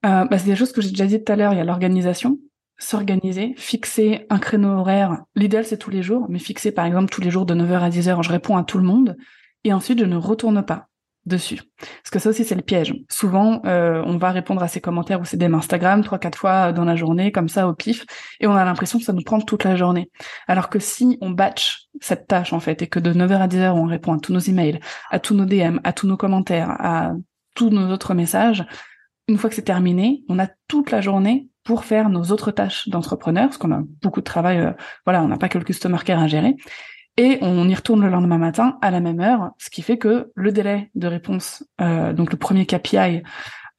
Euh, 0.05 0.25
bah, 0.25 0.37
C'est 0.37 0.47
des 0.47 0.55
choses 0.55 0.71
que 0.71 0.81
j'ai 0.81 0.89
déjà 0.89 1.05
dit 1.05 1.23
tout 1.23 1.31
à 1.31 1.35
l'heure. 1.35 1.53
Il 1.53 1.57
y 1.57 1.61
a 1.61 1.63
l'organisation, 1.63 2.39
s'organiser, 2.79 3.53
fixer 3.55 4.25
un 4.29 4.39
créneau 4.39 4.69
horaire. 4.69 5.23
L'idéal, 5.35 5.65
c'est 5.65 5.77
tous 5.77 5.91
les 5.91 6.03
jours, 6.03 6.25
mais 6.29 6.39
fixer 6.39 6.71
par 6.71 6.85
exemple 6.85 7.11
tous 7.11 7.21
les 7.21 7.31
jours 7.31 7.45
de 7.45 7.53
9h 7.53 7.79
à 7.79 7.89
10h, 7.89 8.23
je 8.23 8.29
réponds 8.29 8.57
à 8.57 8.63
tout 8.63 8.77
le 8.77 8.83
monde. 8.83 9.15
Et 9.63 9.73
ensuite, 9.73 9.99
je 9.99 10.05
ne 10.05 10.17
retourne 10.17 10.65
pas 10.65 10.89
dessus. 11.25 11.61
Parce 11.77 12.09
que 12.11 12.19
ça 12.19 12.29
aussi, 12.29 12.43
c'est 12.43 12.55
le 12.55 12.61
piège. 12.61 12.93
Souvent, 13.09 13.61
euh, 13.65 14.03
on 14.05 14.17
va 14.17 14.31
répondre 14.31 14.61
à 14.61 14.67
ces 14.67 14.81
commentaires 14.81 15.21
ou 15.21 15.25
ces 15.25 15.37
DM 15.37 15.55
Instagram 15.55 16.03
trois, 16.03 16.19
quatre 16.19 16.37
fois 16.37 16.71
dans 16.71 16.85
la 16.85 16.95
journée, 16.95 17.31
comme 17.31 17.49
ça, 17.49 17.67
au 17.67 17.73
pif, 17.73 18.05
et 18.39 18.47
on 18.47 18.55
a 18.55 18.65
l'impression 18.65 18.99
que 18.99 19.05
ça 19.05 19.13
nous 19.13 19.23
prend 19.23 19.39
toute 19.39 19.63
la 19.63 19.75
journée. 19.75 20.09
Alors 20.47 20.69
que 20.69 20.79
si 20.79 21.17
on 21.21 21.29
batch 21.29 21.87
cette 22.01 22.27
tâche, 22.27 22.53
en 22.53 22.59
fait, 22.59 22.81
et 22.81 22.87
que 22.87 22.99
de 22.99 23.13
9h 23.13 23.37
à 23.37 23.47
10h, 23.47 23.71
on 23.71 23.85
répond 23.85 24.13
à 24.13 24.19
tous 24.19 24.33
nos 24.33 24.39
emails, 24.39 24.79
à 25.11 25.19
tous 25.19 25.35
nos 25.35 25.45
DM, 25.45 25.79
à 25.83 25.93
tous 25.93 26.07
nos 26.07 26.17
commentaires, 26.17 26.75
à 26.79 27.13
tous 27.55 27.69
nos 27.69 27.91
autres 27.91 28.13
messages, 28.13 28.65
une 29.27 29.37
fois 29.37 29.49
que 29.49 29.55
c'est 29.55 29.61
terminé, 29.61 30.23
on 30.27 30.39
a 30.39 30.47
toute 30.67 30.91
la 30.91 30.99
journée 30.99 31.47
pour 31.63 31.85
faire 31.85 32.09
nos 32.09 32.23
autres 32.31 32.51
tâches 32.51 32.89
d'entrepreneur, 32.89 33.45
parce 33.45 33.57
qu'on 33.57 33.71
a 33.71 33.81
beaucoup 34.01 34.19
de 34.19 34.25
travail, 34.25 34.59
euh, 34.59 34.71
voilà, 35.05 35.23
on 35.23 35.29
n'a 35.29 35.37
pas 35.37 35.47
que 35.47 35.57
le 35.57 35.63
customer 35.63 35.99
care 36.03 36.19
à 36.19 36.27
gérer, 36.27 36.55
et 37.17 37.37
on 37.41 37.67
y 37.67 37.75
retourne 37.75 38.01
le 38.01 38.09
lendemain 38.09 38.37
matin 38.37 38.77
à 38.81 38.89
la 38.91 38.99
même 38.99 39.19
heure, 39.19 39.51
ce 39.57 39.69
qui 39.69 39.81
fait 39.81 39.97
que 39.97 40.31
le 40.35 40.51
délai 40.51 40.89
de 40.95 41.07
réponse, 41.07 41.63
euh, 41.81 42.13
donc 42.13 42.31
le 42.31 42.37
premier 42.37 42.65
KPI 42.65 43.21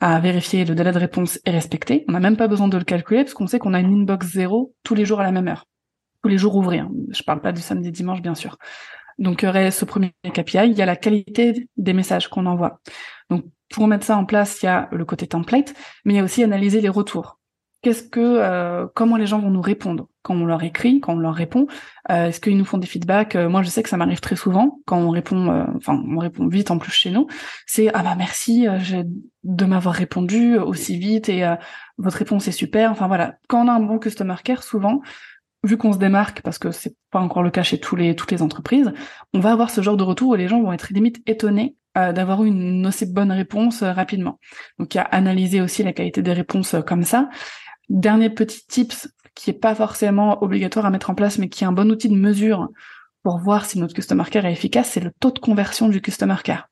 à 0.01 0.21
vérifier, 0.21 0.65
le 0.65 0.75
délai 0.75 0.93
de 0.93 0.99
réponse 0.99 1.41
est 1.45 1.51
respecté. 1.51 2.05
On 2.09 2.13
n'a 2.13 2.21
même 2.21 2.37
pas 2.37 2.49
besoin 2.49 2.69
de 2.69 2.77
le 2.77 2.85
calculer 2.85 3.25
parce 3.25 3.35
qu'on 3.35 3.47
sait 3.47 3.59
qu'on 3.59 3.75
a 3.75 3.81
une 3.81 3.93
inbox 3.93 4.27
zéro 4.27 4.75
tous 4.83 4.95
les 4.95 5.05
jours 5.05 5.21
à 5.21 5.25
la 5.25 5.33
même 5.33 5.49
heure, 5.49 5.67
tous 6.23 6.29
les 6.29 6.39
jours 6.39 6.55
ouvrés. 6.57 6.79
Hein. 6.81 6.91
Je 7.11 7.23
parle 7.23 7.41
pas 7.41 7.53
du 7.53 7.61
samedi 7.61 7.91
dimanche 7.91 8.23
bien 8.23 8.35
sûr. 8.35 8.59
Donc 9.19 9.43
ce 9.43 9.85
premier 9.85 10.13
KPI, 10.25 10.67
il 10.67 10.73
y 10.73 10.83
a 10.83 10.87
la 10.87 10.97
qualité 10.97 11.69
des 11.77 11.93
messages 11.93 12.29
qu'on 12.29 12.47
envoie. 12.47 12.81
Donc 13.31 13.45
pour 13.71 13.87
mettre 13.87 14.05
ça 14.05 14.17
en 14.17 14.25
place, 14.25 14.63
il 14.63 14.67
y 14.67 14.69
a 14.69 14.89
le 14.93 15.05
côté 15.05 15.27
template, 15.27 15.75
mais 16.05 16.15
il 16.15 16.17
y 16.17 16.21
a 16.21 16.25
aussi 16.25 16.43
analyser 16.43 16.81
les 16.81 16.89
retours 16.89 17.39
qu'est-ce 17.85 18.03
que, 18.03 18.19
euh, 18.21 18.87
comment 18.95 19.17
les 19.17 19.27
gens 19.27 19.39
vont 19.39 19.51
nous 19.51 19.61
répondre 19.61 20.09
quand 20.23 20.35
on 20.35 20.47
leur 20.47 20.63
écrit, 20.63 21.01
quand 21.01 21.13
on 21.13 21.19
leur 21.19 21.35
répond. 21.35 21.67
Euh, 22.11 22.29
est-ce 22.29 22.41
qu'ils 22.41 22.57
nous 22.57 22.65
font 22.65 22.79
des 22.79 22.87
feedbacks? 22.87 23.37
Euh, 23.37 23.51
Moi, 23.51 23.63
je 23.63 23.69
sais 23.69 23.83
que 23.83 23.91
ça 23.91 23.99
m'arrive 23.99 24.21
très 24.21 24.37
souvent 24.37 24.81
quand 24.87 24.97
on 24.97 25.11
répond, 25.11 25.67
enfin, 25.77 26.03
on 26.09 26.19
répond 26.19 26.49
vite 26.49 26.71
en 26.71 26.79
plus 26.79 26.93
chez 26.93 27.11
nous. 27.11 27.27
C'est 27.67 27.91
ah 27.93 28.03
bah 28.03 28.15
merci 28.17 28.67
de 29.45 29.65
m'avoir 29.67 29.95
répondu 29.95 30.57
aussi 30.57 30.97
vite 30.97 31.29
et 31.29 31.45
votre 31.99 32.17
réponse 32.17 32.49
est 32.49 32.53
super. 32.53 32.91
Enfin 32.91 33.07
voilà, 33.07 33.35
quand 33.49 33.67
on 33.67 33.69
a 33.69 33.73
un 33.73 33.81
bon 33.81 33.99
customer 33.99 34.37
care, 34.43 34.63
souvent, 34.63 35.03
vu 35.63 35.77
qu'on 35.77 35.93
se 35.93 35.99
démarque 35.99 36.41
parce 36.41 36.59
que 36.59 36.71
c'est 36.71 36.97
pas 37.11 37.21
encore 37.21 37.43
le 37.43 37.51
cas 37.51 37.63
chez 37.63 37.79
tous 37.79 37.95
les 37.95 38.17
toutes 38.17 38.33
les 38.33 38.41
entreprises, 38.41 38.93
on 39.35 39.41
va 39.41 39.53
avoir 39.53 39.69
ce 39.69 39.83
genre 39.83 39.99
de 39.99 40.05
retour 40.05 40.31
où 40.31 40.35
les 40.35 40.49
gens 40.49 40.63
vont 40.63 40.73
être 40.73 40.89
limite 40.91 41.21
étonnés 41.27 41.77
d'avoir 41.95 42.43
eu 42.43 42.49
une 42.49 42.87
aussi 42.87 43.07
bonne 43.07 43.31
réponse 43.31 43.83
rapidement. 43.83 44.41
Donc 44.79 44.95
il 44.95 44.99
y 44.99 45.01
a 45.01 45.05
analyser 45.05 45.61
aussi 45.61 45.83
la 45.85 45.93
qualité 45.93 46.23
des 46.23 46.33
réponses 46.33 46.75
comme 46.87 47.05
ça. 47.05 47.29
Dernier 47.89 48.31
petit 48.31 48.67
tips 48.67 49.09
qui 49.35 49.51
est 49.51 49.55
pas 49.55 49.75
forcément 49.75 50.43
obligatoire 50.43 50.87
à 50.87 50.91
mettre 50.91 51.11
en 51.11 51.15
place, 51.15 51.39
mais 51.39 51.49
qui 51.49 51.65
est 51.65 51.67
un 51.67 51.73
bon 51.73 51.91
outil 51.91 52.09
de 52.09 52.15
mesure 52.15 52.69
pour 53.23 53.39
voir 53.39 53.65
si 53.65 53.79
notre 53.79 53.95
customer 53.95 54.25
care 54.31 54.47
est 54.47 54.53
efficace, 54.53 54.91
c'est 54.91 55.01
le 55.01 55.11
taux 55.19 55.31
de 55.31 55.39
conversion 55.39 55.89
du 55.89 56.01
customer 56.01 56.37
care. 56.45 56.69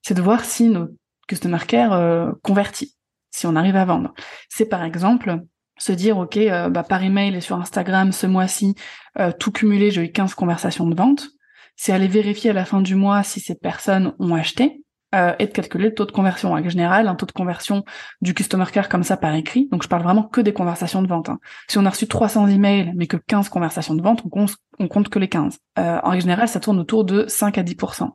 C'est 0.00 0.14
de 0.14 0.22
voir 0.22 0.44
si 0.44 0.68
notre 0.68 0.92
customer 1.28 1.58
care 1.66 1.92
euh, 1.92 2.30
convertit, 2.42 2.96
si 3.30 3.46
on 3.46 3.56
arrive 3.56 3.76
à 3.76 3.84
vendre. 3.84 4.14
C'est 4.48 4.66
par 4.66 4.84
exemple 4.84 5.40
se 5.78 5.92
dire 5.92 6.18
ok 6.18 6.36
euh, 6.36 6.68
bah, 6.68 6.82
par 6.82 7.02
email 7.02 7.34
et 7.34 7.40
sur 7.40 7.56
Instagram 7.56 8.12
ce 8.12 8.26
mois-ci 8.26 8.74
euh, 9.18 9.32
tout 9.32 9.50
cumulé 9.50 9.90
j'ai 9.90 10.04
eu 10.04 10.12
15 10.12 10.34
conversations 10.34 10.86
de 10.86 10.94
vente 10.94 11.28
c'est 11.76 11.92
aller 11.92 12.08
vérifier 12.08 12.50
à 12.50 12.52
la 12.52 12.64
fin 12.64 12.82
du 12.82 12.94
mois 12.94 13.22
si 13.22 13.40
ces 13.40 13.54
personnes 13.54 14.14
ont 14.18 14.34
acheté 14.34 14.82
euh, 15.14 15.34
et 15.38 15.46
de 15.46 15.52
calculer 15.52 15.88
le 15.88 15.94
taux 15.94 16.06
de 16.06 16.12
conversion. 16.12 16.52
En 16.52 16.68
général, 16.68 17.06
un 17.06 17.14
taux 17.14 17.26
de 17.26 17.32
conversion 17.32 17.84
du 18.22 18.32
customer 18.32 18.64
care 18.72 18.88
comme 18.88 19.02
ça 19.02 19.16
par 19.16 19.34
écrit, 19.34 19.68
donc 19.70 19.82
je 19.82 19.88
parle 19.88 20.02
vraiment 20.02 20.22
que 20.22 20.40
des 20.40 20.54
conversations 20.54 21.02
de 21.02 21.08
vente. 21.08 21.28
Hein. 21.28 21.38
Si 21.68 21.76
on 21.78 21.84
a 21.84 21.90
reçu 21.90 22.08
300 22.08 22.48
emails 22.48 22.92
mais 22.96 23.06
que 23.06 23.18
15 23.18 23.48
conversations 23.50 23.94
de 23.94 24.02
vente, 24.02 24.22
on 24.24 24.30
compte, 24.30 24.56
on 24.78 24.88
compte 24.88 25.08
que 25.10 25.18
les 25.18 25.28
15. 25.28 25.58
Euh, 25.78 26.00
en 26.02 26.18
général, 26.18 26.48
ça 26.48 26.60
tourne 26.60 26.78
autour 26.78 27.04
de 27.04 27.26
5 27.28 27.58
à 27.58 27.62
10% 27.62 28.08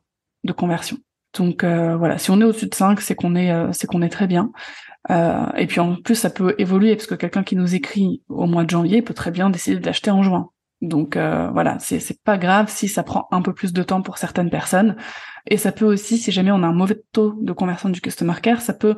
de 0.43 0.53
conversion. 0.53 0.97
Donc 1.37 1.63
euh, 1.63 1.95
voilà, 1.97 2.17
si 2.17 2.31
on 2.31 2.41
est 2.41 2.43
au-dessus 2.43 2.67
de 2.67 2.73
5, 2.73 2.99
c'est 3.01 3.15
qu'on 3.15 3.35
est, 3.35 3.53
c'est 3.73 3.85
qu'on 3.85 4.01
est 4.01 4.09
très 4.09 4.25
bien. 4.25 4.51
et 5.09 5.67
puis 5.67 5.79
en 5.79 5.95
plus, 5.97 6.15
ça 6.15 6.31
peut 6.31 6.55
évoluer 6.57 6.95
parce 6.95 7.07
que 7.07 7.15
quelqu'un 7.15 7.43
qui 7.43 7.55
nous 7.55 7.75
écrit 7.75 8.23
au 8.27 8.47
mois 8.47 8.63
de 8.63 8.69
janvier 8.71 9.01
peut 9.03 9.13
très 9.13 9.31
bien 9.31 9.49
décider 9.49 9.79
de 9.79 9.85
l'acheter 9.85 10.09
en 10.09 10.23
juin. 10.23 10.49
Donc 10.81 11.17
euh, 11.17 11.49
voilà, 11.51 11.77
c'est 11.79 12.21
pas 12.23 12.37
grave 12.37 12.69
si 12.69 12.87
ça 12.87 13.03
prend 13.03 13.27
un 13.31 13.41
peu 13.41 13.53
plus 13.53 13.73
de 13.73 13.83
temps 13.83 14.01
pour 14.01 14.17
certaines 14.17 14.49
personnes. 14.49 14.95
Et 15.47 15.57
ça 15.57 15.71
peut 15.71 15.85
aussi, 15.85 16.17
si 16.17 16.31
jamais 16.31 16.51
on 16.51 16.63
a 16.63 16.67
un 16.67 16.73
mauvais 16.73 17.01
taux 17.11 17.35
de 17.41 17.53
conversion 17.53 17.89
du 17.89 18.01
customer 18.01 18.35
care, 18.41 18.61
ça 18.61 18.73
peut 18.73 18.95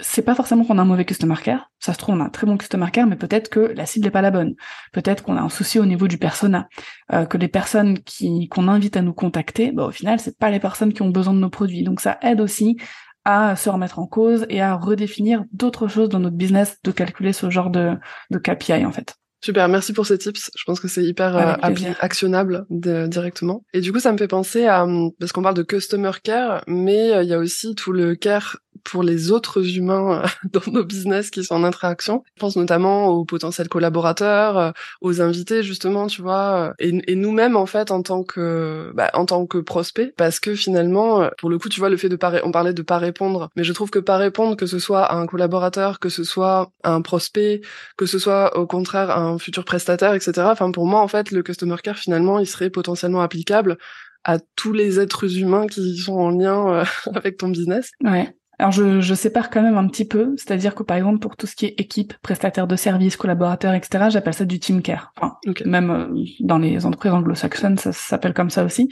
c'est 0.00 0.22
pas 0.22 0.34
forcément 0.34 0.64
qu'on 0.64 0.78
a 0.78 0.82
un 0.82 0.86
mauvais 0.86 1.04
customer 1.04 1.36
care, 1.42 1.70
ça 1.78 1.92
se 1.92 1.98
trouve 1.98 2.16
on 2.16 2.20
a 2.20 2.24
un 2.24 2.28
très 2.28 2.46
bon 2.46 2.56
customer 2.56 2.90
care, 2.90 3.06
mais 3.06 3.16
peut-être 3.16 3.48
que 3.48 3.60
la 3.60 3.86
cible 3.86 4.04
n'est 4.04 4.10
pas 4.10 4.22
la 4.22 4.32
bonne. 4.32 4.54
Peut-être 4.92 5.22
qu'on 5.22 5.36
a 5.36 5.40
un 5.40 5.48
souci 5.48 5.78
au 5.78 5.86
niveau 5.86 6.08
du 6.08 6.18
persona, 6.18 6.68
euh, 7.12 7.26
que 7.26 7.38
les 7.38 7.48
personnes 7.48 8.00
qui 8.00 8.48
qu'on 8.48 8.68
invite 8.68 8.96
à 8.96 9.02
nous 9.02 9.14
contacter, 9.14 9.70
bah, 9.72 9.86
au 9.86 9.90
final 9.92 10.18
c'est 10.18 10.36
pas 10.36 10.50
les 10.50 10.60
personnes 10.60 10.92
qui 10.92 11.02
ont 11.02 11.10
besoin 11.10 11.32
de 11.34 11.38
nos 11.38 11.50
produits. 11.50 11.84
Donc 11.84 12.00
ça 12.00 12.18
aide 12.22 12.40
aussi 12.40 12.76
à 13.24 13.56
se 13.56 13.70
remettre 13.70 13.98
en 13.98 14.06
cause 14.06 14.46
et 14.48 14.60
à 14.60 14.74
redéfinir 14.74 15.44
d'autres 15.52 15.88
choses 15.88 16.08
dans 16.08 16.20
notre 16.20 16.36
business, 16.36 16.78
de 16.82 16.90
calculer 16.90 17.32
ce 17.32 17.48
genre 17.50 17.70
de, 17.70 17.96
de 18.30 18.38
KPI 18.38 18.84
en 18.84 18.92
fait. 18.92 19.16
Super, 19.44 19.68
merci 19.68 19.92
pour 19.92 20.06
ces 20.06 20.16
tips. 20.16 20.50
Je 20.56 20.64
pense 20.64 20.80
que 20.80 20.88
c'est 20.88 21.04
hyper 21.04 21.36
euh, 21.36 21.52
actionnable 22.00 22.64
directement. 22.70 23.62
Et 23.74 23.82
du 23.82 23.92
coup, 23.92 24.00
ça 24.00 24.10
me 24.10 24.16
fait 24.16 24.26
penser 24.26 24.64
à 24.64 24.86
parce 25.20 25.32
qu'on 25.32 25.42
parle 25.42 25.54
de 25.54 25.62
customer 25.62 26.12
care, 26.22 26.64
mais 26.66 27.12
euh, 27.12 27.22
il 27.22 27.28
y 27.28 27.34
a 27.34 27.38
aussi 27.38 27.74
tout 27.74 27.92
le 27.92 28.14
care 28.14 28.56
pour 28.84 29.02
les 29.02 29.32
autres 29.32 29.76
humains 29.76 30.22
euh, 30.22 30.26
dans 30.52 30.72
nos 30.72 30.84
business 30.84 31.30
qui 31.30 31.42
sont 31.42 31.54
en 31.54 31.64
interaction. 31.64 32.22
Je 32.36 32.40
pense 32.40 32.56
notamment 32.56 33.08
aux 33.08 33.24
potentiels 33.24 33.68
collaborateurs, 33.68 34.58
euh, 34.58 34.70
aux 35.00 35.20
invités 35.20 35.62
justement, 35.62 36.06
tu 36.06 36.22
vois, 36.22 36.74
euh, 36.80 37.00
et, 37.08 37.14
nous-mêmes 37.14 37.56
en 37.56 37.66
fait 37.66 37.90
en 37.90 38.02
tant 38.02 38.22
que 38.22 38.92
bah, 38.94 39.10
en 39.14 39.24
tant 39.24 39.46
que 39.46 39.58
prospect, 39.58 40.12
parce 40.16 40.40
que 40.40 40.54
finalement, 40.54 41.28
pour 41.38 41.48
le 41.48 41.58
coup, 41.58 41.68
tu 41.68 41.80
vois, 41.80 41.88
le 41.88 41.96
fait 41.96 42.08
de 42.08 42.16
pas, 42.16 42.32
on 42.44 42.50
parlait 42.52 42.74
de 42.74 42.82
pas 42.82 42.98
répondre, 42.98 43.48
mais 43.56 43.64
je 43.64 43.72
trouve 43.72 43.90
que 43.90 43.98
pas 43.98 44.18
répondre, 44.18 44.56
que 44.56 44.66
ce 44.66 44.78
soit 44.78 45.04
à 45.04 45.16
un 45.16 45.26
collaborateur, 45.26 45.98
que 46.00 46.08
ce 46.08 46.24
soit 46.24 46.70
à 46.82 46.92
un 46.92 47.00
prospect, 47.00 47.62
que 47.96 48.06
ce 48.06 48.18
soit 48.18 48.56
au 48.58 48.66
contraire 48.66 49.10
à 49.10 49.20
un 49.20 49.38
futur 49.38 49.64
prestataire, 49.64 50.14
etc. 50.14 50.48
Enfin, 50.50 50.70
pour 50.70 50.86
moi, 50.86 51.00
en 51.00 51.08
fait, 51.08 51.30
le 51.30 51.42
customer 51.42 51.76
care 51.82 51.96
finalement, 51.96 52.38
il 52.38 52.46
serait 52.46 52.70
potentiellement 52.70 53.22
applicable 53.22 53.78
à 54.24 54.38
tous 54.56 54.72
les 54.72 55.00
êtres 55.00 55.38
humains 55.38 55.66
qui 55.66 55.96
sont 55.98 56.14
en 56.14 56.30
lien 56.30 56.84
avec 57.14 57.38
ton 57.38 57.48
business. 57.48 57.90
Ouais. 58.02 58.34
Alors 58.58 58.70
je, 58.70 59.00
je, 59.00 59.14
sépare 59.14 59.50
quand 59.50 59.62
même 59.62 59.76
un 59.76 59.88
petit 59.88 60.04
peu, 60.04 60.34
c'est-à-dire 60.36 60.74
que 60.74 60.82
par 60.82 60.96
exemple 60.96 61.18
pour 61.18 61.36
tout 61.36 61.46
ce 61.46 61.56
qui 61.56 61.66
est 61.66 61.80
équipe, 61.80 62.14
prestataire 62.22 62.66
de 62.66 62.76
services, 62.76 63.16
collaborateurs, 63.16 63.74
etc., 63.74 64.06
j'appelle 64.10 64.34
ça 64.34 64.44
du 64.44 64.60
team 64.60 64.80
care. 64.80 65.12
Enfin, 65.16 65.36
même 65.64 65.90
euh, 65.90 66.24
dans 66.40 66.58
les 66.58 66.86
entreprises 66.86 67.12
anglo-saxonnes, 67.12 67.78
ça, 67.78 67.92
s'appelle 67.92 68.32
comme 68.32 68.50
ça 68.50 68.64
aussi, 68.64 68.88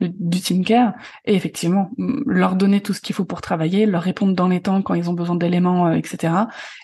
du, 0.00 0.40
team 0.40 0.64
care. 0.64 0.94
Et 1.26 1.34
effectivement, 1.34 1.90
leur 2.26 2.56
donner 2.56 2.80
tout 2.80 2.94
ce 2.94 3.00
qu'il 3.00 3.14
faut 3.14 3.24
pour 3.24 3.42
travailler, 3.42 3.84
leur 3.84 4.02
répondre 4.02 4.34
dans 4.34 4.48
les 4.48 4.62
temps 4.62 4.80
quand 4.82 4.94
ils 4.94 5.10
ont 5.10 5.14
besoin 5.14 5.36
d'éléments, 5.36 5.88
euh, 5.88 5.92
etc. 5.92 6.32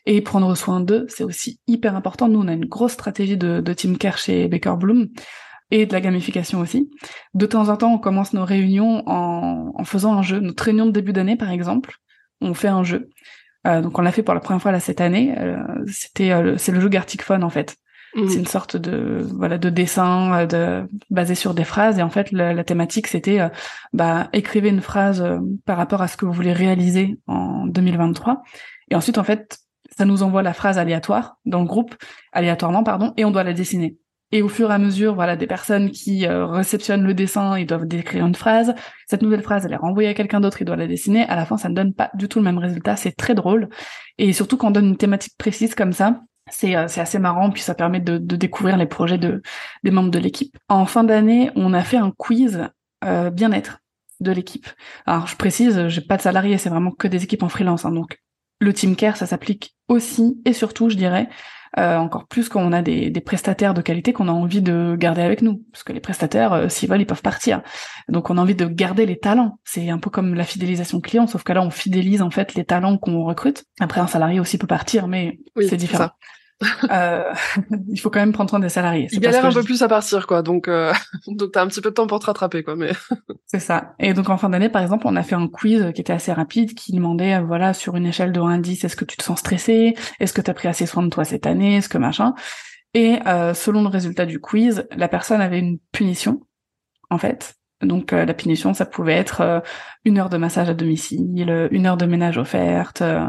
Et 0.05 0.21
prendre 0.21 0.55
soin 0.55 0.81
d'eux, 0.81 1.07
c'est 1.09 1.25
aussi 1.25 1.61
hyper 1.67 1.97
important. 1.97 2.29
Nous, 2.29 2.41
on 2.41 2.49
a 2.49 2.53
une 2.53 2.67
grosse 2.67 2.93
stratégie 2.93 3.38
de, 3.38 3.61
de 3.61 3.73
team 3.73 3.97
care 3.97 4.19
chez 4.19 4.49
Baker 4.49 4.75
Bloom 4.79 5.09
et 5.71 5.87
de 5.87 5.93
la 5.93 6.01
gamification 6.01 6.61
aussi. 6.61 6.91
De 7.35 7.47
temps 7.47 7.69
en 7.69 7.77
temps, 7.77 7.93
on 7.93 7.99
commence 7.99 8.33
nos 8.33 8.45
réunions 8.45 9.03
en, 9.07 9.73
en 9.75 9.85
faisant 9.85 10.14
un 10.14 10.23
jeu. 10.23 10.41
Notre 10.41 10.64
réunion 10.64 10.87
de 10.87 10.93
début 10.93 11.12
d'année, 11.12 11.37
par 11.37 11.51
exemple, 11.51 11.99
on 12.40 12.55
fait 12.55 12.68
un 12.68 12.85
jeu. 12.85 13.11
Euh, 13.66 13.81
donc 13.81 13.98
on 13.98 14.03
l'a 14.03 14.12
fait 14.12 14.22
pour 14.22 14.35
la 14.35 14.40
première 14.40 14.62
fois 14.62 14.72
là 14.72 14.81
cette 14.81 15.01
année. 15.01 15.35
Euh, 15.38 15.59
c'était 15.87 16.33
euh, 16.33 16.57
c'est 16.57 16.72
le 16.72 16.81
jeu 16.81 16.88
Gartic 16.88 17.22
Phone 17.22 17.44
en 17.44 17.51
fait. 17.51 17.77
Mmh. 18.14 18.29
C'est 18.29 18.38
une 18.38 18.46
sorte 18.46 18.77
de 18.77 19.27
voilà 19.35 19.59
de 19.59 19.68
dessin 19.68 20.46
de 20.46 20.88
basé 21.11 21.35
sur 21.35 21.53
des 21.53 21.64
phrases 21.64 21.98
et 21.98 22.03
en 22.03 22.09
fait 22.09 22.33
la, 22.33 22.64
thématique 22.64 23.07
c'était 23.07 23.38
bah 23.92 24.31
écrivez 24.33 24.70
une 24.70 24.81
phrase 24.81 25.22
par 25.66 25.77
rapport 25.77 26.01
à 26.01 26.09
ce 26.09 26.16
que 26.16 26.24
vous 26.24 26.33
voulez 26.33 26.55
réaliser 26.55 27.18
en 27.27 27.66
2023 27.66 28.42
et 28.90 28.94
ensuite 28.94 29.18
en 29.18 29.24
fait 29.24 29.59
ça 29.94 30.07
nous 30.07 30.22
envoie 30.22 30.42
la 30.42 30.55
phrase 30.55 30.79
aléatoire 30.79 31.37
dans 31.44 31.61
le 31.61 31.66
groupe 31.66 31.94
aléatoirement 32.33 32.83
pardon 32.83 33.12
et 33.18 33.27
on 33.27 33.31
doit 33.31 33.44
la 33.44 33.53
dessiner. 33.53 33.98
Et 34.31 34.43
au 34.43 34.49
fur 34.49 34.71
et 34.71 34.75
à 34.75 34.79
mesure, 34.79 35.14
voilà, 35.14 35.37
des 35.37 35.47
personnes 35.47 35.91
qui 35.91 36.27
euh, 36.27 36.47
réceptionnent 36.47 37.05
le 37.05 37.14
dessin, 37.14 37.59
ils 37.59 37.67
doivent 37.67 37.87
décrire 37.87 38.27
une 38.27 38.35
phrase. 38.35 38.75
Cette 39.07 39.23
nouvelle 39.23 39.43
phrase, 39.43 39.64
elle 39.64 39.73
est 39.73 39.77
renvoyée 39.77 40.11
à 40.11 40.14
quelqu'un 40.14 40.41
d'autre, 40.41 40.61
il 40.61 40.67
doit 40.67 40.77
la 40.77 40.87
dessiner. 40.87 41.23
À 41.25 41.37
la 41.37 41.47
fin, 41.47 41.57
ça 41.57 41.71
ne 41.71 41.75
donne 41.75 41.95
pas 41.95 42.11
du 42.14 42.29
tout 42.29 42.38
le 42.38 42.45
même 42.45 42.59
résultat. 42.59 42.97
C'est 42.97 43.12
très 43.12 43.35
drôle. 43.35 43.69
Et 44.19 44.33
surtout 44.35 44.59
quand 44.59 44.69
on 44.69 44.73
donne 44.73 44.88
une 44.88 44.97
thématique 44.99 45.35
précise 45.38 45.75
comme 45.75 45.93
ça, 45.93 46.21
c'est 46.51 46.77
euh, 46.77 46.85
assez 46.85 47.19
marrant. 47.19 47.51
Puis 47.51 47.62
ça 47.62 47.75
permet 47.75 48.01
de, 48.01 48.19
de, 48.19 48.37
découvrir 48.37 48.77
les 48.77 48.87
projets 48.87 49.19
de 49.19 49.43
des 49.83 49.91
membres 49.91 50.11
de 50.11 50.19
l'équipe. 50.19 50.57
En 50.69 50.85
fin 50.85 51.05
d'année, 51.05 51.51
on 51.57 51.73
a 51.73 51.83
fait 51.83 51.97
un 51.97 52.11
quiz 52.11 52.69
euh, 53.05 53.31
bien-être 53.31 53.81
de 54.21 54.33
l'équipe. 54.33 54.67
Alors 55.07 55.27
je 55.27 55.37
précise, 55.37 55.88
j'ai 55.88 56.01
pas 56.03 56.17
de 56.19 56.23
salariés, 56.23 56.59
c'est 56.59 56.71
vraiment 56.71 56.91
que 56.91 57.09
des 57.09 57.25
équipes 57.25 57.45
en 57.45 57.49
freelance. 57.49 57.87
Hein, 57.87 57.93
donc 57.93 58.19
le 58.61 58.75
team 58.75 58.97
care, 58.97 59.17
ça 59.17 59.27
s'applique 59.27 59.77
aussi 59.88 60.41
et 60.45 60.53
surtout, 60.53 60.91
je 60.91 60.97
dirais, 60.97 61.29
euh, 61.77 61.97
encore 61.97 62.27
plus 62.27 62.49
quand 62.49 62.63
on 62.63 62.73
a 62.73 62.83
des, 62.83 63.11
des 63.11 63.21
prestataires 63.21 63.75
de 63.75 63.83
qualité 63.83 64.13
qu'on 64.13 64.29
a 64.29 64.33
envie 64.33 64.63
de 64.63 64.97
garder 64.99 65.23
avec 65.23 65.43
nous, 65.43 65.65
parce 65.73 65.85
que 65.85 65.93
les 65.93 66.01
prestataires, 66.01 66.53
euh, 66.53 66.69
s'ils 66.69 66.89
veulent, 66.89 67.01
ils 67.01 67.07
peuvent 67.07 67.23
partir. 67.23 67.63
Donc 68.09 68.31
on 68.31 68.39
a 68.39 68.41
envie 68.41 68.55
de 68.55 68.67
garder 68.67 69.07
les 69.07 69.19
talents. 69.19 69.59
C'est 69.65 69.91
un 69.91 69.99
peu 69.99 70.11
comme 70.11 70.35
la 70.35 70.45
fidélisation 70.45 71.01
client, 71.01 71.27
sauf 71.27 71.43
que 71.43 71.53
là 71.53 71.63
on 71.63 71.71
fidélise 71.71 72.23
en 72.23 72.31
fait 72.31 72.55
les 72.55 72.65
talents 72.65 72.97
qu'on 72.97 73.23
recrute. 73.25 73.65
Après 73.81 74.01
un 74.01 74.07
salarié 74.07 74.41
aussi 74.41 74.59
peut 74.59 74.67
partir, 74.67 75.09
mais 75.09 75.39
c'est 75.61 75.77
différent. 75.77 76.11
Euh, 76.90 77.33
il 77.88 77.99
faut 78.01 78.11
quand 78.11 78.21
même 78.21 78.33
prendre 78.33 78.51
soin 78.51 78.59
des 78.59 78.68
salariés. 78.68 79.09
Il 79.12 79.21
galère 79.21 79.44
un 79.44 79.53
peu 79.53 79.62
plus 79.62 79.83
à 79.83 79.88
partir, 79.88 80.27
quoi. 80.27 80.42
Donc, 80.42 80.68
euh, 80.68 80.92
donc 81.27 81.53
t'as 81.53 81.62
un 81.62 81.68
petit 81.68 81.81
peu 81.81 81.90
de 81.90 81.94
temps 81.94 82.07
pour 82.07 82.18
te 82.18 82.27
rattraper, 82.27 82.62
quoi. 82.62 82.77
Mais 82.77 82.92
c'est 83.47 83.61
ça. 83.61 83.94
Et 83.99 84.14
donc 84.14 84.29
en 84.29 84.38
fin 84.38 84.49
d'année, 84.49 84.68
par 84.68 84.83
exemple, 84.83 85.07
on 85.07 85.16
a 85.16 85.23
fait 85.23 85.35
un 85.35 85.49
quiz 85.49 85.92
qui 85.94 86.01
était 86.01 86.12
assez 86.12 86.33
rapide, 86.33 86.75
qui 86.75 86.92
demandait, 86.92 87.35
euh, 87.35 87.40
voilà, 87.40 87.75
sur 87.75 87.97
une 87.97 88.07
échelle 88.07 88.33
de 88.33 88.40
1 88.40 88.51
à 88.51 88.59
10, 88.59 88.85
est-ce 88.85 88.97
que 88.97 89.05
tu 89.05 89.16
te 89.16 89.23
sens 89.23 89.38
stressé? 89.38 89.94
Est-ce 90.21 90.33
que 90.33 90.40
t'as 90.40 90.55
pris 90.55 90.68
assez 90.68 90.87
soin 90.87 91.03
de 91.03 91.09
toi 91.09 91.25
cette 91.25 91.47
année? 91.47 91.77
Est-ce 91.77 91.88
que 91.88 91.99
machin? 91.99 92.35
Et 92.94 93.18
euh, 93.27 93.55
selon 93.55 93.83
le 93.83 93.88
résultat 93.88 94.27
du 94.27 94.40
quiz, 94.40 94.87
la 94.97 95.09
personne 95.09 95.40
avait 95.40 95.59
une 95.59 95.79
punition, 95.92 96.40
en 97.11 97.18
fait. 97.18 97.55
Donc 97.81 98.12
euh, 98.12 98.25
la 98.25 98.35
punition, 98.35 98.75
ça 98.75 98.87
pouvait 98.87 99.14
être 99.14 99.62
une 100.05 100.18
heure 100.18 100.31
de 100.31 100.37
massage 100.37 100.68
à 100.68 100.75
domicile, 100.75 101.68
une 101.71 101.87
heure 101.87 101.97
de 101.97 102.07
ménage 102.07 102.38
offerte, 102.38 103.03
euh, 103.03 103.29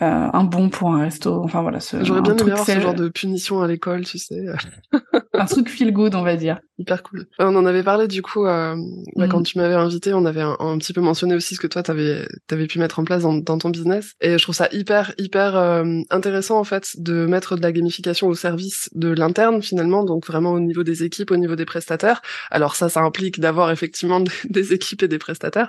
un 0.00 0.44
bon 0.44 0.68
pour 0.68 0.92
un 0.92 1.02
resto. 1.02 1.42
Enfin 1.42 1.62
voilà. 1.62 1.78
J'aurais 2.02 2.22
bien 2.22 2.36
aimé 2.36 2.52
avoir 2.52 2.66
ce 2.66 2.80
genre 2.80 2.94
de 2.94 3.08
punition 3.08 3.62
à 3.62 3.68
l'école, 3.68 4.04
tu 4.04 4.18
sais. 4.18 4.46
un 5.34 5.46
truc 5.46 5.68
feel 5.68 5.92
good, 5.92 6.14
on 6.14 6.22
va 6.22 6.36
dire. 6.36 6.60
Hyper 6.78 7.02
cool. 7.02 7.26
On 7.38 7.54
en 7.54 7.66
avait 7.66 7.82
parlé 7.82 8.08
du 8.08 8.22
coup 8.22 8.46
euh, 8.46 8.74
bah, 9.16 9.28
quand 9.28 9.40
mm. 9.40 9.44
tu 9.44 9.58
m'avais 9.58 9.74
invité, 9.74 10.14
on 10.14 10.24
avait 10.24 10.40
un, 10.40 10.78
petit 10.78 10.92
peu 10.92 11.00
mentionné 11.00 11.34
aussi 11.34 11.54
ce 11.54 11.60
que 11.60 11.66
toi 11.66 11.82
t'avais 11.82 12.26
avais 12.50 12.66
pu 12.66 12.78
mettre 12.78 12.98
en 12.98 13.04
place 13.04 13.22
dans, 13.22 13.58
ton 13.58 13.70
business. 13.70 14.12
Et 14.20 14.38
je 14.38 14.42
trouve 14.42 14.54
ça 14.54 14.68
hyper 14.72 15.12
hyper 15.18 15.56
euh, 15.56 16.00
intéressant 16.10 16.58
en 16.58 16.64
fait 16.64 16.90
de 16.98 17.26
mettre 17.26 17.56
de 17.56 17.62
la 17.62 17.72
gamification 17.72 18.28
au 18.28 18.34
service 18.34 18.88
de 18.94 19.08
l'interne 19.08 19.62
finalement, 19.62 20.04
donc 20.04 20.26
vraiment 20.26 20.52
au 20.52 20.60
niveau 20.60 20.82
des 20.82 21.04
équipes, 21.04 21.30
au 21.30 21.36
niveau 21.36 21.56
des 21.56 21.64
prestataires. 21.66 22.22
Alors 22.50 22.74
ça, 22.74 22.88
ça 22.88 23.00
implique 23.00 23.40
d'avoir 23.40 23.70
effectivement 23.70 24.22
des 24.48 24.72
équipes 24.72 25.02
et 25.02 25.08
des 25.08 25.18
prestataires. 25.18 25.68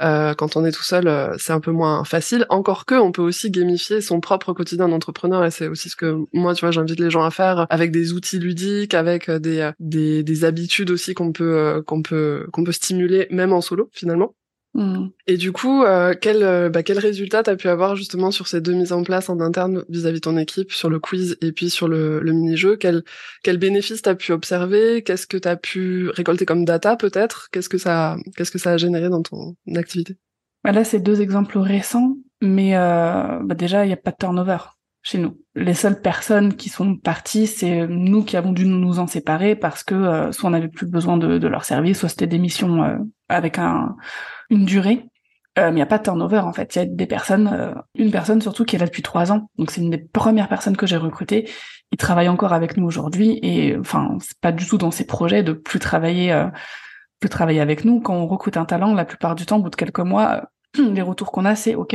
Euh, 0.00 0.34
quand 0.34 0.56
on 0.56 0.64
est 0.64 0.72
tout 0.72 0.84
seul, 0.84 1.34
c'est 1.38 1.52
un 1.52 1.60
peu 1.60 1.72
moins 1.72 2.04
facile. 2.04 2.46
Encore 2.50 2.86
que, 2.86 2.94
on 2.94 3.12
peut 3.12 3.22
aussi 3.22 3.50
gamifier 3.50 3.61
son 4.00 4.20
propre 4.20 4.52
quotidien 4.52 4.88
d'entrepreneur 4.88 5.44
et 5.44 5.50
c'est 5.50 5.68
aussi 5.68 5.88
ce 5.88 5.96
que 5.96 6.16
moi, 6.32 6.54
tu 6.54 6.60
vois, 6.60 6.70
j'invite 6.70 7.00
les 7.00 7.10
gens 7.10 7.24
à 7.24 7.30
faire 7.30 7.66
avec 7.70 7.90
des 7.90 8.12
outils 8.12 8.38
ludiques, 8.38 8.94
avec 8.94 9.28
euh, 9.28 9.38
des 9.38 9.60
euh, 9.60 9.72
des, 9.80 10.22
des 10.22 10.44
habitudes 10.44 10.90
aussi 10.90 11.14
qu'on 11.14 11.32
peut 11.32 11.56
euh, 11.56 11.82
qu'on 11.82 12.02
peut 12.02 12.46
qu'on 12.52 12.64
peut 12.64 12.72
stimuler 12.72 13.26
même 13.30 13.52
en 13.52 13.60
solo 13.60 13.88
finalement. 13.92 14.34
Mmh. 14.74 15.08
Et 15.26 15.36
du 15.36 15.52
coup, 15.52 15.84
quel, 16.22 16.70
bah, 16.70 16.82
quel 16.82 16.98
résultat 16.98 17.42
t'as 17.42 17.56
pu 17.56 17.68
avoir 17.68 17.94
justement 17.94 18.30
sur 18.30 18.48
ces 18.48 18.62
deux 18.62 18.72
mises 18.72 18.92
en 18.92 19.02
place 19.02 19.28
en 19.28 19.38
interne 19.40 19.84
vis-à-vis 19.90 20.20
de 20.20 20.20
ton 20.20 20.38
équipe, 20.38 20.72
sur 20.72 20.88
le 20.88 20.98
quiz 20.98 21.36
et 21.42 21.52
puis 21.52 21.68
sur 21.68 21.88
le, 21.88 22.20
le 22.20 22.32
mini-jeu? 22.32 22.76
Quel, 22.76 23.04
quel 23.42 23.58
bénéfice 23.58 24.00
t'as 24.00 24.14
pu 24.14 24.32
observer? 24.32 25.02
Qu'est-ce 25.02 25.26
que 25.26 25.36
t'as 25.36 25.56
pu 25.56 26.08
récolter 26.08 26.46
comme 26.46 26.64
data 26.64 26.96
peut-être? 26.96 27.50
Qu'est-ce 27.52 27.68
que 27.68 27.76
ça, 27.76 28.16
qu'est-ce 28.34 28.50
que 28.50 28.58
ça 28.58 28.70
a 28.72 28.76
généré 28.78 29.10
dans 29.10 29.22
ton 29.22 29.56
activité? 29.74 30.16
Bah 30.64 30.72
Là, 30.72 30.84
c'est 30.84 31.00
deux 31.00 31.20
exemples 31.20 31.58
récents. 31.58 32.16
Mais 32.42 32.74
euh, 32.74 33.38
bah 33.44 33.54
déjà, 33.54 33.84
il 33.84 33.88
n'y 33.88 33.94
a 33.94 33.96
pas 33.96 34.10
de 34.10 34.16
turnover 34.16 34.58
chez 35.00 35.18
nous. 35.18 35.38
Les 35.54 35.74
seules 35.74 36.00
personnes 36.00 36.56
qui 36.56 36.68
sont 36.68 36.96
parties, 36.96 37.46
c'est 37.46 37.86
nous 37.86 38.24
qui 38.24 38.36
avons 38.36 38.50
dû 38.50 38.66
nous 38.66 38.98
en 38.98 39.06
séparer 39.06 39.54
parce 39.54 39.84
que 39.84 39.94
euh, 39.94 40.32
soit 40.32 40.48
on 40.48 40.50
n'avait 40.50 40.68
plus 40.68 40.86
besoin 40.86 41.16
de, 41.16 41.38
de, 41.38 41.48
leur 41.48 41.64
service, 41.64 42.00
soit 42.00 42.08
c'était 42.08 42.26
des 42.26 42.40
missions 42.40 42.82
euh, 42.82 42.98
avec 43.28 43.58
un, 43.58 43.94
une 44.50 44.64
durée. 44.64 45.06
mais 45.56 45.68
il 45.68 45.74
n'y 45.74 45.82
a 45.82 45.86
pas 45.86 45.98
de 45.98 46.02
turnover 46.02 46.40
en 46.40 46.52
fait. 46.52 46.74
Il 46.74 46.78
y 46.80 46.82
a 46.82 46.84
des 46.84 47.06
personnes, 47.06 47.74
une 47.94 48.10
personne 48.10 48.42
surtout 48.42 48.64
qui 48.64 48.74
est 48.74 48.78
là 48.80 48.86
depuis 48.86 49.02
trois 49.02 49.30
ans. 49.30 49.48
Donc 49.56 49.70
c'est 49.70 49.80
une 49.80 49.90
des 49.90 49.98
premières 49.98 50.48
personnes 50.48 50.76
que 50.76 50.86
j'ai 50.86 50.96
recrutées. 50.96 51.48
Il 51.92 51.98
travaille 51.98 52.28
encore 52.28 52.52
avec 52.52 52.76
nous 52.76 52.86
aujourd'hui 52.86 53.38
et 53.42 53.76
enfin 53.78 54.16
c'est 54.20 54.38
pas 54.40 54.50
du 54.50 54.66
tout 54.66 54.78
dans 54.78 54.90
ses 54.90 55.06
projets 55.06 55.44
de 55.44 55.52
plus 55.52 55.78
travailler, 55.78 56.36
plus 57.20 57.28
travailler 57.28 57.60
avec 57.60 57.84
nous. 57.84 58.00
Quand 58.00 58.14
on 58.14 58.26
recrute 58.26 58.56
un 58.56 58.64
talent, 58.64 58.94
la 58.94 59.04
plupart 59.04 59.36
du 59.36 59.46
temps, 59.46 59.58
au 59.58 59.62
bout 59.62 59.70
de 59.70 59.76
quelques 59.76 60.00
mois, 60.00 60.48
les 60.78 61.02
retours 61.02 61.32
qu'on 61.32 61.44
a, 61.44 61.54
c'est 61.54 61.74
ok. 61.74 61.94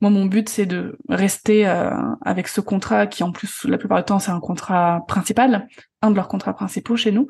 Moi, 0.00 0.10
mon 0.10 0.24
but, 0.24 0.48
c'est 0.48 0.66
de 0.66 0.96
rester 1.08 1.66
euh, 1.66 1.90
avec 2.22 2.48
ce 2.48 2.60
contrat 2.60 3.06
qui, 3.06 3.22
en 3.22 3.32
plus, 3.32 3.64
la 3.64 3.78
plupart 3.78 3.98
du 3.98 4.04
temps, 4.04 4.18
c'est 4.18 4.30
un 4.30 4.40
contrat 4.40 5.04
principal, 5.08 5.68
un 6.00 6.10
de 6.10 6.16
leurs 6.16 6.28
contrats 6.28 6.54
principaux 6.54 6.96
chez 6.96 7.12
nous, 7.12 7.26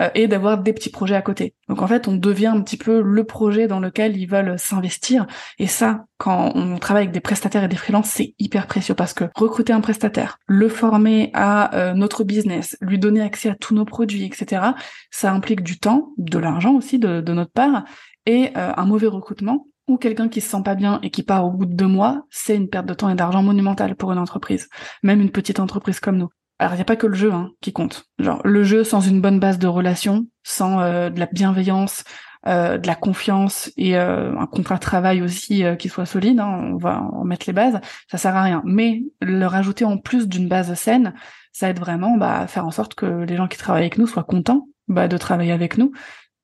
euh, 0.00 0.08
et 0.14 0.28
d'avoir 0.28 0.56
des 0.58 0.72
petits 0.72 0.88
projets 0.88 1.14
à 1.14 1.20
côté. 1.20 1.54
Donc, 1.68 1.82
en 1.82 1.86
fait, 1.86 2.08
on 2.08 2.16
devient 2.16 2.46
un 2.46 2.60
petit 2.62 2.78
peu 2.78 3.02
le 3.02 3.24
projet 3.24 3.66
dans 3.66 3.80
lequel 3.80 4.16
ils 4.16 4.26
veulent 4.26 4.58
s'investir. 4.58 5.26
Et 5.58 5.66
ça, 5.66 6.06
quand 6.16 6.52
on 6.54 6.78
travaille 6.78 7.02
avec 7.02 7.12
des 7.12 7.20
prestataires 7.20 7.64
et 7.64 7.68
des 7.68 7.76
freelances, 7.76 8.08
c'est 8.08 8.34
hyper 8.38 8.66
précieux 8.66 8.94
parce 8.94 9.12
que 9.12 9.24
recruter 9.34 9.74
un 9.74 9.80
prestataire, 9.82 10.38
le 10.46 10.70
former 10.70 11.30
à 11.34 11.74
euh, 11.74 11.92
notre 11.92 12.24
business, 12.24 12.78
lui 12.80 12.98
donner 12.98 13.20
accès 13.20 13.50
à 13.50 13.54
tous 13.54 13.74
nos 13.74 13.84
produits, 13.84 14.24
etc., 14.24 14.62
ça 15.10 15.32
implique 15.32 15.62
du 15.62 15.78
temps, 15.78 16.12
de 16.16 16.38
l'argent 16.38 16.74
aussi 16.74 16.98
de, 16.98 17.20
de 17.20 17.32
notre 17.34 17.52
part, 17.52 17.84
et 18.26 18.52
un 18.54 18.84
mauvais 18.84 19.06
recrutement 19.06 19.66
ou 19.90 19.98
quelqu'un 19.98 20.28
qui 20.28 20.40
se 20.40 20.48
sent 20.48 20.62
pas 20.64 20.76
bien 20.76 21.00
et 21.02 21.10
qui 21.10 21.24
part 21.24 21.44
au 21.44 21.50
bout 21.50 21.66
de 21.66 21.74
deux 21.74 21.88
mois, 21.88 22.24
c'est 22.30 22.56
une 22.56 22.68
perte 22.68 22.86
de 22.86 22.94
temps 22.94 23.08
et 23.08 23.16
d'argent 23.16 23.42
monumentale 23.42 23.96
pour 23.96 24.12
une 24.12 24.18
entreprise, 24.18 24.68
même 25.02 25.20
une 25.20 25.30
petite 25.30 25.58
entreprise 25.58 25.98
comme 25.98 26.16
nous. 26.16 26.28
Alors 26.60 26.74
il 26.74 26.76
n'y 26.76 26.82
a 26.82 26.84
pas 26.86 26.96
que 26.96 27.08
le 27.08 27.16
jeu 27.16 27.32
hein, 27.32 27.50
qui 27.60 27.72
compte. 27.72 28.04
Genre 28.18 28.40
le 28.44 28.62
jeu 28.62 28.84
sans 28.84 29.00
une 29.00 29.20
bonne 29.20 29.40
base 29.40 29.58
de 29.58 29.66
relations, 29.66 30.26
sans 30.44 30.80
euh, 30.80 31.10
de 31.10 31.18
la 31.18 31.26
bienveillance, 31.26 32.04
euh, 32.46 32.78
de 32.78 32.86
la 32.86 32.94
confiance 32.94 33.72
et 33.76 33.98
euh, 33.98 34.38
un 34.38 34.46
contrat 34.46 34.76
de 34.76 34.80
travail 34.80 35.22
aussi 35.22 35.64
qui 35.78 35.88
soit 35.88 36.06
solide, 36.06 36.38
hein, 36.38 36.70
on 36.72 36.76
va 36.76 37.02
en 37.02 37.24
mettre 37.24 37.46
les 37.48 37.52
bases, 37.52 37.80
ça 38.08 38.16
sert 38.16 38.36
à 38.36 38.42
rien. 38.42 38.62
Mais 38.64 39.02
le 39.20 39.46
rajouter 39.46 39.84
en 39.84 39.98
plus 39.98 40.28
d'une 40.28 40.48
base 40.48 40.72
saine, 40.74 41.14
ça 41.52 41.68
aide 41.68 41.80
vraiment 41.80 42.16
bah, 42.16 42.40
à 42.40 42.46
faire 42.46 42.64
en 42.64 42.70
sorte 42.70 42.94
que 42.94 43.06
les 43.06 43.36
gens 43.36 43.48
qui 43.48 43.58
travaillent 43.58 43.82
avec 43.82 43.98
nous 43.98 44.06
soient 44.06 44.22
contents 44.22 44.68
bah, 44.86 45.08
de 45.08 45.16
travailler 45.16 45.52
avec 45.52 45.78
nous 45.78 45.90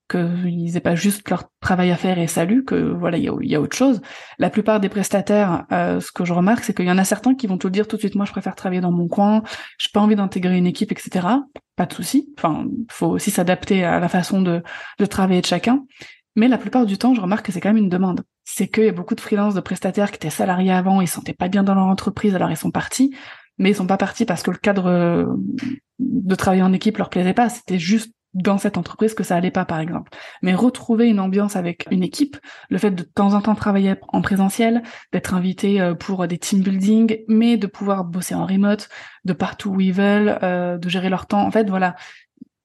qu'ils 0.09 0.73
n'aient 0.73 0.81
pas 0.81 0.95
juste 0.95 1.29
leur 1.29 1.45
travail 1.61 1.91
à 1.91 1.97
faire 1.97 2.19
et 2.19 2.27
salut, 2.27 2.65
que 2.65 2.77
voilà, 2.77 3.19
il 3.19 3.25
y 3.25 3.55
a, 3.55 3.61
autre 3.61 3.77
chose. 3.77 4.01
La 4.39 4.51
plupart 4.51 4.81
des 4.81 4.89
prestataires, 4.89 5.65
euh, 5.73 6.01
ce 6.01 6.13
que 6.13 6.25
je 6.25 6.33
remarque, 6.33 6.65
c'est 6.65 6.75
qu'il 6.75 6.87
y 6.87 6.91
en 6.91 6.99
a 6.99 7.05
certains 7.05 7.35
qui 7.35 7.47
vont 7.47 7.59
le 7.63 7.71
dire 7.71 7.89
tout 7.89 7.97
de 7.97 8.01
suite, 8.01 8.15
moi 8.15 8.25
je 8.25 8.33
préfère 8.33 8.55
travailler 8.55 8.81
dans 8.81 8.93
mon 8.93 9.09
coin, 9.09 9.43
j'ai 9.79 9.91
pas 9.93 10.01
envie 10.01 10.17
d'intégrer 10.17 10.57
une 10.57 10.67
équipe, 10.67 10.93
etc. 10.93 11.27
Pas 11.75 11.87
de 11.87 11.93
souci. 11.93 12.33
Enfin, 12.39 12.67
faut 12.91 13.09
aussi 13.09 13.31
s'adapter 13.31 13.85
à 13.85 13.99
la 13.99 14.09
façon 14.09 14.43
de, 14.43 14.63
de 14.99 15.07
travailler 15.07 15.41
de 15.41 15.47
chacun. 15.47 15.85
Mais 16.37 16.49
la 16.49 16.59
plupart 16.59 16.87
du 16.87 16.99
temps, 16.99 17.15
je 17.15 17.21
remarque 17.21 17.47
que 17.47 17.53
c'est 17.53 17.61
quand 17.61 17.71
même 17.71 17.83
une 17.83 17.89
demande. 17.89 18.23
C'est 18.45 18.69
qu'il 18.69 18.85
y 18.85 18.89
a 18.89 18.93
beaucoup 18.93 19.15
de 19.15 19.21
freelances, 19.21 19.55
de 19.55 19.61
prestataires 19.61 20.11
qui 20.11 20.17
étaient 20.17 20.31
salariés 20.31 20.73
avant, 20.73 21.01
ils 21.01 21.09
se 21.09 21.15
sentaient 21.15 21.33
pas 21.33 21.49
bien 21.49 21.63
dans 21.63 21.75
leur 21.75 21.87
entreprise, 21.87 22.35
alors 22.35 22.51
ils 22.51 22.57
sont 22.57 22.71
partis. 22.71 23.15
Mais 23.59 23.71
ils 23.71 23.75
sont 23.75 23.87
pas 23.87 23.97
partis 23.97 24.27
parce 24.27 24.43
que 24.43 24.51
le 24.51 24.59
cadre 24.59 25.39
de 25.99 26.35
travailler 26.35 26.63
en 26.63 26.75
équipe 26.75 26.99
leur 26.99 27.09
plaisait 27.09 27.33
pas. 27.33 27.49
C'était 27.49 27.79
juste 27.79 28.13
dans 28.37 28.59
cette 28.59 28.77
entreprise 28.77 29.15
que 29.15 29.25
ça 29.25 29.35
allait 29.35 29.51
pas, 29.51 29.65
par 29.65 29.81
exemple. 29.81 30.13
Mais 30.43 30.55
retrouver 30.55 31.09
une 31.09 31.21
ambiance 31.21 31.57
avec 31.57 31.87
une 31.91 32.03
équipe, 32.03 32.37
le 32.69 32.77
fait 32.77 32.91
de, 32.91 32.97
de 32.97 33.03
temps 33.03 33.33
en 33.33 33.41
temps 33.41 33.55
travailler 33.55 33.95
en 34.09 34.21
présentiel, 34.21 34.83
d'être 35.13 35.35
invité 35.35 35.81
euh, 35.81 35.95
pour 35.95 36.27
des 36.29 36.37
team 36.37 36.61
building, 36.61 37.21
mais 37.29 37.57
de 37.57 37.67
pouvoir 37.67 38.05
bosser 38.05 38.35
en 38.35 38.45
remote, 38.47 38.91
de 39.25 39.33
partout 39.33 39.71
où 39.71 39.81
ils 39.81 39.93
veulent, 39.93 40.39
euh, 40.43 40.77
de 40.77 40.89
gérer 40.89 41.09
leur 41.09 41.27
temps. 41.27 41.47
En 41.47 41.51
fait, 41.51 41.69
voilà, 41.71 41.97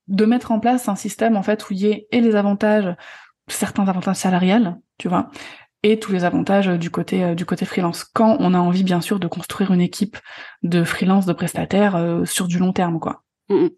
de 0.07 0.26
mettre 0.26 0.51
en 0.51 0.59
place 0.59 0.89
un 0.89 0.97
système 0.97 1.38
en 1.38 1.43
fait 1.43 1.69
où 1.69 1.74
il 1.74 1.80
y 1.80 1.88
ait 1.88 2.07
et 2.11 2.19
les 2.19 2.36
avantages, 2.36 2.93
certains 3.47 3.88
avantages 3.88 4.17
salariales, 4.17 4.78
tu 4.97 5.07
vois, 5.07 5.32
et 5.84 5.99
tous 5.99 6.11
les 6.11 6.26
avantages 6.26 6.67
du 6.67 6.91
côté 6.91 7.24
euh, 7.24 7.34
du 7.34 7.45
côté 7.45 7.65
freelance. 7.65 8.03
Quand 8.03 8.36
on 8.39 8.53
a 8.53 8.59
envie 8.59 8.84
bien 8.84 8.99
sûr 8.99 9.19
de 9.19 9.28
construire 9.28 9.72
une 9.72 9.82
équipe 9.82 10.17
de 10.63 10.84
freelance, 10.84 11.26
de 11.26 11.34
prestataires 11.34 12.22
sur 12.26 12.49
du 12.49 12.59
long 12.59 12.74
terme, 12.74 12.99
quoi. 12.99 13.24
Mm, 13.51 13.65
mm. 13.65 13.69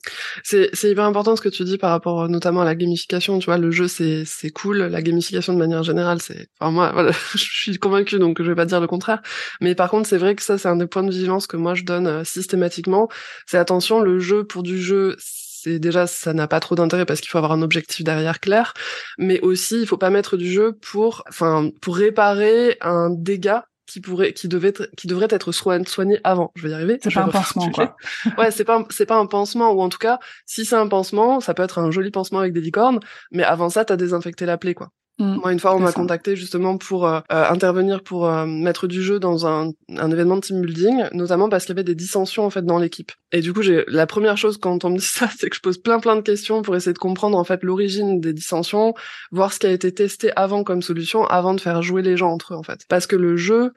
C'est, 0.43 0.91
hyper 0.91 1.05
important 1.05 1.36
ce 1.36 1.41
que 1.41 1.49
tu 1.49 1.63
dis 1.63 1.78
par 1.78 1.89
rapport 1.91 2.24
euh, 2.24 2.28
notamment 2.28 2.61
à 2.61 2.65
la 2.65 2.76
gamification. 2.76 3.39
Tu 3.39 3.45
vois, 3.45 3.57
le 3.57 3.71
jeu 3.71 3.88
c'est 3.88 4.24
c'est 4.26 4.49
cool, 4.51 4.78
la 4.78 5.01
gamification 5.01 5.53
de 5.53 5.57
manière 5.57 5.84
générale 5.84 6.21
c'est. 6.21 6.47
Enfin 6.59 6.71
moi, 6.71 6.91
voilà, 6.93 7.11
je 7.34 7.38
suis 7.38 7.78
convaincue 7.80 8.19
donc 8.19 8.41
je 8.41 8.47
vais 8.47 8.55
pas 8.55 8.65
dire 8.65 8.80
le 8.80 8.88
contraire. 8.88 9.21
Mais 9.61 9.76
par 9.76 9.89
contre, 9.89 10.07
c'est 10.07 10.17
vrai 10.17 10.36
que 10.36 10.43
ça 10.43 10.57
c'est 10.57 10.67
un 10.67 10.76
des 10.76 10.88
points 10.88 11.03
de 11.03 11.11
vigilance 11.11 11.47
que 11.47 11.57
moi 11.57 11.74
je 11.74 11.84
donne 11.84 12.07
euh, 12.07 12.24
systématiquement. 12.24 13.09
C'est 13.47 13.57
attention, 13.57 14.01
le 14.01 14.19
jeu 14.19 14.43
pour 14.45 14.63
du 14.63 14.82
jeu, 14.82 15.15
c'est 15.19 15.80
déjà 15.80 16.07
ça 16.07 16.34
n'a 16.34 16.47
pas 16.47 16.59
trop 16.59 16.76
d'intérêt 16.76 17.05
parce 17.05 17.21
qu'il 17.21 17.30
faut 17.30 17.38
avoir 17.38 17.53
un 17.53 17.61
objectif 17.61 18.03
derrière 18.03 18.39
clair, 18.39 18.74
mais 19.17 19.39
aussi 19.41 19.82
il 19.82 19.88
faut 19.88 19.97
pas 19.97 20.09
mettre 20.09 20.38
du 20.38 20.51
jeu 20.51 20.74
pour, 20.82 21.24
enfin, 21.30 21.69
pour 21.82 21.97
réparer 21.97 22.78
un 22.82 23.09
dégât 23.09 23.65
qui 23.86 24.02
pourrait, 24.02 24.34
qui 24.34 24.48
devait, 24.48 24.74
qui 24.98 25.08
devrait 25.08 25.28
être 25.30 25.52
soigné 25.52 26.20
avant. 26.24 26.52
Je 26.56 26.64
vais 26.64 26.70
y 26.70 26.74
arriver. 26.74 27.00
C'est 27.02 27.14
pas 27.14 27.24
un 27.24 27.30
pansement, 27.30 27.70
quoi. 27.70 27.96
ouais, 28.38 28.52
c'est 28.52 28.64
pas, 28.64 28.86
c'est 28.90 29.06
pas 29.06 29.18
un 29.18 29.26
pansement, 29.26 29.72
ou 29.72 29.82
en 29.82 29.90
tout 29.90 29.98
cas, 29.98 30.20
si 30.46 30.66
c'est 30.66 30.76
un 30.76 30.88
pansement, 30.88 31.40
ça 31.40 31.54
peut 31.54 31.64
être 31.64 31.80
un 31.80 31.92
joli 31.92 32.12
pansement 32.12 32.40
avec 32.40 32.54
des 32.54 32.62
licornes, 32.62 33.00
mais 33.32 33.44
avant 33.44 33.70
ça, 33.70 33.86
t'as 33.86 33.98
désinfecté 33.98 34.46
la 34.46 34.58
plaie, 34.58 34.74
quoi. 34.74 34.90
Mm. 35.20 35.36
Moi, 35.36 35.53
une 35.53 35.59
fois, 35.59 35.76
on 35.76 35.80
m'a 35.80 35.91
contacté 35.91 36.36
justement 36.36 36.78
pour 36.78 37.05
euh, 37.07 37.20
euh, 37.32 37.49
intervenir 37.49 38.01
pour 38.01 38.28
euh, 38.28 38.47
mettre 38.47 38.88
du 38.88 39.03
jeu 39.03 39.20
dans 39.20 39.45
un, 39.45 39.72
un, 39.95 40.11
événement 40.11 40.38
de 40.38 40.41
team 40.41 40.61
building, 40.61 41.03
notamment 41.14 41.49
parce 41.49 41.66
qu'il 41.66 41.74
y 41.74 41.78
avait 41.78 41.84
des 41.84 41.93
dissensions 41.93 42.45
en 42.45 42.49
fait 42.49 42.66
dans 42.66 42.80
l'équipe. 42.80 43.11
Et 43.32 43.41
du 43.41 43.53
coup, 43.53 43.61
j'ai 43.61 43.84
la 43.88 44.07
première 44.07 44.38
chose 44.38 44.57
quand 44.57 44.84
on 44.86 44.89
me 44.89 44.97
dit 44.97 45.05
ça, 45.05 45.30
c'est 45.38 45.49
que 45.49 45.55
je 45.55 45.61
pose 45.61 45.78
plein 45.78 45.99
plein 45.99 46.16
de 46.16 46.22
questions 46.22 46.64
pour 46.64 46.76
essayer 46.76 46.93
de 46.93 46.99
comprendre 46.99 47.38
en 47.38 47.43
fait 47.43 47.64
l'origine 47.64 48.22
des 48.22 48.34
dissensions, 48.34 48.95
voir 49.32 49.53
ce 49.53 49.59
qui 49.59 49.68
a 49.68 49.72
été 49.72 49.93
testé 49.93 50.32
avant 50.36 50.64
comme 50.64 50.82
solution, 50.82 51.26
avant 51.26 51.53
de 51.53 51.61
faire 51.61 51.84
jouer 51.84 52.01
les 52.01 52.18
gens 52.18 52.32
entre 52.32 52.53
eux 52.53 52.57
en 52.57 52.64
fait. 52.64 52.82
Parce 52.89 53.05
que 53.05 53.16
le 53.16 53.38
jeu, 53.38 53.74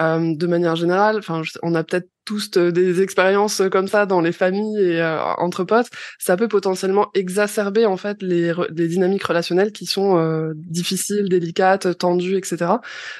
euh, 0.00 0.34
de 0.34 0.46
manière 0.46 0.76
générale, 0.76 1.18
enfin, 1.18 1.42
on 1.62 1.74
a 1.74 1.84
peut-être 1.84 2.08
tous 2.24 2.50
des 2.50 3.02
expériences 3.02 3.62
comme 3.70 3.88
ça 3.88 4.06
dans 4.06 4.20
les 4.20 4.32
familles 4.32 4.78
et 4.80 5.02
euh, 5.02 5.20
entre 5.38 5.64
potes. 5.64 5.88
Ça 6.18 6.36
peut 6.36 6.48
potentiellement 6.48 7.10
exacerber 7.14 7.84
en 7.84 7.96
fait 7.96 8.22
les, 8.22 8.54
dynamiques 8.70 9.24
relationnelles 9.24 9.72
qui 9.72 9.86
sont 9.86 10.18
euh, 10.18 10.52
difficiles, 10.56 11.28
délicates, 11.28 11.98
tendues, 11.98 12.36
etc. 12.36 12.74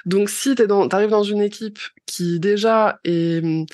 Donc, 0.06 0.30
si 0.30 0.54
t'es 0.54 0.66
dans, 0.66 0.88
t'arrives 0.88 1.10
dans 1.10 1.24
une 1.24 1.42
équipe 1.42 1.78
qui 2.06 2.40
déjà 2.40 3.00
est 3.04 3.42
hum, 3.44 3.66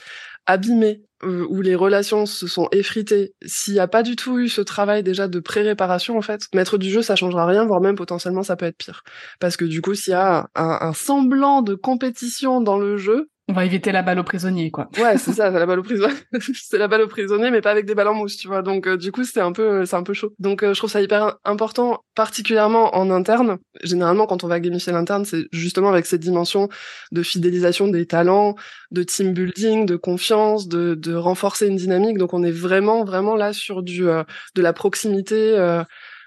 abîmée 0.47 1.08
où 1.23 1.63
les 1.63 1.75
relations 1.75 2.27
se 2.27 2.47
sont 2.47 2.69
effritées, 2.71 3.35
s'il 3.45 3.75
n'y 3.75 3.81
a 3.81 3.89
pas 3.89 4.03
du 4.03 4.15
tout 4.15 4.39
eu 4.39 4.49
ce 4.49 4.61
travail 4.61 5.03
déjà 5.03 5.27
de 5.27 5.41
pré-réparation, 5.41 6.17
en 6.17 6.23
fait, 6.23 6.43
mettre 6.55 6.79
du 6.79 6.91
jeu, 6.91 7.03
ça 7.03 7.17
changera 7.17 7.47
rien, 7.47 7.65
voire 7.65 7.81
même 7.81 7.97
potentiellement 7.97 8.43
ça 8.43 8.57
peut 8.57 8.67
être 8.67 8.77
pire. 8.77 9.03
Parce 9.41 9.57
que 9.57 9.65
du 9.65 9.83
coup, 9.83 9.95
s'il 9.95 10.13
y 10.13 10.15
a 10.15 10.49
un, 10.55 10.93
semblant 10.93 11.63
de 11.63 11.75
compétition 11.75 12.61
dans 12.61 12.79
le 12.79 12.97
jeu, 12.97 13.31
on 13.49 13.55
va 13.55 13.65
éviter 13.65 13.93
la 13.93 14.03
balle 14.03 14.19
au 14.19 14.25
prisonnier, 14.25 14.71
quoi. 14.71 14.89
Ouais, 14.99 15.17
c'est 15.17 15.33
ça, 15.33 15.51
c'est 15.53 15.59
la 15.59 15.67
balle 15.67 15.79
au 15.79 15.83
prisonnier. 15.83 16.15
c'est 16.55 16.79
la 16.79 16.87
balle 16.87 17.01
au 17.03 17.09
prisonnier, 17.09 17.51
mais 17.51 17.63
pas 17.63 17.71
avec 17.71 17.87
des 17.87 17.95
balles 17.95 18.09
en 18.09 18.15
mousse, 18.15 18.37
tu 18.37 18.47
vois. 18.47 18.61
Donc, 18.63 18.87
euh, 18.87 18.97
du 18.97 19.11
coup, 19.11 19.25
c'est 19.25 19.41
un 19.41 19.53
peu, 19.53 19.87
c'est 19.87 19.97
un 19.97 20.03
peu 20.03 20.13
chaud. 20.13 20.35
Donc, 20.39 20.63
euh, 20.63 20.75
je 20.75 20.79
trouve 20.79 20.91
ça 20.91 21.01
hyper 21.01 21.37
important, 21.45 22.05
particulièrement 22.15 22.95
en 22.95 23.11
interne. 23.11 23.59
Généralement, 23.83 24.27
quand 24.27 24.45
on 24.45 24.49
va 24.49 24.61
gamifier 24.61 24.93
l'interne, 24.93 25.25
c'est 25.25 25.47
justement 25.51 25.89
avec 25.89 26.05
cette 26.05 26.21
dimension 26.21 26.69
de 27.11 27.23
fidélisation 27.23 27.89
des 27.89 28.07
talents, 28.07 28.55
de 28.91 29.03
team 29.03 29.33
building, 29.33 29.87
de 29.87 29.97
confiance, 29.97 30.69
de, 30.69 30.95
de 30.95 31.15
renforcer 31.15 31.69
une 31.69 31.77
dynamique. 31.77 32.19
Donc, 32.19 32.35
on 32.35 32.43
est 32.43 32.53
vraiment, 32.53 33.05
vraiment 33.05 33.35
là 33.35 33.55
sur 33.55 33.83
du, 33.83 34.09
euh, 34.09 34.25
de 34.57 34.63
la 34.63 34.75
proximité, 34.75 35.57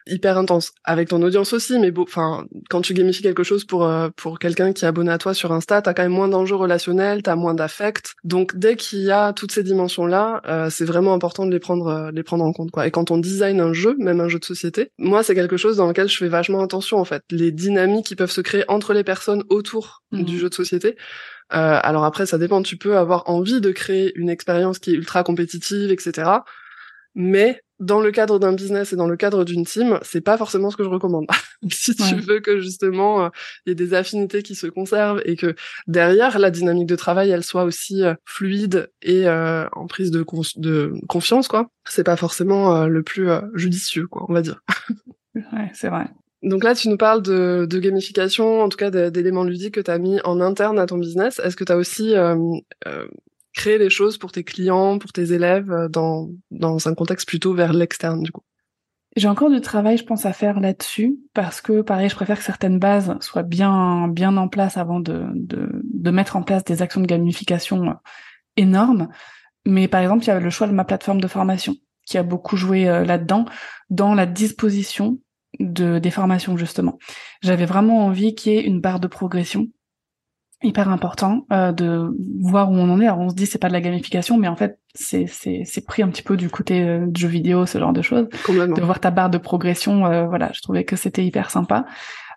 hyper 0.07 0.37
intense. 0.37 0.71
Avec 0.83 1.09
ton 1.09 1.21
audience 1.21 1.53
aussi 1.53 1.79
mais 1.79 1.91
enfin 1.97 2.45
quand 2.69 2.81
tu 2.81 2.93
gamifies 2.93 3.21
quelque 3.21 3.43
chose 3.43 3.65
pour 3.65 3.85
euh, 3.85 4.09
pour 4.15 4.39
quelqu'un 4.39 4.73
qui 4.73 4.85
est 4.85 4.87
abonné 4.87 5.11
à 5.11 5.17
toi 5.17 5.33
sur 5.33 5.51
Insta 5.51 5.81
t'as 5.81 5.93
quand 5.93 6.03
même 6.03 6.11
moins 6.11 6.27
d'enjeux 6.27 6.55
relationnels 6.55 7.23
t'as 7.23 7.35
moins 7.35 7.53
d'affect. 7.53 8.13
Donc 8.23 8.55
dès 8.55 8.75
qu'il 8.75 8.99
y 8.99 9.11
a 9.11 9.33
toutes 9.33 9.51
ces 9.51 9.63
dimensions 9.63 10.05
là 10.05 10.41
euh, 10.47 10.69
c'est 10.69 10.85
vraiment 10.85 11.13
important 11.13 11.45
de 11.45 11.51
les 11.51 11.59
prendre 11.59 11.87
euh, 11.87 12.11
les 12.11 12.23
prendre 12.23 12.43
en 12.43 12.53
compte 12.53 12.71
quoi. 12.71 12.87
Et 12.87 12.91
quand 12.91 13.11
on 13.11 13.17
design 13.17 13.59
un 13.59 13.73
jeu 13.73 13.95
même 13.99 14.19
un 14.19 14.27
jeu 14.27 14.39
de 14.39 14.45
société 14.45 14.91
moi 14.97 15.23
c'est 15.23 15.35
quelque 15.35 15.57
chose 15.57 15.77
dans 15.77 15.87
lequel 15.87 16.09
je 16.09 16.17
fais 16.17 16.29
vachement 16.29 16.61
attention 16.61 16.97
en 16.97 17.05
fait. 17.05 17.23
Les 17.29 17.51
dynamiques 17.51 18.05
qui 18.05 18.15
peuvent 18.15 18.31
se 18.31 18.41
créer 18.41 18.63
entre 18.67 18.93
les 18.93 19.03
personnes 19.03 19.43
autour 19.49 20.03
mmh. 20.11 20.23
du 20.23 20.39
jeu 20.39 20.49
de 20.49 20.53
société 20.53 20.95
alors 21.53 22.05
après 22.05 22.25
ça 22.25 22.37
dépend. 22.37 22.61
Tu 22.61 22.77
peux 22.77 22.97
avoir 22.97 23.29
envie 23.29 23.59
de 23.59 23.71
créer 23.71 24.13
une 24.15 24.29
expérience 24.29 24.79
qui 24.79 24.91
est 24.91 24.93
ultra 24.93 25.23
compétitive 25.23 25.91
etc 25.91 26.39
mais 27.15 27.61
dans 27.81 27.99
le 27.99 28.11
cadre 28.11 28.39
d'un 28.39 28.53
business 28.53 28.93
et 28.93 28.95
dans 28.95 29.07
le 29.07 29.17
cadre 29.17 29.43
d'une 29.43 29.65
team, 29.65 29.99
c'est 30.03 30.21
pas 30.21 30.37
forcément 30.37 30.69
ce 30.71 30.77
que 30.77 30.83
je 30.83 30.89
recommande. 30.89 31.25
si 31.69 31.95
tu 31.95 32.15
veux 32.15 32.39
que 32.39 32.61
justement 32.61 33.29
il 33.65 33.69
y 33.69 33.71
ait 33.71 33.75
des 33.75 33.93
affinités 33.93 34.43
qui 34.43 34.55
se 34.55 34.67
conservent 34.67 35.21
et 35.25 35.35
que 35.35 35.55
derrière 35.87 36.39
la 36.39 36.51
dynamique 36.51 36.87
de 36.87 36.95
travail 36.95 37.31
elle 37.31 37.43
soit 37.43 37.63
aussi 37.63 38.03
euh, 38.03 38.13
fluide 38.25 38.91
et 39.01 39.27
euh, 39.27 39.67
en 39.73 39.87
prise 39.87 40.11
de, 40.11 40.25
de 40.57 40.93
confiance 41.07 41.47
quoi, 41.47 41.69
c'est 41.87 42.03
pas 42.03 42.15
forcément 42.15 42.75
euh, 42.75 42.87
le 42.87 43.03
plus 43.03 43.29
judicieux 43.55 44.07
quoi, 44.07 44.25
on 44.29 44.33
va 44.33 44.41
dire. 44.41 44.61
ouais, 45.35 45.71
c'est 45.73 45.89
vrai. 45.89 46.07
Donc 46.43 46.63
là, 46.63 46.73
tu 46.73 46.89
nous 46.89 46.97
parles 46.97 47.21
de, 47.21 47.67
de 47.69 47.79
gamification, 47.79 48.61
en 48.61 48.69
tout 48.69 48.77
cas 48.77 48.89
d'éléments 48.89 49.43
ludiques 49.43 49.75
que 49.75 49.79
tu 49.79 49.91
as 49.91 49.99
mis 49.99 50.19
en 50.23 50.41
interne 50.41 50.79
à 50.79 50.87
ton 50.87 50.97
business. 50.97 51.39
Est-ce 51.43 51.55
que 51.55 51.63
tu 51.63 51.71
as 51.71 51.77
aussi 51.77 52.15
créer 53.53 53.77
les 53.77 53.89
choses 53.89 54.17
pour 54.17 54.31
tes 54.31 54.43
clients, 54.43 54.97
pour 54.97 55.11
tes 55.11 55.33
élèves, 55.33 55.71
euh, 55.71 55.87
dans, 55.89 56.29
dans 56.51 56.87
un 56.87 56.93
contexte 56.93 57.27
plutôt 57.27 57.53
vers 57.53 57.73
l'externe, 57.73 58.23
du 58.23 58.31
coup 58.31 58.43
j'ai 59.17 59.27
encore 59.27 59.49
du 59.49 59.59
travail, 59.59 59.97
je 59.97 60.05
pense, 60.05 60.25
à 60.25 60.31
faire 60.31 60.59
là-dessus, 60.59 61.19
parce 61.33 61.59
que, 61.59 61.81
pareil, 61.81 62.07
je 62.07 62.15
préfère 62.15 62.37
que 62.37 62.43
certaines 62.43 62.79
bases 62.79 63.13
soient 63.19 63.43
bien, 63.43 64.07
bien 64.07 64.37
en 64.37 64.47
place 64.47 64.77
avant 64.77 65.01
de, 65.01 65.25
de, 65.33 65.69
de 65.83 66.11
mettre 66.11 66.37
en 66.37 66.43
place 66.43 66.63
des 66.63 66.81
actions 66.81 67.01
de 67.01 67.07
gamification 67.07 67.89
euh, 67.89 67.93
énormes. 68.55 69.09
Mais 69.65 69.87
par 69.87 70.01
exemple, 70.01 70.23
il 70.23 70.27
y 70.27 70.31
a 70.31 70.39
le 70.39 70.49
choix 70.49 70.67
de 70.67 70.71
ma 70.71 70.85
plateforme 70.85 71.19
de 71.19 71.27
formation, 71.27 71.75
qui 72.05 72.17
a 72.17 72.23
beaucoup 72.23 72.55
joué 72.55 72.87
euh, 72.87 73.03
là-dedans, 73.03 73.45
dans 73.89 74.13
la 74.13 74.25
disposition 74.25 75.19
de, 75.59 75.99
des 75.99 76.11
formations, 76.11 76.55
justement. 76.55 76.97
J'avais 77.41 77.65
vraiment 77.65 78.05
envie 78.05 78.33
qu'il 78.33 78.53
y 78.53 78.55
ait 78.55 78.63
une 78.63 78.79
barre 78.79 79.01
de 79.01 79.07
progression 79.07 79.67
hyper 80.63 80.89
important 80.89 81.45
euh, 81.51 81.71
de 81.71 82.15
voir 82.39 82.71
où 82.71 82.75
on 82.75 82.89
en 82.89 82.99
est. 83.01 83.07
Alors 83.07 83.19
on 83.19 83.29
se 83.29 83.35
dit 83.35 83.45
c'est 83.45 83.57
pas 83.59 83.67
de 83.67 83.73
la 83.73 83.81
gamification, 83.81 84.37
mais 84.37 84.47
en 84.47 84.55
fait 84.55 84.79
c'est 84.93 85.25
c'est 85.27 85.63
c'est 85.65 85.85
pris 85.85 86.03
un 86.03 86.09
petit 86.09 86.23
peu 86.23 86.37
du 86.37 86.49
côté 86.49 86.81
euh, 86.81 87.05
de 87.07 87.17
jeu 87.17 87.27
vidéo, 87.27 87.65
ce 87.65 87.77
genre 87.77 87.93
de 87.93 88.01
choses. 88.01 88.27
De 88.47 88.81
voir 88.81 88.99
ta 88.99 89.11
barre 89.11 89.29
de 89.29 89.37
progression, 89.37 90.05
euh, 90.05 90.27
voilà, 90.27 90.51
je 90.53 90.61
trouvais 90.61 90.83
que 90.83 90.95
c'était 90.95 91.25
hyper 91.25 91.49
sympa. 91.51 91.85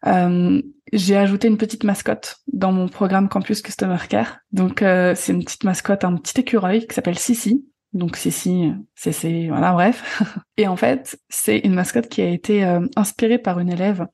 Euh, 0.07 0.61
j'ai 0.93 1.17
ajouté 1.17 1.49
une 1.49 1.57
petite 1.57 1.85
mascotte 1.85 2.37
dans 2.53 2.73
mon 2.73 2.89
programme 2.89 3.29
Campus 3.29 3.63
Customer 3.63 3.97
Care. 4.09 4.39
Donc 4.53 4.81
c'est 4.81 5.33
une 5.33 5.43
petite 5.43 5.65
mascotte, 5.65 6.05
un 6.05 6.17
petit 6.17 6.41
écureuil 6.41 6.87
qui 6.87 6.95
s'appelle 6.95 7.19
Sissi. 7.19 7.67
Donc 7.95 8.17
Sissi, 8.17 8.73
c'est 8.95 9.49
voilà, 9.49 9.73
bref. 9.73 10.23
Et 10.57 10.69
en 10.69 10.77
fait 10.77 11.19
c'est 11.29 11.59
une 11.59 11.75
mascotte 11.75 12.09
qui 12.09 12.23
a 12.23 12.29
été 12.29 12.65
inspirée 12.97 13.39
par 13.39 13.59
une 13.61 13.71
élève 13.71 14.07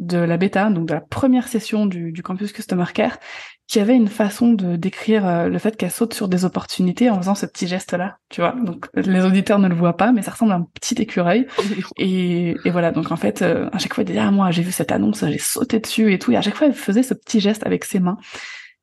de 0.00 0.18
la 0.18 0.36
bêta, 0.38 0.68
donc 0.70 0.88
de 0.88 0.94
la 0.94 1.00
première 1.00 1.46
session 1.46 1.86
du, 1.86 2.10
du 2.10 2.22
campus 2.22 2.52
Customer 2.52 2.86
Care, 2.92 3.18
qui 3.68 3.78
avait 3.78 3.94
une 3.94 4.08
façon 4.08 4.52
de 4.52 4.74
décrire 4.74 5.24
euh, 5.26 5.48
le 5.48 5.58
fait 5.58 5.76
qu'elle 5.76 5.92
saute 5.92 6.14
sur 6.14 6.26
des 6.26 6.44
opportunités 6.44 7.08
en 7.08 7.18
faisant 7.18 7.36
ce 7.36 7.46
petit 7.46 7.68
geste-là, 7.68 8.16
tu 8.28 8.40
vois. 8.40 8.56
Donc 8.64 8.88
les 8.94 9.24
auditeurs 9.24 9.60
ne 9.60 9.68
le 9.68 9.74
voient 9.76 9.96
pas, 9.96 10.10
mais 10.10 10.22
ça 10.22 10.32
ressemble 10.32 10.52
à 10.52 10.56
un 10.56 10.66
petit 10.74 11.00
écureuil. 11.00 11.46
et, 11.96 12.56
et 12.64 12.70
voilà, 12.70 12.90
donc 12.90 13.12
en 13.12 13.16
fait, 13.16 13.42
euh, 13.42 13.68
à 13.72 13.78
chaque 13.78 13.94
fois, 13.94 14.02
elle 14.02 14.08
disait 14.08 14.18
ah 14.18 14.32
moi 14.32 14.50
j'ai 14.50 14.62
vu 14.62 14.72
cette 14.72 14.90
annonce, 14.90 15.24
j'ai 15.24 15.38
sauté 15.38 15.78
dessus 15.78 16.12
et 16.12 16.18
tout. 16.18 16.32
Et 16.32 16.36
à 16.36 16.42
chaque 16.42 16.56
fois, 16.56 16.66
elle 16.66 16.74
faisait 16.74 17.04
ce 17.04 17.14
petit 17.14 17.38
geste 17.38 17.64
avec 17.64 17.84
ses 17.84 18.00
mains. 18.00 18.16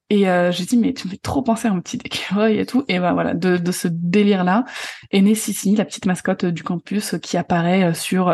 Et 0.09 0.30
euh, 0.30 0.53
j'ai 0.53 0.63
dit 0.63 0.78
mais 0.78 0.93
tu 0.93 1.07
me 1.07 1.11
fais 1.11 1.18
trop 1.18 1.41
penser 1.41 1.68
à 1.68 1.72
un 1.72 1.82
petit 1.82 1.99
écureuil 2.05 2.59
et 2.59 2.65
tout. 2.65 2.86
Et 2.88 2.99
ben 2.99 3.11
voilà, 3.11 3.34
de, 3.34 3.57
de 3.57 3.72
ce 3.74 3.89
délire-là 3.91 4.63
est 5.11 5.22
née 5.22 5.36
Sissi, 5.36 5.76
la 5.76 5.84
petite 5.84 6.05
mascotte 6.05 6.45
du 6.45 6.63
campus 6.63 7.15
qui 7.22 7.36
apparaît 7.36 7.93
sur 7.93 8.30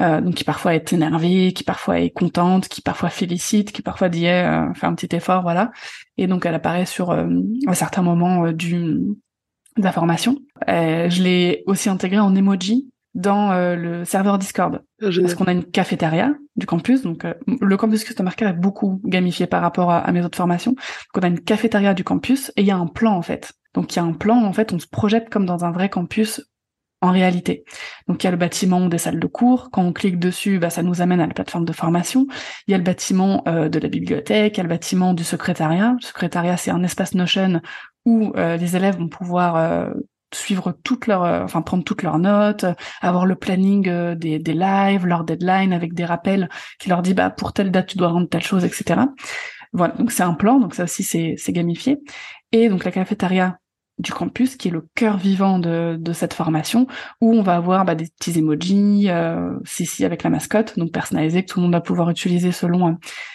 euh, 0.00 0.20
donc 0.20 0.34
qui 0.34 0.44
parfois 0.44 0.74
est 0.74 0.92
énervée, 0.92 1.52
qui 1.52 1.64
parfois 1.64 2.00
est 2.00 2.10
contente, 2.10 2.68
qui 2.68 2.80
parfois 2.80 3.08
félicite, 3.08 3.72
qui 3.72 3.82
parfois 3.82 4.08
dit 4.08 4.28
euh, 4.28 4.72
fait 4.74 4.86
un 4.86 4.94
petit 4.94 5.14
effort, 5.14 5.42
voilà. 5.42 5.70
Et 6.16 6.26
donc 6.26 6.46
elle 6.46 6.54
apparaît 6.54 6.86
sur 6.86 7.10
euh, 7.10 7.26
un 7.66 7.74
certain 7.74 8.02
moment 8.02 8.46
euh, 8.46 8.52
du 8.52 8.98
de 9.76 9.84
la 9.84 9.92
formation. 9.92 10.38
je 10.66 11.22
l'ai 11.22 11.62
aussi 11.66 11.88
intégrée 11.88 12.18
en 12.18 12.34
emoji 12.34 12.90
dans 13.14 13.52
le 13.52 14.04
serveur 14.04 14.38
Discord 14.38 14.82
ah, 15.00 15.06
parce 15.20 15.34
qu'on 15.34 15.44
a 15.44 15.52
une 15.52 15.64
cafétéria 15.64 16.34
du 16.56 16.66
campus 16.66 17.02
donc 17.02 17.24
le 17.46 17.76
campus 17.76 18.02
Customer 18.02 18.32
Care 18.36 18.48
est 18.50 18.56
beaucoup 18.56 19.00
gamifié 19.04 19.46
par 19.46 19.62
rapport 19.62 19.92
à, 19.92 19.98
à, 19.98 20.10
mes 20.10 20.24
autres 20.24 20.36
formations 20.36 20.72
donc 20.72 21.14
on 21.14 21.22
a 21.22 21.28
une 21.28 21.38
cafétéria 21.38 21.94
du 21.94 22.02
campus 22.02 22.50
et 22.56 22.62
il 22.62 22.66
y 22.66 22.72
a 22.72 22.76
un 22.76 22.88
plan 22.88 23.12
en 23.12 23.22
fait 23.22 23.52
donc 23.72 23.94
il 23.94 23.96
y 23.96 24.00
a 24.00 24.04
un 24.04 24.14
plan 24.14 24.42
en 24.42 24.52
fait 24.52 24.72
on 24.72 24.80
se 24.80 24.88
projette 24.88 25.30
comme 25.30 25.46
dans 25.46 25.64
un 25.64 25.70
vrai 25.70 25.88
campus 25.88 26.42
en 27.00 27.12
réalité. 27.12 27.64
Donc 28.08 28.22
il 28.22 28.26
y 28.26 28.28
a 28.28 28.30
le 28.30 28.36
bâtiment 28.36 28.86
des 28.86 28.98
salles 28.98 29.20
de 29.20 29.26
cours. 29.26 29.70
Quand 29.70 29.82
on 29.82 29.92
clique 29.92 30.18
dessus, 30.18 30.58
bah, 30.58 30.70
ça 30.70 30.82
nous 30.82 31.00
amène 31.00 31.20
à 31.20 31.26
la 31.26 31.34
plateforme 31.34 31.64
de 31.64 31.72
formation. 31.72 32.26
Il 32.66 32.72
y 32.72 32.74
a 32.74 32.78
le 32.78 32.84
bâtiment 32.84 33.42
euh, 33.46 33.68
de 33.68 33.78
la 33.78 33.88
bibliothèque, 33.88 34.56
il 34.56 34.58
y 34.58 34.60
a 34.60 34.64
le 34.64 34.68
bâtiment 34.68 35.14
du 35.14 35.24
secrétariat. 35.24 35.94
Le 36.00 36.06
secrétariat, 36.06 36.56
c'est 36.56 36.70
un 36.70 36.82
espace 36.82 37.14
Notion 37.14 37.60
où 38.04 38.32
euh, 38.36 38.56
les 38.56 38.76
élèves 38.76 38.98
vont 38.98 39.08
pouvoir 39.08 39.56
euh, 39.56 39.90
suivre 40.34 40.76
toutes 40.82 41.06
leurs, 41.06 41.22
enfin 41.22 41.62
prendre 41.62 41.84
toutes 41.84 42.02
leurs 42.02 42.18
notes, 42.18 42.66
avoir 43.00 43.26
le 43.26 43.34
planning 43.34 44.14
des, 44.14 44.38
des 44.38 44.52
lives, 44.52 45.06
leur 45.06 45.24
deadline 45.24 45.72
avec 45.72 45.94
des 45.94 46.04
rappels 46.04 46.50
qui 46.78 46.90
leur 46.90 47.00
dit 47.00 47.14
bah 47.14 47.30
pour 47.30 47.54
telle 47.54 47.70
date 47.70 47.86
tu 47.86 47.96
dois 47.96 48.08
rendre 48.08 48.28
telle 48.28 48.42
chose, 48.42 48.64
etc. 48.64 49.00
Voilà, 49.72 49.94
donc 49.94 50.12
c'est 50.12 50.22
un 50.22 50.34
plan, 50.34 50.58
donc 50.58 50.74
ça 50.74 50.84
aussi 50.84 51.02
c'est 51.02 51.52
gamifié. 51.52 51.98
Et 52.52 52.68
donc 52.68 52.84
la 52.84 52.90
cafétéria 52.90 53.58
du 53.98 54.12
campus, 54.12 54.56
qui 54.56 54.68
est 54.68 54.70
le 54.70 54.86
cœur 54.94 55.16
vivant 55.16 55.58
de, 55.58 55.96
de 55.98 56.12
cette 56.12 56.34
formation, 56.34 56.86
où 57.20 57.34
on 57.34 57.42
va 57.42 57.56
avoir 57.56 57.84
bah, 57.84 57.94
des 57.94 58.06
petits 58.06 58.38
emojis, 58.38 59.10
euh, 59.10 59.50
si 59.64 60.04
avec 60.04 60.22
la 60.22 60.30
mascotte, 60.30 60.78
donc 60.78 60.92
personnalisé, 60.92 61.44
que 61.44 61.52
tout 61.52 61.58
le 61.58 61.64
monde 61.64 61.72
va 61.72 61.80
pouvoir 61.80 62.10
utiliser 62.10 62.52
selon 62.52 62.88
euh, 62.88 62.92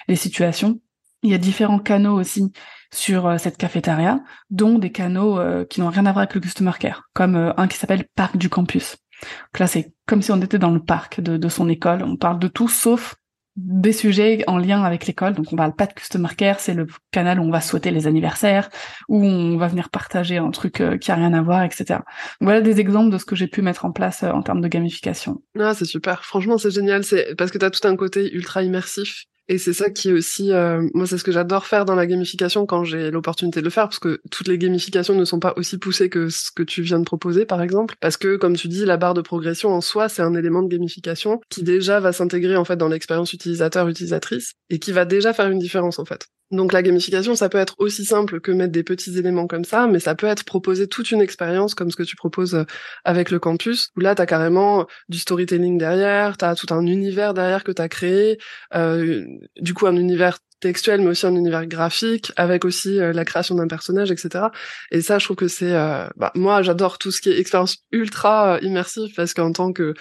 les 0.07 0.15
situations. 0.15 0.79
Il 1.21 1.31
y 1.31 1.33
a 1.33 1.37
différents 1.37 1.79
canaux 1.79 2.19
aussi 2.19 2.51
sur 2.93 3.27
euh, 3.27 3.37
cette 3.37 3.57
cafétéria, 3.57 4.21
dont 4.49 4.77
des 4.77 4.91
canaux 4.91 5.39
euh, 5.39 5.65
qui 5.65 5.81
n'ont 5.81 5.89
rien 5.89 6.05
à 6.05 6.11
voir 6.11 6.23
avec 6.23 6.35
le 6.35 6.41
customer 6.41 6.73
care, 6.79 7.03
comme 7.13 7.53
un 7.55 7.67
qui 7.67 7.77
s'appelle 7.77 8.05
Parc 8.15 8.37
du 8.37 8.49
campus. 8.49 8.97
Donc 9.21 9.59
là, 9.59 9.67
c'est 9.67 9.93
comme 10.05 10.21
si 10.21 10.31
on 10.31 10.41
était 10.41 10.59
dans 10.59 10.71
le 10.71 10.81
parc 10.81 11.21
de, 11.21 11.37
de 11.37 11.49
son 11.49 11.69
école. 11.69 12.03
On 12.03 12.17
parle 12.17 12.39
de 12.39 12.47
tout 12.47 12.67
sauf 12.67 13.15
des 13.55 13.93
sujets 13.93 14.43
en 14.47 14.57
lien 14.57 14.83
avec 14.83 15.05
l'école. 15.05 15.33
Donc 15.33 15.47
on 15.51 15.55
parle 15.55 15.75
pas 15.75 15.85
de 15.85 15.93
customer 15.93 16.29
care, 16.35 16.59
c'est 16.59 16.73
le 16.73 16.87
canal 17.11 17.39
où 17.39 17.43
on 17.43 17.51
va 17.51 17.61
souhaiter 17.61 17.91
les 17.91 18.07
anniversaires, 18.07 18.69
où 19.09 19.23
on 19.23 19.57
va 19.57 19.67
venir 19.67 19.89
partager 19.89 20.37
un 20.37 20.51
truc 20.51 20.81
euh, 20.81 20.97
qui 20.97 21.11
a 21.11 21.15
rien 21.15 21.33
à 21.33 21.41
voir, 21.41 21.63
etc. 21.63 21.99
voilà 22.41 22.61
des 22.61 22.79
exemples 22.79 23.11
de 23.11 23.17
ce 23.17 23.25
que 23.25 23.35
j'ai 23.35 23.47
pu 23.47 23.61
mettre 23.61 23.85
en 23.85 23.91
place 23.91 24.23
euh, 24.23 24.31
en 24.31 24.41
termes 24.41 24.61
de 24.61 24.67
gamification. 24.67 25.41
Ah 25.59 25.73
c'est 25.73 25.85
super. 25.85 26.25
Franchement 26.25 26.57
c'est 26.57 26.71
génial. 26.71 27.03
C'est 27.03 27.35
parce 27.35 27.51
que 27.51 27.57
tu 27.57 27.65
as 27.65 27.71
tout 27.71 27.87
un 27.87 27.95
côté 27.95 28.33
ultra 28.33 28.63
immersif 28.63 29.25
et 29.47 29.57
c'est 29.57 29.73
ça 29.73 29.89
qui 29.89 30.09
est 30.09 30.13
aussi, 30.13 30.51
euh, 30.51 30.87
moi 30.93 31.05
c'est 31.05 31.17
ce 31.17 31.23
que 31.23 31.31
j'adore 31.31 31.65
faire 31.65 31.85
dans 31.85 31.95
la 31.95 32.05
gamification 32.05 32.65
quand 32.65 32.83
j'ai 32.83 33.11
l'opportunité 33.11 33.59
de 33.59 33.65
le 33.65 33.69
faire, 33.69 33.85
parce 33.85 33.99
que 33.99 34.21
toutes 34.31 34.47
les 34.47 34.57
gamifications 34.57 35.15
ne 35.15 35.25
sont 35.25 35.39
pas 35.39 35.53
aussi 35.57 35.77
poussées 35.77 36.09
que 36.09 36.29
ce 36.29 36.51
que 36.51 36.63
tu 36.63 36.81
viens 36.81 36.99
de 36.99 37.05
proposer 37.05 37.45
par 37.45 37.61
exemple, 37.61 37.95
parce 37.99 38.17
que 38.17 38.35
comme 38.35 38.55
tu 38.55 38.67
dis, 38.67 38.85
la 38.85 38.97
barre 38.97 39.13
de 39.13 39.21
progression 39.21 39.69
en 39.69 39.81
soi 39.81 40.09
c'est 40.09 40.21
un 40.21 40.33
élément 40.35 40.63
de 40.63 40.69
gamification 40.69 41.41
qui 41.49 41.63
déjà 41.63 41.99
va 41.99 42.13
s'intégrer 42.13 42.55
en 42.55 42.65
fait 42.65 42.77
dans 42.77 42.87
l'expérience 42.87 43.33
utilisateur 43.33 43.87
utilisatrice 43.87 44.53
et 44.69 44.79
qui 44.79 44.91
va 44.91 45.05
déjà 45.05 45.33
faire 45.33 45.49
une 45.49 45.59
différence 45.59 45.99
en 45.99 46.05
fait. 46.05 46.27
Donc 46.53 46.71
la 46.71 46.83
gamification, 46.83 47.35
ça 47.35 47.49
peut 47.49 47.57
être 47.57 47.73
aussi 47.79 48.05
simple 48.05 48.39
que 48.39 48.51
mettre 48.51 48.71
des 48.71 48.83
petits 48.83 49.17
éléments 49.17 49.47
comme 49.47 49.65
ça, 49.65 49.87
mais 49.87 49.99
ça 49.99 50.13
peut 50.13 50.27
être 50.27 50.45
proposer 50.45 50.87
toute 50.87 51.09
une 51.09 51.19
expérience 51.19 51.73
comme 51.73 51.89
ce 51.89 51.95
que 51.95 52.03
tu 52.03 52.15
proposes 52.15 52.53
euh, 52.53 52.63
avec 53.03 53.31
le 53.31 53.39
campus, 53.39 53.89
où 53.97 54.01
là, 54.01 54.13
tu 54.13 54.21
as 54.21 54.27
carrément 54.27 54.85
du 55.09 55.17
storytelling 55.17 55.79
derrière, 55.79 56.37
tu 56.37 56.45
as 56.45 56.53
tout 56.53 56.71
un 56.71 56.85
univers 56.85 57.33
derrière 57.33 57.63
que 57.63 57.71
tu 57.71 57.81
as 57.81 57.89
créé, 57.89 58.37
euh, 58.75 59.25
du 59.59 59.73
coup 59.73 59.87
un 59.87 59.95
univers 59.95 60.37
textuel, 60.63 61.01
mais 61.01 61.07
aussi 61.07 61.25
un 61.25 61.35
univers 61.35 61.65
graphique, 61.67 62.31
avec 62.35 62.65
aussi 62.65 62.99
euh, 62.99 63.13
la 63.13 63.25
création 63.25 63.55
d'un 63.55 63.67
personnage, 63.67 64.11
etc. 64.11 64.45
Et 64.91 65.01
ça, 65.01 65.19
je 65.19 65.25
trouve 65.25 65.37
que 65.37 65.47
c'est... 65.47 65.73
Euh, 65.73 66.07
bah, 66.15 66.31
moi, 66.35 66.61
j'adore 66.61 66.97
tout 66.97 67.11
ce 67.11 67.21
qui 67.21 67.29
est 67.29 67.39
expérience 67.39 67.77
ultra 67.91 68.59
immersive, 68.61 69.13
parce 69.15 69.33
qu'en 69.33 69.51
tant 69.51 69.73
que 69.73 69.93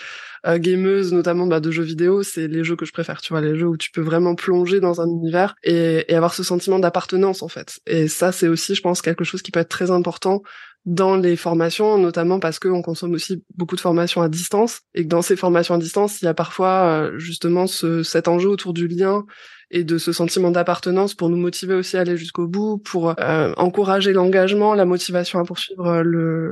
euh, 0.46 0.58
gameuse, 0.58 1.12
notamment 1.12 1.46
bah, 1.46 1.60
de 1.60 1.70
jeux 1.70 1.82
vidéo, 1.82 2.22
c'est 2.22 2.48
les 2.48 2.64
jeux 2.64 2.76
que 2.76 2.84
je 2.84 2.92
préfère, 2.92 3.20
tu 3.20 3.32
vois, 3.32 3.40
les 3.40 3.58
jeux 3.58 3.68
où 3.68 3.76
tu 3.76 3.90
peux 3.90 4.00
vraiment 4.00 4.34
plonger 4.34 4.80
dans 4.80 5.00
un 5.00 5.06
univers 5.06 5.54
et, 5.62 6.04
et 6.08 6.14
avoir 6.14 6.34
ce 6.34 6.42
sentiment 6.42 6.78
d'appartenance 6.78 7.42
en 7.42 7.48
fait. 7.48 7.78
Et 7.86 8.08
ça, 8.08 8.32
c'est 8.32 8.48
aussi, 8.48 8.74
je 8.74 8.80
pense, 8.82 9.02
quelque 9.02 9.24
chose 9.24 9.42
qui 9.42 9.50
peut 9.50 9.60
être 9.60 9.68
très 9.68 9.90
important 9.90 10.42
dans 10.84 11.16
les 11.16 11.36
formations, 11.36 11.96
notamment 11.96 12.40
parce 12.40 12.58
qu'on 12.58 12.82
consomme 12.82 13.12
aussi 13.12 13.44
beaucoup 13.56 13.76
de 13.76 13.80
formations 13.80 14.20
à 14.20 14.28
distance 14.28 14.80
et 14.94 15.04
que 15.04 15.08
dans 15.08 15.22
ces 15.22 15.36
formations 15.36 15.74
à 15.74 15.78
distance, 15.78 16.20
il 16.20 16.24
y 16.24 16.28
a 16.28 16.34
parfois 16.34 16.82
euh, 16.86 17.18
justement 17.18 17.66
ce, 17.66 18.02
cet 18.02 18.26
enjeu 18.26 18.48
autour 18.48 18.72
du 18.72 18.88
lien 18.88 19.24
et 19.72 19.84
de 19.84 19.98
ce 19.98 20.12
sentiment 20.12 20.50
d'appartenance 20.50 21.14
pour 21.14 21.28
nous 21.28 21.36
motiver 21.36 21.74
aussi 21.74 21.96
à 21.96 22.00
aller 22.00 22.16
jusqu'au 22.16 22.46
bout, 22.46 22.78
pour 22.78 23.18
euh, 23.18 23.52
encourager 23.56 24.12
l'engagement, 24.12 24.74
la 24.74 24.84
motivation 24.84 25.40
à 25.40 25.44
poursuivre 25.44 26.02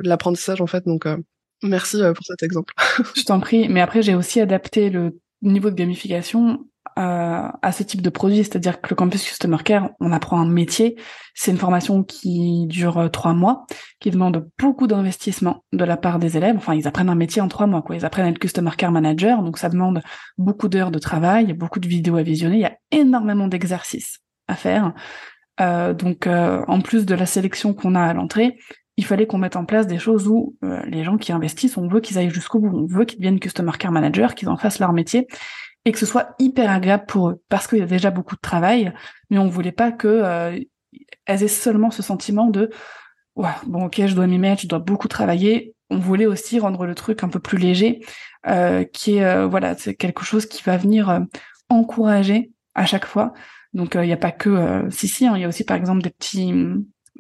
l'apprentissage 0.03 0.61
en 0.61 0.66
fait. 0.66 0.85
Donc 0.87 1.07
Merci 1.62 2.03
euh, 2.03 2.12
pour 2.12 2.25
cet 2.25 2.43
exemple. 2.43 2.75
Je 3.16 3.25
t'en 3.25 3.41
prie, 3.41 3.68
mais 3.68 3.81
après 3.81 4.03
j'ai 4.03 4.14
aussi 4.14 4.41
adapté 4.41 4.91
le 4.91 5.18
niveau 5.43 5.71
de 5.71 5.75
gamification 5.75 6.66
euh, 7.01 7.48
à 7.62 7.72
ce 7.72 7.82
type 7.82 8.03
de 8.03 8.11
produit, 8.11 8.38
c'est-à-dire 8.38 8.78
que 8.82 8.90
le 8.90 8.94
campus 8.94 9.24
Customer 9.26 9.57
Care, 9.64 9.88
on 10.01 10.12
apprend 10.12 10.38
un 10.38 10.46
métier, 10.46 10.96
c'est 11.32 11.51
une 11.51 11.57
formation 11.57 12.05
qui 12.05 12.66
dure 12.66 12.98
euh, 12.98 13.09
trois 13.09 13.32
mois, 13.32 13.64
qui 14.01 14.11
demande 14.11 14.46
beaucoup 14.59 14.86
d'investissement 14.86 15.64
de 15.72 15.82
la 15.84 15.96
part 15.96 16.18
des 16.18 16.36
élèves. 16.36 16.57
Enfin, 16.59 16.74
ils 16.74 16.86
apprennent 16.86 17.09
un 17.09 17.14
métier 17.14 17.40
en 17.40 17.48
trois 17.48 17.66
mois, 17.66 17.80
quoi. 17.80 17.96
Ils 17.96 18.05
apprennent 18.05 18.26
à 18.26 18.28
être 18.28 18.38
Customer 18.38 18.72
Care 18.76 18.92
Manager, 18.92 19.42
donc 19.42 19.57
ça 19.57 19.70
demande 19.70 20.03
beaucoup 20.36 20.68
d'heures 20.68 20.90
de 20.90 20.98
travail, 20.98 21.55
beaucoup 21.55 21.80
de 21.80 21.88
vidéos 21.88 22.16
à 22.16 22.22
visionner, 22.22 22.57
il 22.57 22.62
y 22.62 22.66
a 22.66 22.76
énormément 22.90 23.48
d'exercices 23.48 24.18
à 24.46 24.55
faire. 24.55 24.92
Euh, 25.62 25.94
donc, 25.94 26.26
en 26.26 26.80
plus 26.82 27.07
de 27.07 27.14
la 27.14 27.24
sélection 27.24 27.72
qu'on 27.72 27.94
a 27.94 28.03
à 28.03 28.12
l'entrée, 28.12 28.59
il 28.98 29.07
fallait 29.07 29.26
qu'on 29.26 29.38
mette 29.38 29.57
en 29.57 29.64
place 29.64 29.86
des 29.86 29.98
choses 29.98 30.28
où 30.28 30.57
les 30.84 31.05
gens 31.05 31.16
qui 31.16 31.32
investissent, 31.32 31.78
on 31.78 31.88
veut 31.88 32.01
qu'ils 32.01 32.18
aillent 32.18 32.28
jusqu'au 32.28 32.59
bout, 32.59 32.76
on 32.76 32.86
veut 32.86 33.07
qu'ils 33.07 33.20
deviennent 33.20 33.40
customer 33.40 33.72
care 33.78 33.92
manager, 33.92 34.34
qu'ils 34.34 34.51
en 34.51 34.59
fassent 34.59 34.80
leur 34.80 34.92
métier 34.92 35.26
et 35.85 35.93
que 35.93 35.99
ce 35.99 36.07
soit 36.07 36.35
hyper 36.39 36.70
agréable 36.70 37.07
pour 37.07 37.31
eux 37.31 37.43
parce 37.49 37.66
qu'il 37.66 37.78
y 37.78 37.83
a 37.83 37.87
déjà 37.87 38.11
beaucoup 38.11 38.37
de 38.37 38.41
travail, 38.41 38.93
mais 39.31 39.39
on 39.39 39.49
voulait 39.49 39.72
pas 39.72 39.93
que 39.93 40.09
euh, 40.09 40.59
elles 41.26 41.43
aient 41.43 41.49
seulement 41.49 41.91
ce 41.91 42.03
sentiment 42.03 42.49
de 42.49 42.70
ouais, 43.37 43.49
bon 43.66 43.87
ok 43.87 44.03
je 44.07 44.14
dois 44.14 44.26
m'y 44.26 44.39
mettre, 44.39 44.62
je 44.62 44.68
dois 44.68 44.78
beaucoup 44.78 45.09
travailler. 45.09 45.74
On 45.91 45.99
voulait 45.99 46.26
aussi 46.26 46.61
rendre 46.61 46.87
le 46.87 46.95
truc 46.95 47.24
un 47.24 47.28
peu 47.28 47.41
plus 47.41 47.59
léger, 47.59 48.01
euh, 48.47 48.85
qui 48.85 49.16
est 49.16 49.47
voilà 49.47 49.76
c'est 49.76 49.95
quelque 49.95 50.24
chose 50.24 50.47
qui 50.47 50.62
va 50.62 50.76
venir 50.76 51.26
encourager 51.68 52.53
à 52.74 52.87
chaque 52.87 53.07
fois. 53.07 53.33
Donc 53.74 53.95
il 53.95 54.03
n'y 54.03 54.12
a 54.12 54.16
pas 54.16 54.33
que 54.33 54.87
si 54.91 55.09
si, 55.09 55.26
hein, 55.26 55.33
il 55.37 55.43
y 55.43 55.45
a 55.45 55.49
aussi 55.49 55.64
par 55.64 55.76
exemple 55.76 56.03
des 56.03 56.11
petits 56.11 56.53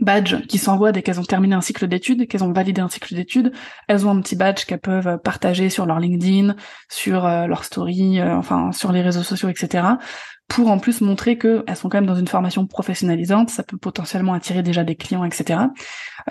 badge 0.00 0.46
qui 0.46 0.58
s'envoient 0.58 0.92
dès 0.92 1.02
qu'elles 1.02 1.20
ont 1.20 1.24
terminé 1.24 1.54
un 1.54 1.60
cycle 1.60 1.86
d'études, 1.86 2.26
qu'elles 2.26 2.44
ont 2.44 2.52
validé 2.52 2.80
un 2.80 2.88
cycle 2.88 3.14
d'études. 3.14 3.52
Elles 3.88 4.06
ont 4.06 4.10
un 4.10 4.20
petit 4.20 4.36
badge 4.36 4.64
qu'elles 4.64 4.80
peuvent 4.80 5.18
partager 5.18 5.70
sur 5.70 5.86
leur 5.86 6.00
LinkedIn, 6.00 6.56
sur 6.88 7.26
euh, 7.26 7.46
leur 7.46 7.64
story, 7.64 8.20
euh, 8.20 8.34
enfin 8.36 8.72
sur 8.72 8.92
les 8.92 9.02
réseaux 9.02 9.22
sociaux, 9.22 9.48
etc. 9.48 9.84
Pour 10.48 10.70
en 10.70 10.78
plus 10.78 11.00
montrer 11.00 11.38
qu'elles 11.38 11.76
sont 11.76 11.88
quand 11.88 11.98
même 11.98 12.06
dans 12.06 12.16
une 12.16 12.26
formation 12.26 12.66
professionnalisante, 12.66 13.50
ça 13.50 13.62
peut 13.62 13.76
potentiellement 13.76 14.32
attirer 14.32 14.62
déjà 14.62 14.82
des 14.82 14.96
clients, 14.96 15.24
etc. 15.24 15.60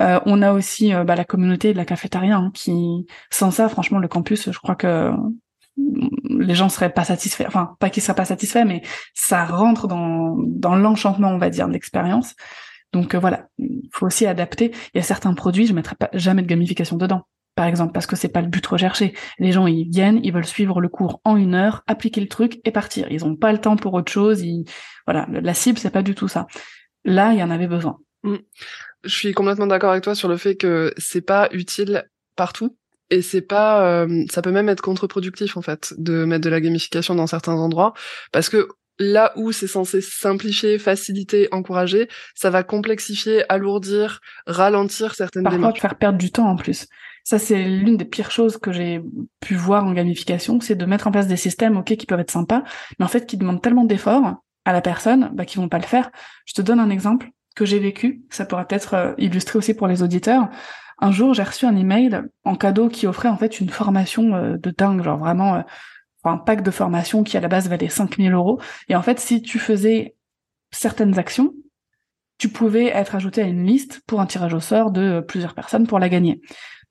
Euh, 0.01 0.20
on 0.26 0.41
a 0.41 0.51
aussi 0.51 0.91
bah, 1.05 1.15
la 1.15 1.24
communauté 1.24 1.72
de 1.72 1.78
la 1.78 1.86
cafétéria 1.86 2.36
hein, 2.36 2.51
qui, 2.53 3.07
sans 3.30 3.51
ça, 3.51 3.70
franchement, 3.70 3.99
le 3.99 4.09
campus, 4.09 4.51
je 4.51 4.59
crois 4.59 4.76
que 4.76 5.11
les 6.28 6.55
gens 6.55 6.67
seraient 6.67 6.91
pas 6.91 7.05
satisfaits, 7.05 7.45
enfin 7.47 7.78
pas 7.80 7.89
qu'ils 7.89 8.03
seraient 8.03 8.15
pas 8.15 8.26
satisfaits, 8.26 8.65
mais 8.65 8.82
ça 9.13 9.45
rentre 9.45 9.88
dans, 9.88 10.36
dans 10.38 10.76
l'enchantement, 10.76 11.30
on 11.30 11.38
va 11.38 11.49
dire, 11.49 11.70
de 11.70 11.74
l'expérience. 11.74 12.36
Donc 12.93 13.13
euh, 13.13 13.19
voilà, 13.19 13.47
il 13.57 13.89
faut 13.93 14.07
aussi 14.07 14.25
adapter. 14.25 14.71
Il 14.93 14.97
y 14.97 14.99
a 14.99 15.03
certains 15.03 15.33
produits, 15.33 15.67
je 15.67 15.73
mettrai 15.73 15.95
pas 15.95 16.09
jamais 16.13 16.41
de 16.41 16.47
gamification 16.47 16.97
dedans, 16.97 17.27
par 17.55 17.67
exemple, 17.67 17.93
parce 17.93 18.07
que 18.07 18.15
c'est 18.15 18.29
pas 18.29 18.41
le 18.41 18.47
but 18.47 18.65
recherché. 18.65 19.13
Les 19.37 19.51
gens 19.51 19.67
ils 19.67 19.89
viennent, 19.89 20.19
ils 20.23 20.33
veulent 20.33 20.45
suivre 20.45 20.81
le 20.81 20.89
cours 20.89 21.21
en 21.23 21.37
une 21.37 21.55
heure, 21.55 21.83
appliquer 21.87 22.21
le 22.21 22.27
truc 22.27 22.59
et 22.65 22.71
partir. 22.71 23.07
Ils 23.11 23.25
ont 23.25 23.35
pas 23.35 23.51
le 23.51 23.59
temps 23.59 23.75
pour 23.75 23.93
autre 23.93 24.11
chose. 24.11 24.43
Voilà, 25.05 25.27
la 25.29 25.53
cible 25.53 25.77
c'est 25.77 25.91
pas 25.91 26.03
du 26.03 26.15
tout 26.15 26.27
ça. 26.27 26.47
Là, 27.05 27.33
il 27.33 27.39
y 27.39 27.43
en 27.43 27.51
avait 27.51 27.67
besoin. 27.67 27.99
Mm. 28.23 28.35
Je 29.03 29.15
suis 29.15 29.33
complètement 29.33 29.67
d'accord 29.67 29.91
avec 29.91 30.03
toi 30.03 30.15
sur 30.15 30.27
le 30.27 30.37
fait 30.37 30.55
que 30.55 30.93
c'est 30.97 31.21
pas 31.21 31.47
utile 31.51 32.05
partout 32.35 32.75
et 33.09 33.21
c'est 33.21 33.41
pas 33.41 34.05
ça 34.29 34.41
peut 34.41 34.51
même 34.51 34.67
être 34.69 34.81
contre-productif 34.81 35.55
en 35.55 35.61
fait 35.61 35.93
de 35.97 36.25
mettre 36.25 36.43
de 36.43 36.49
la 36.49 36.59
gamification 36.59 37.15
dans 37.15 37.25
certains 37.25 37.53
endroits 37.53 37.93
parce 38.31 38.49
que 38.49 38.67
là 38.99 39.31
où 39.35 39.51
c'est 39.51 39.67
censé 39.67 40.01
simplifier, 40.01 40.77
faciliter, 40.77 41.47
encourager, 41.51 42.09
ça 42.35 42.49
va 42.49 42.63
complexifier, 42.63 43.49
alourdir, 43.51 44.19
ralentir 44.45 45.15
certaines 45.15 45.43
Parfois, 45.43 45.57
démarches. 45.57 45.79
faire 45.79 45.95
perdre 45.95 46.17
du 46.17 46.31
temps 46.31 46.49
en 46.49 46.55
plus. 46.55 46.85
Ça, 47.23 47.39
c'est 47.39 47.63
l'une 47.63 47.97
des 47.97 48.05
pires 48.05 48.31
choses 48.31 48.57
que 48.57 48.71
j'ai 48.71 49.01
pu 49.39 49.55
voir 49.55 49.85
en 49.85 49.93
gamification, 49.93 50.59
c'est 50.59 50.75
de 50.75 50.85
mettre 50.85 51.07
en 51.07 51.11
place 51.11 51.27
des 51.27 51.37
systèmes, 51.37 51.77
ok, 51.77 51.95
qui 51.95 52.05
peuvent 52.05 52.19
être 52.19 52.31
sympas, 52.31 52.63
mais 52.97 53.05
en 53.05 53.09
fait, 53.09 53.25
qui 53.25 53.37
demandent 53.37 53.61
tellement 53.61 53.85
d'efforts 53.85 54.35
à 54.65 54.73
la 54.73 54.81
personne, 54.81 55.29
bah, 55.33 55.45
qu'ils 55.45 55.61
vont 55.61 55.69
pas 55.69 55.77
le 55.79 55.85
faire. 55.85 56.11
Je 56.45 56.53
te 56.53 56.61
donne 56.61 56.79
un 56.79 56.89
exemple 56.89 57.29
que 57.55 57.65
j'ai 57.65 57.79
vécu, 57.79 58.23
ça 58.29 58.45
pourrait 58.45 58.65
peut-être 58.65 58.93
euh, 58.93 59.13
illustrer 59.17 59.57
aussi 59.57 59.73
pour 59.73 59.87
les 59.87 60.01
auditeurs. 60.03 60.49
Un 60.99 61.11
jour, 61.11 61.33
j'ai 61.33 61.43
reçu 61.43 61.65
un 61.65 61.75
email 61.75 62.21
en 62.43 62.55
cadeau 62.55 62.89
qui 62.89 63.07
offrait 63.07 63.29
en 63.29 63.37
fait 63.37 63.59
une 63.59 63.69
formation 63.69 64.35
euh, 64.35 64.57
de 64.57 64.71
dingue, 64.71 65.03
genre 65.03 65.17
vraiment 65.17 65.55
euh, 65.55 65.61
un 66.24 66.38
pack 66.38 66.63
de 66.63 66.72
formation 66.72 67.24
qui 67.24 67.38
à 67.38 67.39
la 67.39 67.47
base 67.47 67.70
valait 67.70 67.89
5000 67.89 68.34
euros. 68.34 68.59
Et 68.88 68.95
en 68.95 69.01
fait, 69.01 69.20
si 69.20 69.41
tu 69.41 69.59
faisais 69.59 70.15
certaines 70.72 71.17
actions, 71.17 71.53
tu 72.38 72.49
pouvais 72.49 72.88
être 72.88 73.15
ajouté 73.15 73.41
à 73.41 73.45
une 73.45 73.65
liste 73.65 74.01
pour 74.07 74.22
un 74.22 74.26
tirage 74.26 74.53
au 74.53 74.59
sort 74.59 74.91
de 74.91 75.20
plusieurs 75.22 75.53
personnes 75.53 75.88
pour 75.88 75.99
la 75.99 76.09
gagner. 76.09 76.41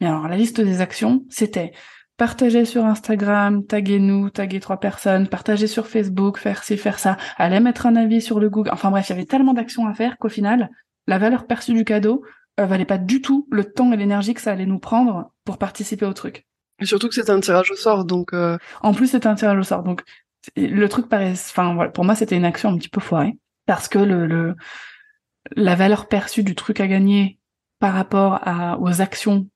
Mais 0.00 0.06
alors, 0.06 0.28
la 0.28 0.36
liste 0.36 0.60
des 0.60 0.80
actions, 0.80 1.24
c'était 1.30 1.72
partager 2.16 2.64
sur 2.64 2.84
Instagram, 2.84 3.64
taguer 3.64 3.98
nous, 3.98 4.28
taguer 4.28 4.60
trois 4.60 4.80
personnes, 4.80 5.28
partager 5.28 5.66
sur 5.66 5.86
Facebook, 5.86 6.38
faire 6.38 6.64
ci, 6.64 6.76
faire 6.76 6.98
ça, 6.98 7.16
aller 7.36 7.60
mettre 7.60 7.86
un 7.86 7.96
avis 7.96 8.20
sur 8.20 8.40
le 8.40 8.50
Google. 8.50 8.70
Enfin 8.72 8.90
bref, 8.90 9.08
il 9.08 9.10
y 9.10 9.12
avait 9.14 9.24
tellement 9.24 9.54
d'actions 9.54 9.86
à 9.86 9.94
faire 9.94 10.18
qu'au 10.18 10.28
final, 10.28 10.70
la 11.06 11.18
valeur 11.18 11.46
perçue 11.46 11.72
du 11.72 11.84
cadeau 11.84 12.24
euh, 12.60 12.66
valait 12.66 12.84
pas 12.84 12.98
du 12.98 13.22
tout 13.22 13.46
le 13.50 13.64
temps 13.64 13.92
et 13.92 13.96
l'énergie 13.96 14.34
que 14.34 14.40
ça 14.40 14.50
allait 14.50 14.66
nous 14.66 14.80
prendre 14.80 15.32
pour 15.44 15.58
participer 15.58 16.06
au 16.06 16.12
truc. 16.12 16.46
Surtout 16.82 17.08
que 17.08 17.14
c'était 17.14 17.30
un 17.30 17.40
tirage 17.40 17.70
au 17.70 17.76
sort, 17.76 18.04
donc. 18.04 18.32
Euh... 18.32 18.56
En 18.82 18.94
plus, 18.94 19.08
c'était 19.08 19.26
un 19.26 19.34
tirage 19.34 19.58
au 19.58 19.62
sort, 19.62 19.82
donc 19.82 20.02
le 20.56 20.88
truc 20.88 21.08
paraît. 21.08 21.32
Enfin, 21.32 21.74
voilà, 21.74 21.90
pour 21.90 22.04
moi, 22.04 22.14
c'était 22.14 22.36
une 22.36 22.44
action 22.44 22.70
un 22.70 22.78
petit 22.78 22.88
peu 22.88 23.00
foirée 23.00 23.36
parce 23.66 23.88
que 23.88 23.98
le, 23.98 24.26
le 24.26 24.54
la 25.56 25.74
valeur 25.74 26.08
perçue 26.08 26.42
du 26.42 26.54
truc 26.54 26.80
à 26.80 26.86
gagner 26.86 27.38
par 27.78 27.94
rapport 27.94 28.40
à 28.42 28.78
aux 28.80 29.00
actions 29.00 29.46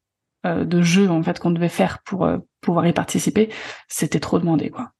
euh, 0.46 0.64
de 0.64 0.82
jeu 0.82 1.08
en 1.08 1.22
fait 1.22 1.38
qu'on 1.38 1.50
devait 1.50 1.68
faire 1.68 2.00
pour 2.04 2.24
euh, 2.24 2.38
pouvoir 2.60 2.86
y 2.86 2.92
participer, 2.92 3.50
c'était 3.88 4.20
trop 4.20 4.38
demandé, 4.38 4.70
quoi. 4.70 4.90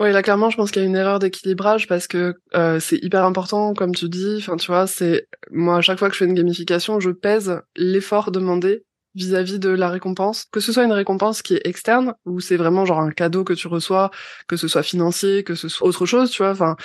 Oui, 0.00 0.10
là 0.10 0.22
clairement, 0.22 0.50
je 0.50 0.56
pense 0.56 0.72
qu'il 0.72 0.82
y 0.82 0.84
a 0.84 0.88
une 0.88 0.96
erreur 0.96 1.20
d'équilibrage 1.20 1.86
parce 1.86 2.08
que 2.08 2.34
euh, 2.54 2.80
c'est 2.80 2.96
hyper 2.96 3.24
important, 3.24 3.74
comme 3.74 3.94
tu 3.94 4.08
dis. 4.08 4.36
Enfin, 4.38 4.56
tu 4.56 4.66
vois, 4.66 4.88
c'est 4.88 5.28
moi 5.52 5.76
à 5.76 5.80
chaque 5.82 6.00
fois 6.00 6.08
que 6.08 6.14
je 6.14 6.18
fais 6.18 6.24
une 6.24 6.34
gamification, 6.34 6.98
je 6.98 7.10
pèse 7.10 7.60
l'effort 7.76 8.32
demandé 8.32 8.84
vis-à-vis 9.14 9.58
de 9.58 9.68
la 9.68 9.88
récompense, 9.88 10.46
que 10.50 10.60
ce 10.60 10.72
soit 10.72 10.84
une 10.84 10.92
récompense 10.92 11.42
qui 11.42 11.54
est 11.54 11.66
externe 11.66 12.14
ou 12.24 12.40
c'est 12.40 12.56
vraiment 12.56 12.84
genre 12.84 13.00
un 13.00 13.10
cadeau 13.10 13.44
que 13.44 13.52
tu 13.52 13.68
reçois, 13.68 14.10
que 14.48 14.56
ce 14.56 14.68
soit 14.68 14.82
financier, 14.82 15.44
que 15.44 15.54
ce 15.54 15.68
soit 15.68 15.86
autre 15.86 16.06
chose, 16.06 16.30
tu 16.30 16.42
vois, 16.42 16.52
enfin 16.52 16.76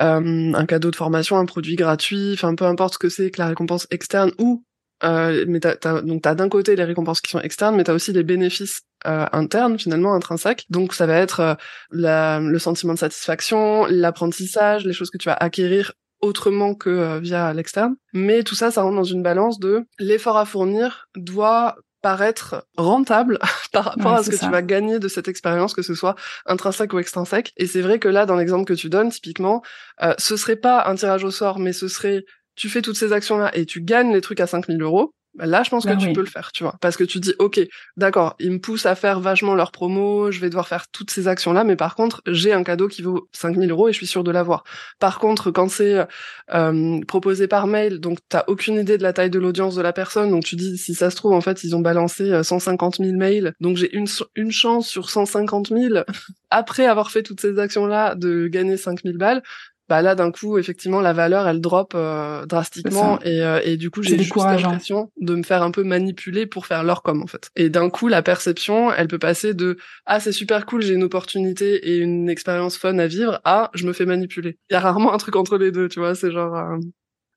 euh, 0.00 0.52
un 0.54 0.66
cadeau 0.66 0.90
de 0.90 0.96
formation, 0.96 1.38
un 1.38 1.46
produit 1.46 1.76
gratuit, 1.76 2.32
enfin 2.34 2.54
peu 2.54 2.64
importe 2.64 2.94
ce 2.94 2.98
que 2.98 3.08
c'est 3.08 3.30
que 3.30 3.40
la 3.40 3.48
récompense 3.48 3.86
externe 3.90 4.32
ou 4.38 4.64
euh, 5.04 5.44
mais 5.46 5.60
t'as, 5.60 5.76
t'as, 5.76 6.02
donc 6.02 6.22
t'as 6.22 6.34
d'un 6.34 6.48
côté 6.48 6.74
les 6.74 6.84
récompenses 6.84 7.20
qui 7.20 7.30
sont 7.30 7.40
externes, 7.40 7.76
mais 7.76 7.84
t'as 7.84 7.94
aussi 7.94 8.12
les 8.12 8.24
bénéfices 8.24 8.82
euh, 9.06 9.26
internes 9.32 9.78
finalement 9.78 10.14
intrinsèques. 10.14 10.66
Donc 10.70 10.94
ça 10.94 11.06
va 11.06 11.16
être 11.16 11.40
euh, 11.40 11.54
la, 11.90 12.40
le 12.40 12.58
sentiment 12.58 12.94
de 12.94 12.98
satisfaction, 12.98 13.86
l'apprentissage, 13.86 14.84
les 14.84 14.92
choses 14.92 15.10
que 15.10 15.18
tu 15.18 15.28
vas 15.28 15.34
acquérir 15.34 15.92
autrement 16.20 16.74
que 16.74 16.90
euh, 16.90 17.18
via 17.20 17.52
l'externe. 17.52 17.94
Mais 18.12 18.42
tout 18.42 18.54
ça, 18.54 18.70
ça 18.70 18.82
rentre 18.82 18.96
dans 18.96 19.04
une 19.04 19.22
balance 19.22 19.58
de 19.58 19.84
l'effort 19.98 20.36
à 20.38 20.44
fournir 20.44 21.06
doit 21.16 21.76
paraître 22.00 22.64
rentable 22.76 23.38
par 23.72 23.84
rapport 23.86 24.12
Ouais, 24.12 24.18
à 24.18 24.22
ce 24.22 24.30
que 24.30 24.36
ça. 24.36 24.46
tu 24.46 24.52
vas 24.52 24.62
gagner 24.62 24.98
de 24.98 25.08
cette 25.08 25.28
expérience, 25.28 25.74
que 25.74 25.82
ce 25.82 25.94
soit 25.94 26.14
intrinsèque 26.46 26.92
ou 26.92 26.98
extrinsèque. 26.98 27.52
Et 27.56 27.66
c'est 27.66 27.80
vrai 27.82 27.98
que 27.98 28.08
là, 28.08 28.24
dans 28.26 28.36
l'exemple 28.36 28.64
que 28.64 28.74
tu 28.78 28.88
donnes, 28.88 29.10
typiquement, 29.10 29.62
euh, 30.02 30.14
ce 30.18 30.36
serait 30.36 30.56
pas 30.56 30.84
un 30.86 30.94
tirage 30.94 31.24
au 31.24 31.30
sort, 31.30 31.58
mais 31.58 31.72
ce 31.72 31.88
serait 31.88 32.24
tu 32.54 32.68
fais 32.68 32.82
toutes 32.82 32.96
ces 32.96 33.12
actions-là 33.12 33.56
et 33.56 33.66
tu 33.66 33.80
gagnes 33.80 34.12
les 34.12 34.20
trucs 34.20 34.40
à 34.40 34.46
5000 34.48 34.82
euros. 34.82 35.12
Bah 35.38 35.46
Là, 35.46 35.62
je 35.62 35.70
pense 35.70 35.86
Bah 35.86 35.94
que 35.94 36.00
tu 36.00 36.08
oui. 36.08 36.12
peux 36.12 36.20
le 36.20 36.26
faire, 36.26 36.50
tu 36.52 36.64
vois. 36.64 36.76
Parce 36.80 36.96
que 36.96 37.04
tu 37.04 37.20
dis, 37.20 37.32
OK, 37.38 37.60
d'accord, 37.96 38.34
ils 38.40 38.50
me 38.50 38.58
poussent 38.60 38.86
à 38.86 38.94
faire 38.96 39.20
vachement 39.20 39.54
leur 39.54 39.70
promo, 39.72 40.30
je 40.32 40.40
vais 40.40 40.48
devoir 40.50 40.68
faire 40.68 40.88
toutes 40.90 41.10
ces 41.10 41.28
actions-là, 41.28 41.64
mais 41.64 41.76
par 41.76 41.94
contre, 41.94 42.22
j'ai 42.26 42.52
un 42.52 42.64
cadeau 42.64 42.88
qui 42.88 43.02
vaut 43.02 43.28
5000 43.32 43.70
euros 43.70 43.88
et 43.88 43.92
je 43.92 43.96
suis 43.98 44.06
sûr 44.08 44.24
de 44.24 44.30
l'avoir. 44.32 44.64
Par 44.98 45.18
contre, 45.20 45.50
quand 45.52 45.68
c'est 45.70 46.06
euh, 46.52 47.00
proposé 47.06 47.46
par 47.48 47.66
mail, 47.66 48.00
donc 48.00 48.18
t'as 48.28 48.44
aucune 48.48 48.74
idée 48.76 48.98
de 48.98 49.02
la 49.02 49.12
taille 49.12 49.30
de 49.30 49.38
l'audience 49.38 49.74
de 49.74 49.82
la 49.82 49.92
personne, 49.92 50.30
donc 50.30 50.44
tu 50.44 50.56
dis, 50.56 50.76
si 50.78 50.94
ça 50.94 51.10
se 51.10 51.16
trouve, 51.16 51.32
en 51.32 51.40
fait, 51.40 51.62
ils 51.64 51.76
ont 51.76 51.80
balancé 51.80 52.30
euh, 52.32 52.42
150 52.42 52.96
000 52.98 53.16
mails, 53.16 53.52
donc 53.60 53.76
j'ai 53.76 53.94
une, 53.96 54.06
une 54.36 54.50
chance 54.52 54.88
sur 54.88 55.10
150 55.10 55.68
000, 55.68 56.02
après 56.50 56.86
avoir 56.86 57.10
fait 57.10 57.22
toutes 57.22 57.40
ces 57.40 57.58
actions-là, 57.58 58.14
de 58.14 58.48
gagner 58.48 58.76
5000 58.76 59.16
balles, 59.18 59.42
bah 59.88 60.02
là 60.02 60.14
d'un 60.14 60.30
coup 60.30 60.58
effectivement 60.58 61.00
la 61.00 61.12
valeur 61.12 61.48
elle 61.48 61.60
drop 61.60 61.92
euh, 61.94 62.44
drastiquement 62.46 63.18
et, 63.22 63.42
euh, 63.42 63.60
et 63.64 63.76
du 63.76 63.90
coup 63.90 64.02
j'ai 64.02 64.18
juste 64.18 64.36
l'impression 64.36 65.10
de 65.20 65.34
me 65.34 65.42
faire 65.42 65.62
un 65.62 65.70
peu 65.70 65.82
manipuler 65.82 66.46
pour 66.46 66.66
faire 66.66 66.84
leur 66.84 67.02
com 67.02 67.22
en 67.22 67.26
fait. 67.26 67.50
Et 67.56 67.70
d'un 67.70 67.88
coup 67.90 68.08
la 68.08 68.22
perception 68.22 68.92
elle 68.92 69.08
peut 69.08 69.18
passer 69.18 69.54
de 69.54 69.76
ah 70.06 70.20
c'est 70.20 70.32
super 70.32 70.66
cool 70.66 70.82
j'ai 70.82 70.94
une 70.94 71.04
opportunité 71.04 71.90
et 71.90 71.98
une 71.98 72.28
expérience 72.28 72.76
fun 72.76 72.98
à 72.98 73.06
vivre 73.06 73.40
à 73.44 73.70
je 73.74 73.86
me 73.86 73.92
fais 73.92 74.06
manipuler 74.06 74.58
il 74.70 74.74
y 74.74 74.76
a 74.76 74.80
rarement 74.80 75.12
un 75.12 75.18
truc 75.18 75.36
entre 75.36 75.56
les 75.56 75.72
deux 75.72 75.88
tu 75.88 76.00
vois 76.00 76.14
c'est 76.14 76.30
genre 76.30 76.54
euh, 76.56 76.76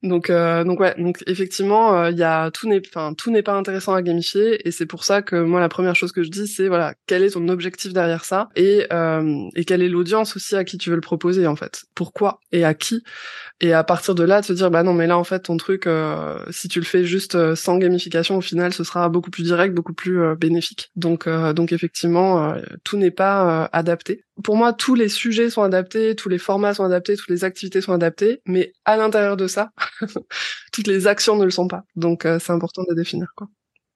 donc 0.04 0.32
euh, 0.32 0.64
donc 0.64 0.80
ouais 0.80 0.96
donc 0.98 1.24
effectivement 1.28 1.96
euh, 1.96 2.10
il 2.10 2.18
y 2.18 2.24
a 2.24 2.50
tout 2.50 2.68
n'est 2.68 2.82
enfin 2.88 3.14
tout 3.14 3.30
n'est 3.30 3.44
pas 3.44 3.54
intéressant 3.54 3.94
à 3.94 4.02
gamifier 4.02 4.68
et 4.68 4.72
c'est 4.72 4.88
pour 4.88 5.04
ça 5.04 5.22
que 5.22 5.36
moi 5.36 5.60
la 5.60 5.70
première 5.70 5.96
chose 5.96 6.12
que 6.12 6.24
je 6.24 6.30
dis 6.30 6.48
c'est 6.48 6.68
voilà 6.68 6.96
quel 7.06 7.24
est 7.24 7.32
ton 7.32 7.48
objectif 7.50 7.94
derrière 7.94 8.26
ça 8.26 8.50
et 8.56 8.88
euh, 8.92 9.48
et 9.56 9.64
quelle 9.64 9.84
est 9.84 9.90
l'audience 9.90 10.36
aussi 10.36 10.56
à 10.56 10.64
qui 10.64 10.80
tu 10.80 10.90
veux 10.90 10.96
le 10.96 11.02
proposer 11.02 11.46
en 11.46 11.56
fait. 11.56 11.84
Pourquoi 11.94 12.40
et 12.52 12.66
à 12.66 12.74
qui? 12.74 13.04
Et 13.62 13.74
à 13.74 13.84
partir 13.84 14.16
de 14.16 14.24
là 14.24 14.42
de 14.42 14.46
se 14.46 14.54
dire 14.54 14.72
bah 14.72 14.82
non 14.82 14.94
mais 14.94 15.06
là 15.06 15.18
en 15.18 15.24
fait 15.24 15.42
ton 15.42 15.56
truc 15.56 15.86
euh, 15.86 16.44
si 16.50 16.68
tu 16.68 16.80
le 16.80 16.86
fais 16.86 17.06
juste 17.06 17.36
euh, 17.36 17.56
sans 17.56 17.78
gamification 17.78 18.38
au 18.38 18.42
final 18.42 18.74
ce 18.74 18.84
sera 18.84 19.08
beaucoup 19.08 19.30
plus 19.30 19.44
direct 19.44 19.76
beaucoup 19.76 19.94
plus 19.94 20.20
euh, 20.20 20.36
bénéfique. 20.36 20.92
Donc 20.96 21.28
euh, 21.28 21.54
donc 21.54 21.72
effectivement 21.72 22.44
euh, 22.44 22.62
tout 22.84 22.98
n'est 22.98 23.12
pas 23.12 23.70
adapté. 23.72 24.24
Pour 24.44 24.58
moi 24.58 24.74
tous 24.74 24.96
les 24.96 25.10
sujets 25.10 25.52
sont 25.52 25.62
adaptés 25.62 26.16
tous 26.16 26.28
les 26.28 26.40
formats 26.40 26.74
sont 26.74 26.84
adaptés 26.84 27.16
toutes 27.16 27.30
les 27.30 27.44
activités 27.44 27.82
sont 27.82 27.94
adaptées. 27.94 28.42
Mais 28.48 28.74
à 28.86 28.98
l'intérieur 28.98 29.38
de 29.38 29.48
ça 29.48 29.70
toutes 30.74 30.88
les 30.88 31.06
actions 31.06 31.38
ne 31.38 31.46
le 31.46 31.52
sont 31.52 31.68
pas. 31.68 31.84
Donc 31.96 32.28
c'est 32.40 32.52
important 32.52 32.84
de 32.90 32.96
définir 32.96 33.32
quoi. 33.36 33.48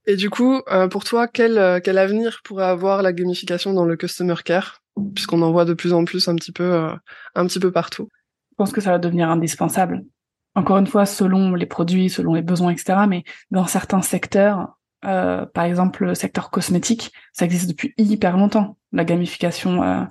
Et 0.05 0.15
du 0.15 0.29
coup 0.29 0.61
pour 0.91 1.03
toi 1.03 1.27
quel 1.27 1.81
quel 1.83 1.97
avenir 1.97 2.41
pourrait 2.43 2.65
avoir 2.65 3.01
la 3.01 3.13
gamification 3.13 3.73
dans 3.73 3.85
le 3.85 3.97
customer 3.97 4.35
care? 4.45 4.81
Puisqu'on 5.15 5.41
en 5.41 5.51
voit 5.51 5.65
de 5.65 5.73
plus 5.73 5.91
en 5.91 6.05
plus 6.05 6.27
un 6.27 6.35
petit 6.35 6.51
peu 6.51 6.87
un 7.33 7.47
petit 7.47 7.59
peu 7.59 7.71
partout 7.71 8.09
Je 8.55 8.63
pense 8.63 8.71
que 8.71 8.79
ça 8.79 8.91
va 8.91 8.99
devenir 8.99 9.29
indispensable. 9.29 10.05
Encore 10.55 10.77
une 10.77 10.87
fois, 10.87 11.05
selon 11.05 11.55
les 11.55 11.65
produits, 11.65 12.09
selon 12.09 12.33
les 12.33 12.41
besoins, 12.41 12.71
etc. 12.71 12.99
Mais 13.05 13.25
dans 13.51 13.67
certains 13.67 14.01
secteurs, 14.01 14.77
euh, 15.03 15.45
par 15.45 15.65
exemple 15.65 16.05
le 16.05 16.15
secteur 16.15 16.49
cosmétique, 16.49 17.11
ça 17.33 17.43
existe 17.43 17.67
depuis 17.67 17.93
hyper 17.97 18.37
longtemps. 18.37 18.77
La 18.93 19.03
gamification, 19.03 19.83
euh, 19.83 20.03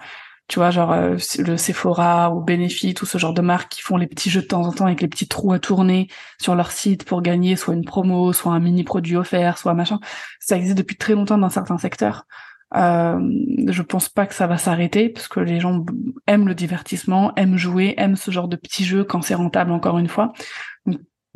tu 0.46 0.58
vois, 0.58 0.70
genre 0.70 0.92
euh, 0.92 1.16
le 1.38 1.56
Sephora 1.56 2.34
ou 2.34 2.42
Benefit, 2.42 2.92
tout 2.92 3.06
ce 3.06 3.16
genre 3.16 3.32
de 3.32 3.40
marques 3.40 3.72
qui 3.72 3.80
font 3.80 3.96
les 3.96 4.06
petits 4.06 4.28
jeux 4.28 4.42
de 4.42 4.46
temps 4.46 4.66
en 4.66 4.72
temps 4.72 4.84
avec 4.84 5.00
les 5.00 5.08
petits 5.08 5.26
trous 5.26 5.54
à 5.54 5.58
tourner 5.58 6.08
sur 6.38 6.54
leur 6.54 6.70
site 6.70 7.06
pour 7.06 7.22
gagner 7.22 7.56
soit 7.56 7.72
une 7.72 7.86
promo, 7.86 8.34
soit 8.34 8.52
un 8.52 8.60
mini 8.60 8.84
produit 8.84 9.16
offert, 9.16 9.56
soit 9.56 9.72
machin. 9.72 10.00
Ça 10.38 10.58
existe 10.58 10.76
depuis 10.76 10.96
très 10.96 11.14
longtemps 11.14 11.38
dans 11.38 11.48
certains 11.48 11.78
secteurs. 11.78 12.26
Euh, 12.74 13.20
je 13.68 13.82
pense 13.82 14.08
pas 14.08 14.26
que 14.26 14.34
ça 14.34 14.46
va 14.46 14.58
s'arrêter 14.58 15.08
parce 15.08 15.28
que 15.28 15.40
les 15.40 15.60
gens 15.60 15.84
aiment 16.26 16.48
le 16.48 16.54
divertissement, 16.54 17.32
aiment 17.36 17.56
jouer, 17.56 17.94
aiment 17.98 18.16
ce 18.16 18.30
genre 18.30 18.48
de 18.48 18.56
petits 18.56 18.84
jeux 18.84 19.04
quand 19.04 19.22
c'est 19.22 19.34
rentable 19.34 19.70
encore 19.70 19.98
une 19.98 20.08
fois. 20.08 20.32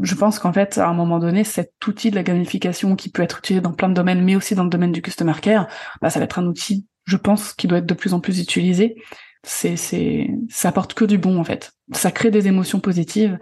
Je 0.00 0.14
pense 0.14 0.38
qu'en 0.38 0.52
fait, 0.52 0.78
à 0.78 0.88
un 0.88 0.94
moment 0.94 1.18
donné, 1.18 1.44
cet 1.44 1.74
outil 1.86 2.10
de 2.10 2.16
la 2.16 2.22
gamification 2.22 2.96
qui 2.96 3.10
peut 3.10 3.22
être 3.22 3.38
utilisé 3.38 3.60
dans 3.60 3.72
plein 3.72 3.88
de 3.88 3.94
domaines, 3.94 4.22
mais 4.22 4.36
aussi 4.36 4.54
dans 4.54 4.64
le 4.64 4.70
domaine 4.70 4.92
du 4.92 5.02
customer 5.02 5.34
care, 5.40 5.66
bah, 6.00 6.10
ça 6.10 6.20
va 6.20 6.24
être 6.24 6.38
un 6.38 6.46
outil, 6.46 6.86
je 7.04 7.16
pense, 7.16 7.52
qui 7.52 7.66
doit 7.66 7.78
être 7.78 7.86
de 7.86 7.94
plus 7.94 8.14
en 8.14 8.20
plus 8.20 8.40
utilisé. 8.40 8.96
C'est, 9.44 9.76
c'est, 9.76 10.28
ça 10.48 10.68
apporte 10.68 10.94
que 10.94 11.04
du 11.04 11.18
bon 11.18 11.38
en 11.38 11.44
fait. 11.44 11.72
Ça 11.92 12.10
crée 12.10 12.30
des 12.30 12.48
émotions 12.48 12.80
positives, 12.80 13.38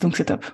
donc 0.00 0.16
c'est 0.16 0.26
top. 0.26 0.46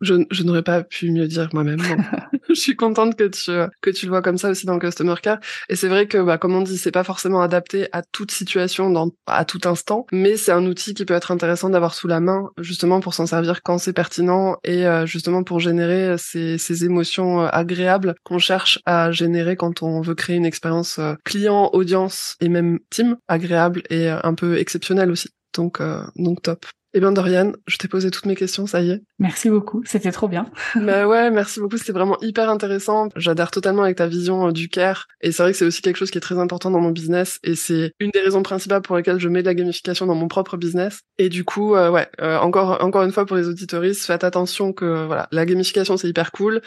Je, 0.00 0.14
je 0.30 0.42
n'aurais 0.42 0.62
pas 0.62 0.82
pu 0.82 1.10
mieux 1.10 1.26
dire 1.26 1.48
moi-même. 1.52 1.80
je 2.48 2.54
suis 2.54 2.76
contente 2.76 3.16
que 3.16 3.24
tu 3.24 3.50
que 3.80 3.90
tu 3.90 4.06
le 4.06 4.10
vois 4.10 4.22
comme 4.22 4.38
ça 4.38 4.50
aussi 4.50 4.66
dans 4.66 4.74
le 4.74 4.80
customer 4.80 5.14
care. 5.22 5.38
Et 5.68 5.76
c'est 5.76 5.88
vrai 5.88 6.06
que, 6.06 6.18
bah, 6.18 6.38
comme 6.38 6.54
on 6.54 6.62
dit, 6.62 6.78
c'est 6.78 6.92
pas 6.92 7.04
forcément 7.04 7.40
adapté 7.40 7.88
à 7.92 8.02
toute 8.02 8.30
situation, 8.30 8.90
dans, 8.90 9.10
à 9.26 9.44
tout 9.44 9.60
instant, 9.64 10.06
mais 10.12 10.36
c'est 10.36 10.52
un 10.52 10.64
outil 10.66 10.94
qui 10.94 11.04
peut 11.04 11.14
être 11.14 11.30
intéressant 11.30 11.70
d'avoir 11.70 11.94
sous 11.94 12.08
la 12.08 12.20
main, 12.20 12.50
justement 12.58 13.00
pour 13.00 13.14
s'en 13.14 13.26
servir 13.26 13.62
quand 13.62 13.78
c'est 13.78 13.92
pertinent 13.92 14.56
et 14.64 14.86
euh, 14.86 15.06
justement 15.06 15.42
pour 15.42 15.60
générer 15.60 16.16
ces, 16.18 16.58
ces 16.58 16.84
émotions 16.84 17.42
euh, 17.42 17.48
agréables 17.52 18.14
qu'on 18.24 18.38
cherche 18.38 18.78
à 18.86 19.10
générer 19.10 19.56
quand 19.56 19.82
on 19.82 20.00
veut 20.00 20.14
créer 20.14 20.36
une 20.36 20.46
expérience 20.46 20.98
euh, 20.98 21.14
client, 21.24 21.70
audience 21.72 22.36
et 22.40 22.48
même 22.48 22.78
team 22.90 23.16
agréable 23.28 23.82
et 23.90 24.10
euh, 24.10 24.18
un 24.22 24.34
peu 24.34 24.58
exceptionnelle 24.58 25.10
aussi. 25.10 25.28
Donc, 25.54 25.80
euh, 25.80 26.02
donc 26.16 26.42
top. 26.42 26.66
Eh 26.98 27.00
bien, 27.00 27.12
Dorian, 27.12 27.52
je 27.68 27.76
t'ai 27.76 27.86
posé 27.86 28.10
toutes 28.10 28.26
mes 28.26 28.34
questions, 28.34 28.66
ça 28.66 28.80
y 28.80 28.90
est. 28.90 29.04
Merci 29.20 29.50
beaucoup, 29.50 29.84
c'était 29.84 30.10
trop 30.10 30.26
bien. 30.26 30.50
bah 30.74 31.06
ouais, 31.06 31.30
merci 31.30 31.60
beaucoup, 31.60 31.76
c'était 31.76 31.92
vraiment 31.92 32.18
hyper 32.22 32.50
intéressant. 32.50 33.08
J'adhère 33.14 33.52
totalement 33.52 33.84
avec 33.84 33.98
ta 33.98 34.08
vision 34.08 34.48
euh, 34.48 34.50
du 34.50 34.68
care. 34.68 35.06
Et 35.20 35.30
c'est 35.30 35.44
vrai 35.44 35.52
que 35.52 35.58
c'est 35.58 35.64
aussi 35.64 35.80
quelque 35.80 35.94
chose 35.94 36.10
qui 36.10 36.18
est 36.18 36.20
très 36.20 36.40
important 36.40 36.72
dans 36.72 36.80
mon 36.80 36.90
business. 36.90 37.38
Et 37.44 37.54
c'est 37.54 37.92
une 38.00 38.10
des 38.10 38.18
raisons 38.18 38.42
principales 38.42 38.82
pour 38.82 38.96
lesquelles 38.96 39.20
je 39.20 39.28
mets 39.28 39.42
de 39.42 39.46
la 39.46 39.54
gamification 39.54 40.06
dans 40.06 40.16
mon 40.16 40.26
propre 40.26 40.56
business. 40.56 41.02
Et 41.18 41.28
du 41.28 41.44
coup, 41.44 41.76
euh, 41.76 41.88
ouais, 41.88 42.08
euh, 42.20 42.36
encore, 42.38 42.82
encore 42.82 43.04
une 43.04 43.12
fois 43.12 43.26
pour 43.26 43.36
les 43.36 43.46
auditoristes, 43.46 44.04
faites 44.04 44.24
attention 44.24 44.72
que 44.72 45.06
voilà, 45.06 45.28
la 45.30 45.46
gamification 45.46 45.96
c'est 45.96 46.08
hyper 46.08 46.32
cool. 46.32 46.62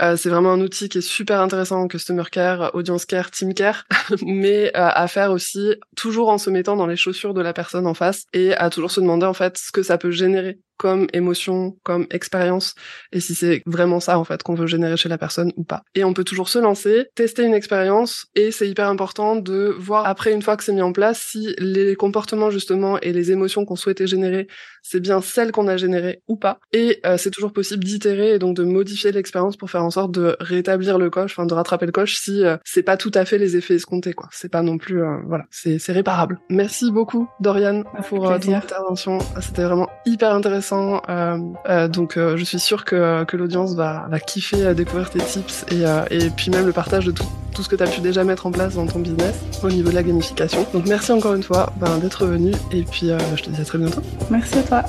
c'est 0.00 0.30
vraiment 0.30 0.52
un 0.52 0.60
outil 0.60 0.88
qui 0.88 0.98
est 0.98 1.00
super 1.00 1.40
intéressant 1.40 1.80
en 1.80 1.86
customer 1.86 2.24
care, 2.32 2.74
audience 2.74 3.04
care, 3.04 3.30
team 3.30 3.54
care, 3.54 3.84
mais 4.26 4.72
à 4.74 5.06
faire 5.06 5.30
aussi 5.30 5.76
toujours 5.94 6.28
en 6.28 6.38
se 6.38 6.50
mettant 6.50 6.74
dans 6.74 6.88
les 6.88 6.96
chaussures 6.96 7.34
de 7.34 7.40
la 7.40 7.52
personne 7.52 7.86
en 7.86 7.94
face 7.94 8.24
et 8.32 8.52
à 8.54 8.68
toujours 8.68 8.90
se 8.90 9.00
demander 9.00 9.26
en 9.26 9.32
fait 9.32 9.56
ce 9.56 9.75
que 9.76 9.82
ça 9.82 9.98
peut 9.98 10.10
générer 10.10 10.58
comme 10.76 11.06
émotion, 11.12 11.76
comme 11.82 12.06
expérience, 12.10 12.74
et 13.12 13.20
si 13.20 13.34
c'est 13.34 13.62
vraiment 13.66 14.00
ça 14.00 14.18
en 14.18 14.24
fait 14.24 14.42
qu'on 14.42 14.54
veut 14.54 14.66
générer 14.66 14.96
chez 14.96 15.08
la 15.08 15.18
personne 15.18 15.52
ou 15.56 15.64
pas. 15.64 15.82
Et 15.94 16.04
on 16.04 16.12
peut 16.12 16.24
toujours 16.24 16.48
se 16.48 16.58
lancer, 16.58 17.06
tester 17.14 17.42
une 17.44 17.54
expérience, 17.54 18.26
et 18.34 18.50
c'est 18.50 18.68
hyper 18.68 18.88
important 18.88 19.36
de 19.36 19.74
voir 19.78 20.06
après 20.06 20.32
une 20.32 20.42
fois 20.42 20.56
que 20.56 20.64
c'est 20.64 20.72
mis 20.72 20.82
en 20.82 20.92
place 20.92 21.20
si 21.20 21.54
les 21.58 21.96
comportements 21.96 22.50
justement 22.50 22.98
et 23.00 23.12
les 23.12 23.32
émotions 23.32 23.64
qu'on 23.64 23.76
souhaitait 23.76 24.06
générer, 24.06 24.48
c'est 24.82 25.00
bien 25.00 25.20
celles 25.20 25.52
qu'on 25.52 25.68
a 25.68 25.76
générées 25.76 26.22
ou 26.28 26.36
pas. 26.36 26.58
Et 26.72 27.00
euh, 27.06 27.16
c'est 27.16 27.30
toujours 27.30 27.52
possible 27.52 27.84
d'itérer 27.84 28.34
et 28.34 28.38
donc 28.38 28.56
de 28.56 28.64
modifier 28.64 29.12
l'expérience 29.12 29.56
pour 29.56 29.70
faire 29.70 29.84
en 29.84 29.90
sorte 29.90 30.12
de 30.12 30.36
rétablir 30.40 30.98
le 30.98 31.10
coche, 31.10 31.32
enfin 31.32 31.46
de 31.46 31.54
rattraper 31.54 31.86
le 31.86 31.92
coche 31.92 32.16
si 32.16 32.44
euh, 32.44 32.56
c'est 32.64 32.82
pas 32.82 32.96
tout 32.96 33.12
à 33.14 33.24
fait 33.24 33.38
les 33.38 33.56
effets 33.56 33.74
escomptés 33.74 34.12
quoi. 34.12 34.28
C'est 34.32 34.50
pas 34.50 34.62
non 34.62 34.78
plus 34.78 35.02
euh, 35.02 35.16
voilà, 35.26 35.44
c'est 35.50 35.78
c'est 35.78 35.92
réparable. 35.92 36.38
Merci 36.50 36.90
beaucoup 36.90 37.28
Dorian 37.40 37.82
pour 38.08 38.24
ton 38.40 38.52
intervention. 38.52 39.18
C'était 39.40 39.64
vraiment 39.64 39.88
hyper 40.04 40.32
intéressant 40.32 40.65
euh, 40.72 41.38
euh, 41.68 41.88
donc 41.88 42.16
euh, 42.16 42.36
je 42.36 42.44
suis 42.44 42.58
sûre 42.58 42.84
que, 42.84 43.24
que 43.24 43.36
l'audience 43.36 43.74
va, 43.74 44.06
va 44.08 44.20
kiffer 44.20 44.74
découvrir 44.74 45.10
tes 45.10 45.18
tips 45.18 45.64
et, 45.70 45.84
et 46.10 46.30
puis 46.30 46.50
même 46.50 46.66
le 46.66 46.72
partage 46.72 47.06
de 47.06 47.12
tout, 47.12 47.26
tout 47.54 47.62
ce 47.62 47.68
que 47.68 47.76
tu 47.76 47.82
as 47.82 47.86
pu 47.86 48.00
déjà 48.00 48.24
mettre 48.24 48.46
en 48.46 48.50
place 48.50 48.74
dans 48.74 48.86
ton 48.86 49.00
business 49.00 49.34
au 49.62 49.68
niveau 49.68 49.90
de 49.90 49.94
la 49.94 50.02
gamification. 50.02 50.66
Donc 50.72 50.86
merci 50.86 51.12
encore 51.12 51.34
une 51.34 51.42
fois 51.42 51.72
ben, 51.76 51.98
d'être 51.98 52.26
venu 52.26 52.52
et 52.72 52.82
puis 52.82 53.10
je 53.36 53.42
te 53.42 53.50
dis 53.50 53.60
à 53.60 53.64
très 53.64 53.78
bientôt. 53.78 54.02
Merci 54.30 54.58
à 54.58 54.62
toi. 54.62 54.82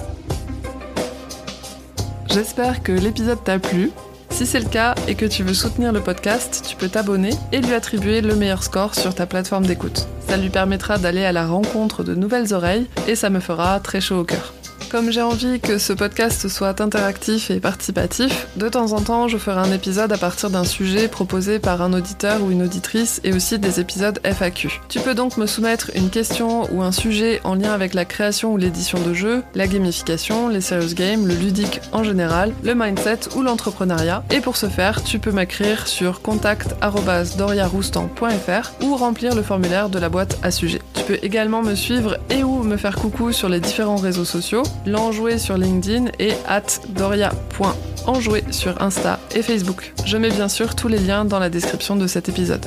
J'espère 2.29 2.83
que 2.83 2.91
l'épisode 2.91 3.43
t'a 3.43 3.59
plu. 3.59 3.91
Si 4.29 4.45
c'est 4.45 4.59
le 4.59 4.69
cas 4.69 4.93
et 5.07 5.15
que 5.15 5.25
tu 5.25 5.41
veux 5.41 5.53
soutenir 5.53 5.91
le 5.91 6.01
podcast, 6.01 6.63
tu 6.67 6.75
peux 6.75 6.89
t'abonner 6.89 7.31
et 7.51 7.59
lui 7.59 7.73
attribuer 7.73 8.21
le 8.21 8.35
meilleur 8.35 8.61
score 8.61 8.93
sur 8.93 9.15
ta 9.15 9.25
plateforme 9.25 9.65
d'écoute. 9.65 10.07
Ça 10.27 10.37
lui 10.37 10.49
permettra 10.49 10.97
d'aller 10.97 11.23
à 11.23 11.31
la 11.31 11.47
rencontre 11.47 12.03
de 12.03 12.13
nouvelles 12.13 12.53
oreilles 12.53 12.87
et 13.07 13.15
ça 13.15 13.29
me 13.29 13.39
fera 13.39 13.79
très 13.79 14.01
chaud 14.01 14.19
au 14.19 14.23
cœur. 14.23 14.53
Comme 14.89 15.11
j'ai 15.11 15.21
envie 15.21 15.59
que 15.59 15.77
ce 15.79 15.91
podcast 15.91 16.47
soit 16.47 16.79
interactif 16.79 17.51
et 17.51 17.59
participatif, 17.59 18.47
de 18.55 18.69
temps 18.69 18.93
en 18.93 19.01
temps 19.01 19.27
je 19.27 19.37
ferai 19.37 19.59
un 19.59 19.73
épisode 19.73 20.13
à 20.13 20.17
partir 20.17 20.49
d'un 20.49 20.63
sujet 20.63 21.09
proposé 21.09 21.59
par 21.59 21.81
un 21.81 21.91
auditeur 21.91 22.41
ou 22.41 22.51
une 22.51 22.63
auditrice 22.63 23.19
et 23.25 23.33
aussi 23.33 23.59
des 23.59 23.81
épisodes 23.81 24.21
FAQ. 24.23 24.79
Tu 24.87 25.01
peux 25.01 25.13
donc 25.13 25.35
me 25.35 25.45
soumettre 25.45 25.91
une 25.93 26.09
question 26.09 26.73
ou 26.73 26.83
un 26.83 26.93
sujet 26.93 27.41
en 27.43 27.55
lien 27.55 27.73
avec 27.73 27.93
la 27.93 28.05
création 28.05 28.53
ou 28.53 28.57
l'édition 28.57 28.97
de 29.01 29.13
jeux, 29.13 29.43
la 29.55 29.67
gamification, 29.67 30.47
les 30.47 30.61
serious 30.61 30.93
games, 30.95 31.27
le 31.27 31.35
ludique 31.35 31.81
en 31.91 32.05
général, 32.05 32.53
le 32.63 32.73
mindset 32.73 33.35
ou 33.35 33.41
l'entrepreneuriat. 33.41 34.23
Et 34.31 34.39
pour 34.39 34.55
ce 34.55 34.67
faire, 34.67 35.03
tu 35.03 35.19
peux 35.19 35.33
m'écrire 35.33 35.85
sur 35.87 36.21
contact.doriaroustan.fr 36.21 38.71
ou 38.83 38.95
remplir 38.95 39.35
le 39.35 39.41
formulaire 39.41 39.89
de 39.89 39.99
la 39.99 40.07
boîte 40.07 40.39
à 40.43 40.51
sujet. 40.51 40.79
Tu 40.93 41.03
peux 41.03 41.19
également 41.23 41.61
me 41.61 41.75
suivre 41.75 42.15
et 42.29 42.43
ou 42.43 42.63
me 42.63 42.77
faire 42.77 42.95
coucou 42.95 43.33
sur 43.33 43.49
les 43.49 43.59
différents 43.59 43.97
réseaux 43.97 44.23
sociaux 44.23 44.63
l'enjoué 44.87 45.37
sur 45.37 45.57
LinkedIn 45.57 46.05
et 46.19 46.31
at 46.47 46.63
doria.enjoué 46.89 48.43
sur 48.51 48.81
Insta 48.81 49.19
et 49.35 49.41
Facebook. 49.41 49.93
Je 50.05 50.17
mets 50.17 50.31
bien 50.31 50.47
sûr 50.47 50.75
tous 50.75 50.87
les 50.87 50.99
liens 50.99 51.25
dans 51.25 51.39
la 51.39 51.49
description 51.49 51.95
de 51.95 52.07
cet 52.07 52.29
épisode. 52.29 52.65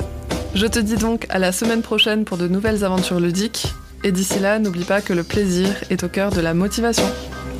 Je 0.53 0.67
te 0.67 0.79
dis 0.79 0.95
donc 0.95 1.25
à 1.29 1.39
la 1.39 1.51
semaine 1.51 1.81
prochaine 1.81 2.23
pour 2.23 2.37
de 2.37 2.47
nouvelles 2.47 2.83
aventures 2.83 3.19
ludiques, 3.19 3.73
et 4.03 4.11
d'ici 4.11 4.39
là, 4.39 4.59
n'oublie 4.59 4.83
pas 4.83 5.01
que 5.01 5.13
le 5.13 5.23
plaisir 5.23 5.69
est 5.89 6.03
au 6.03 6.09
cœur 6.09 6.31
de 6.31 6.41
la 6.41 6.53
motivation. 6.53 7.09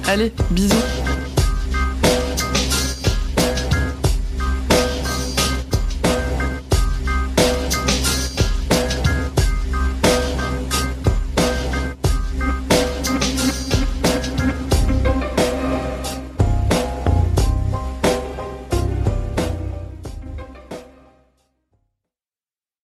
Allez, 0.08 0.32
bisous 0.50 0.76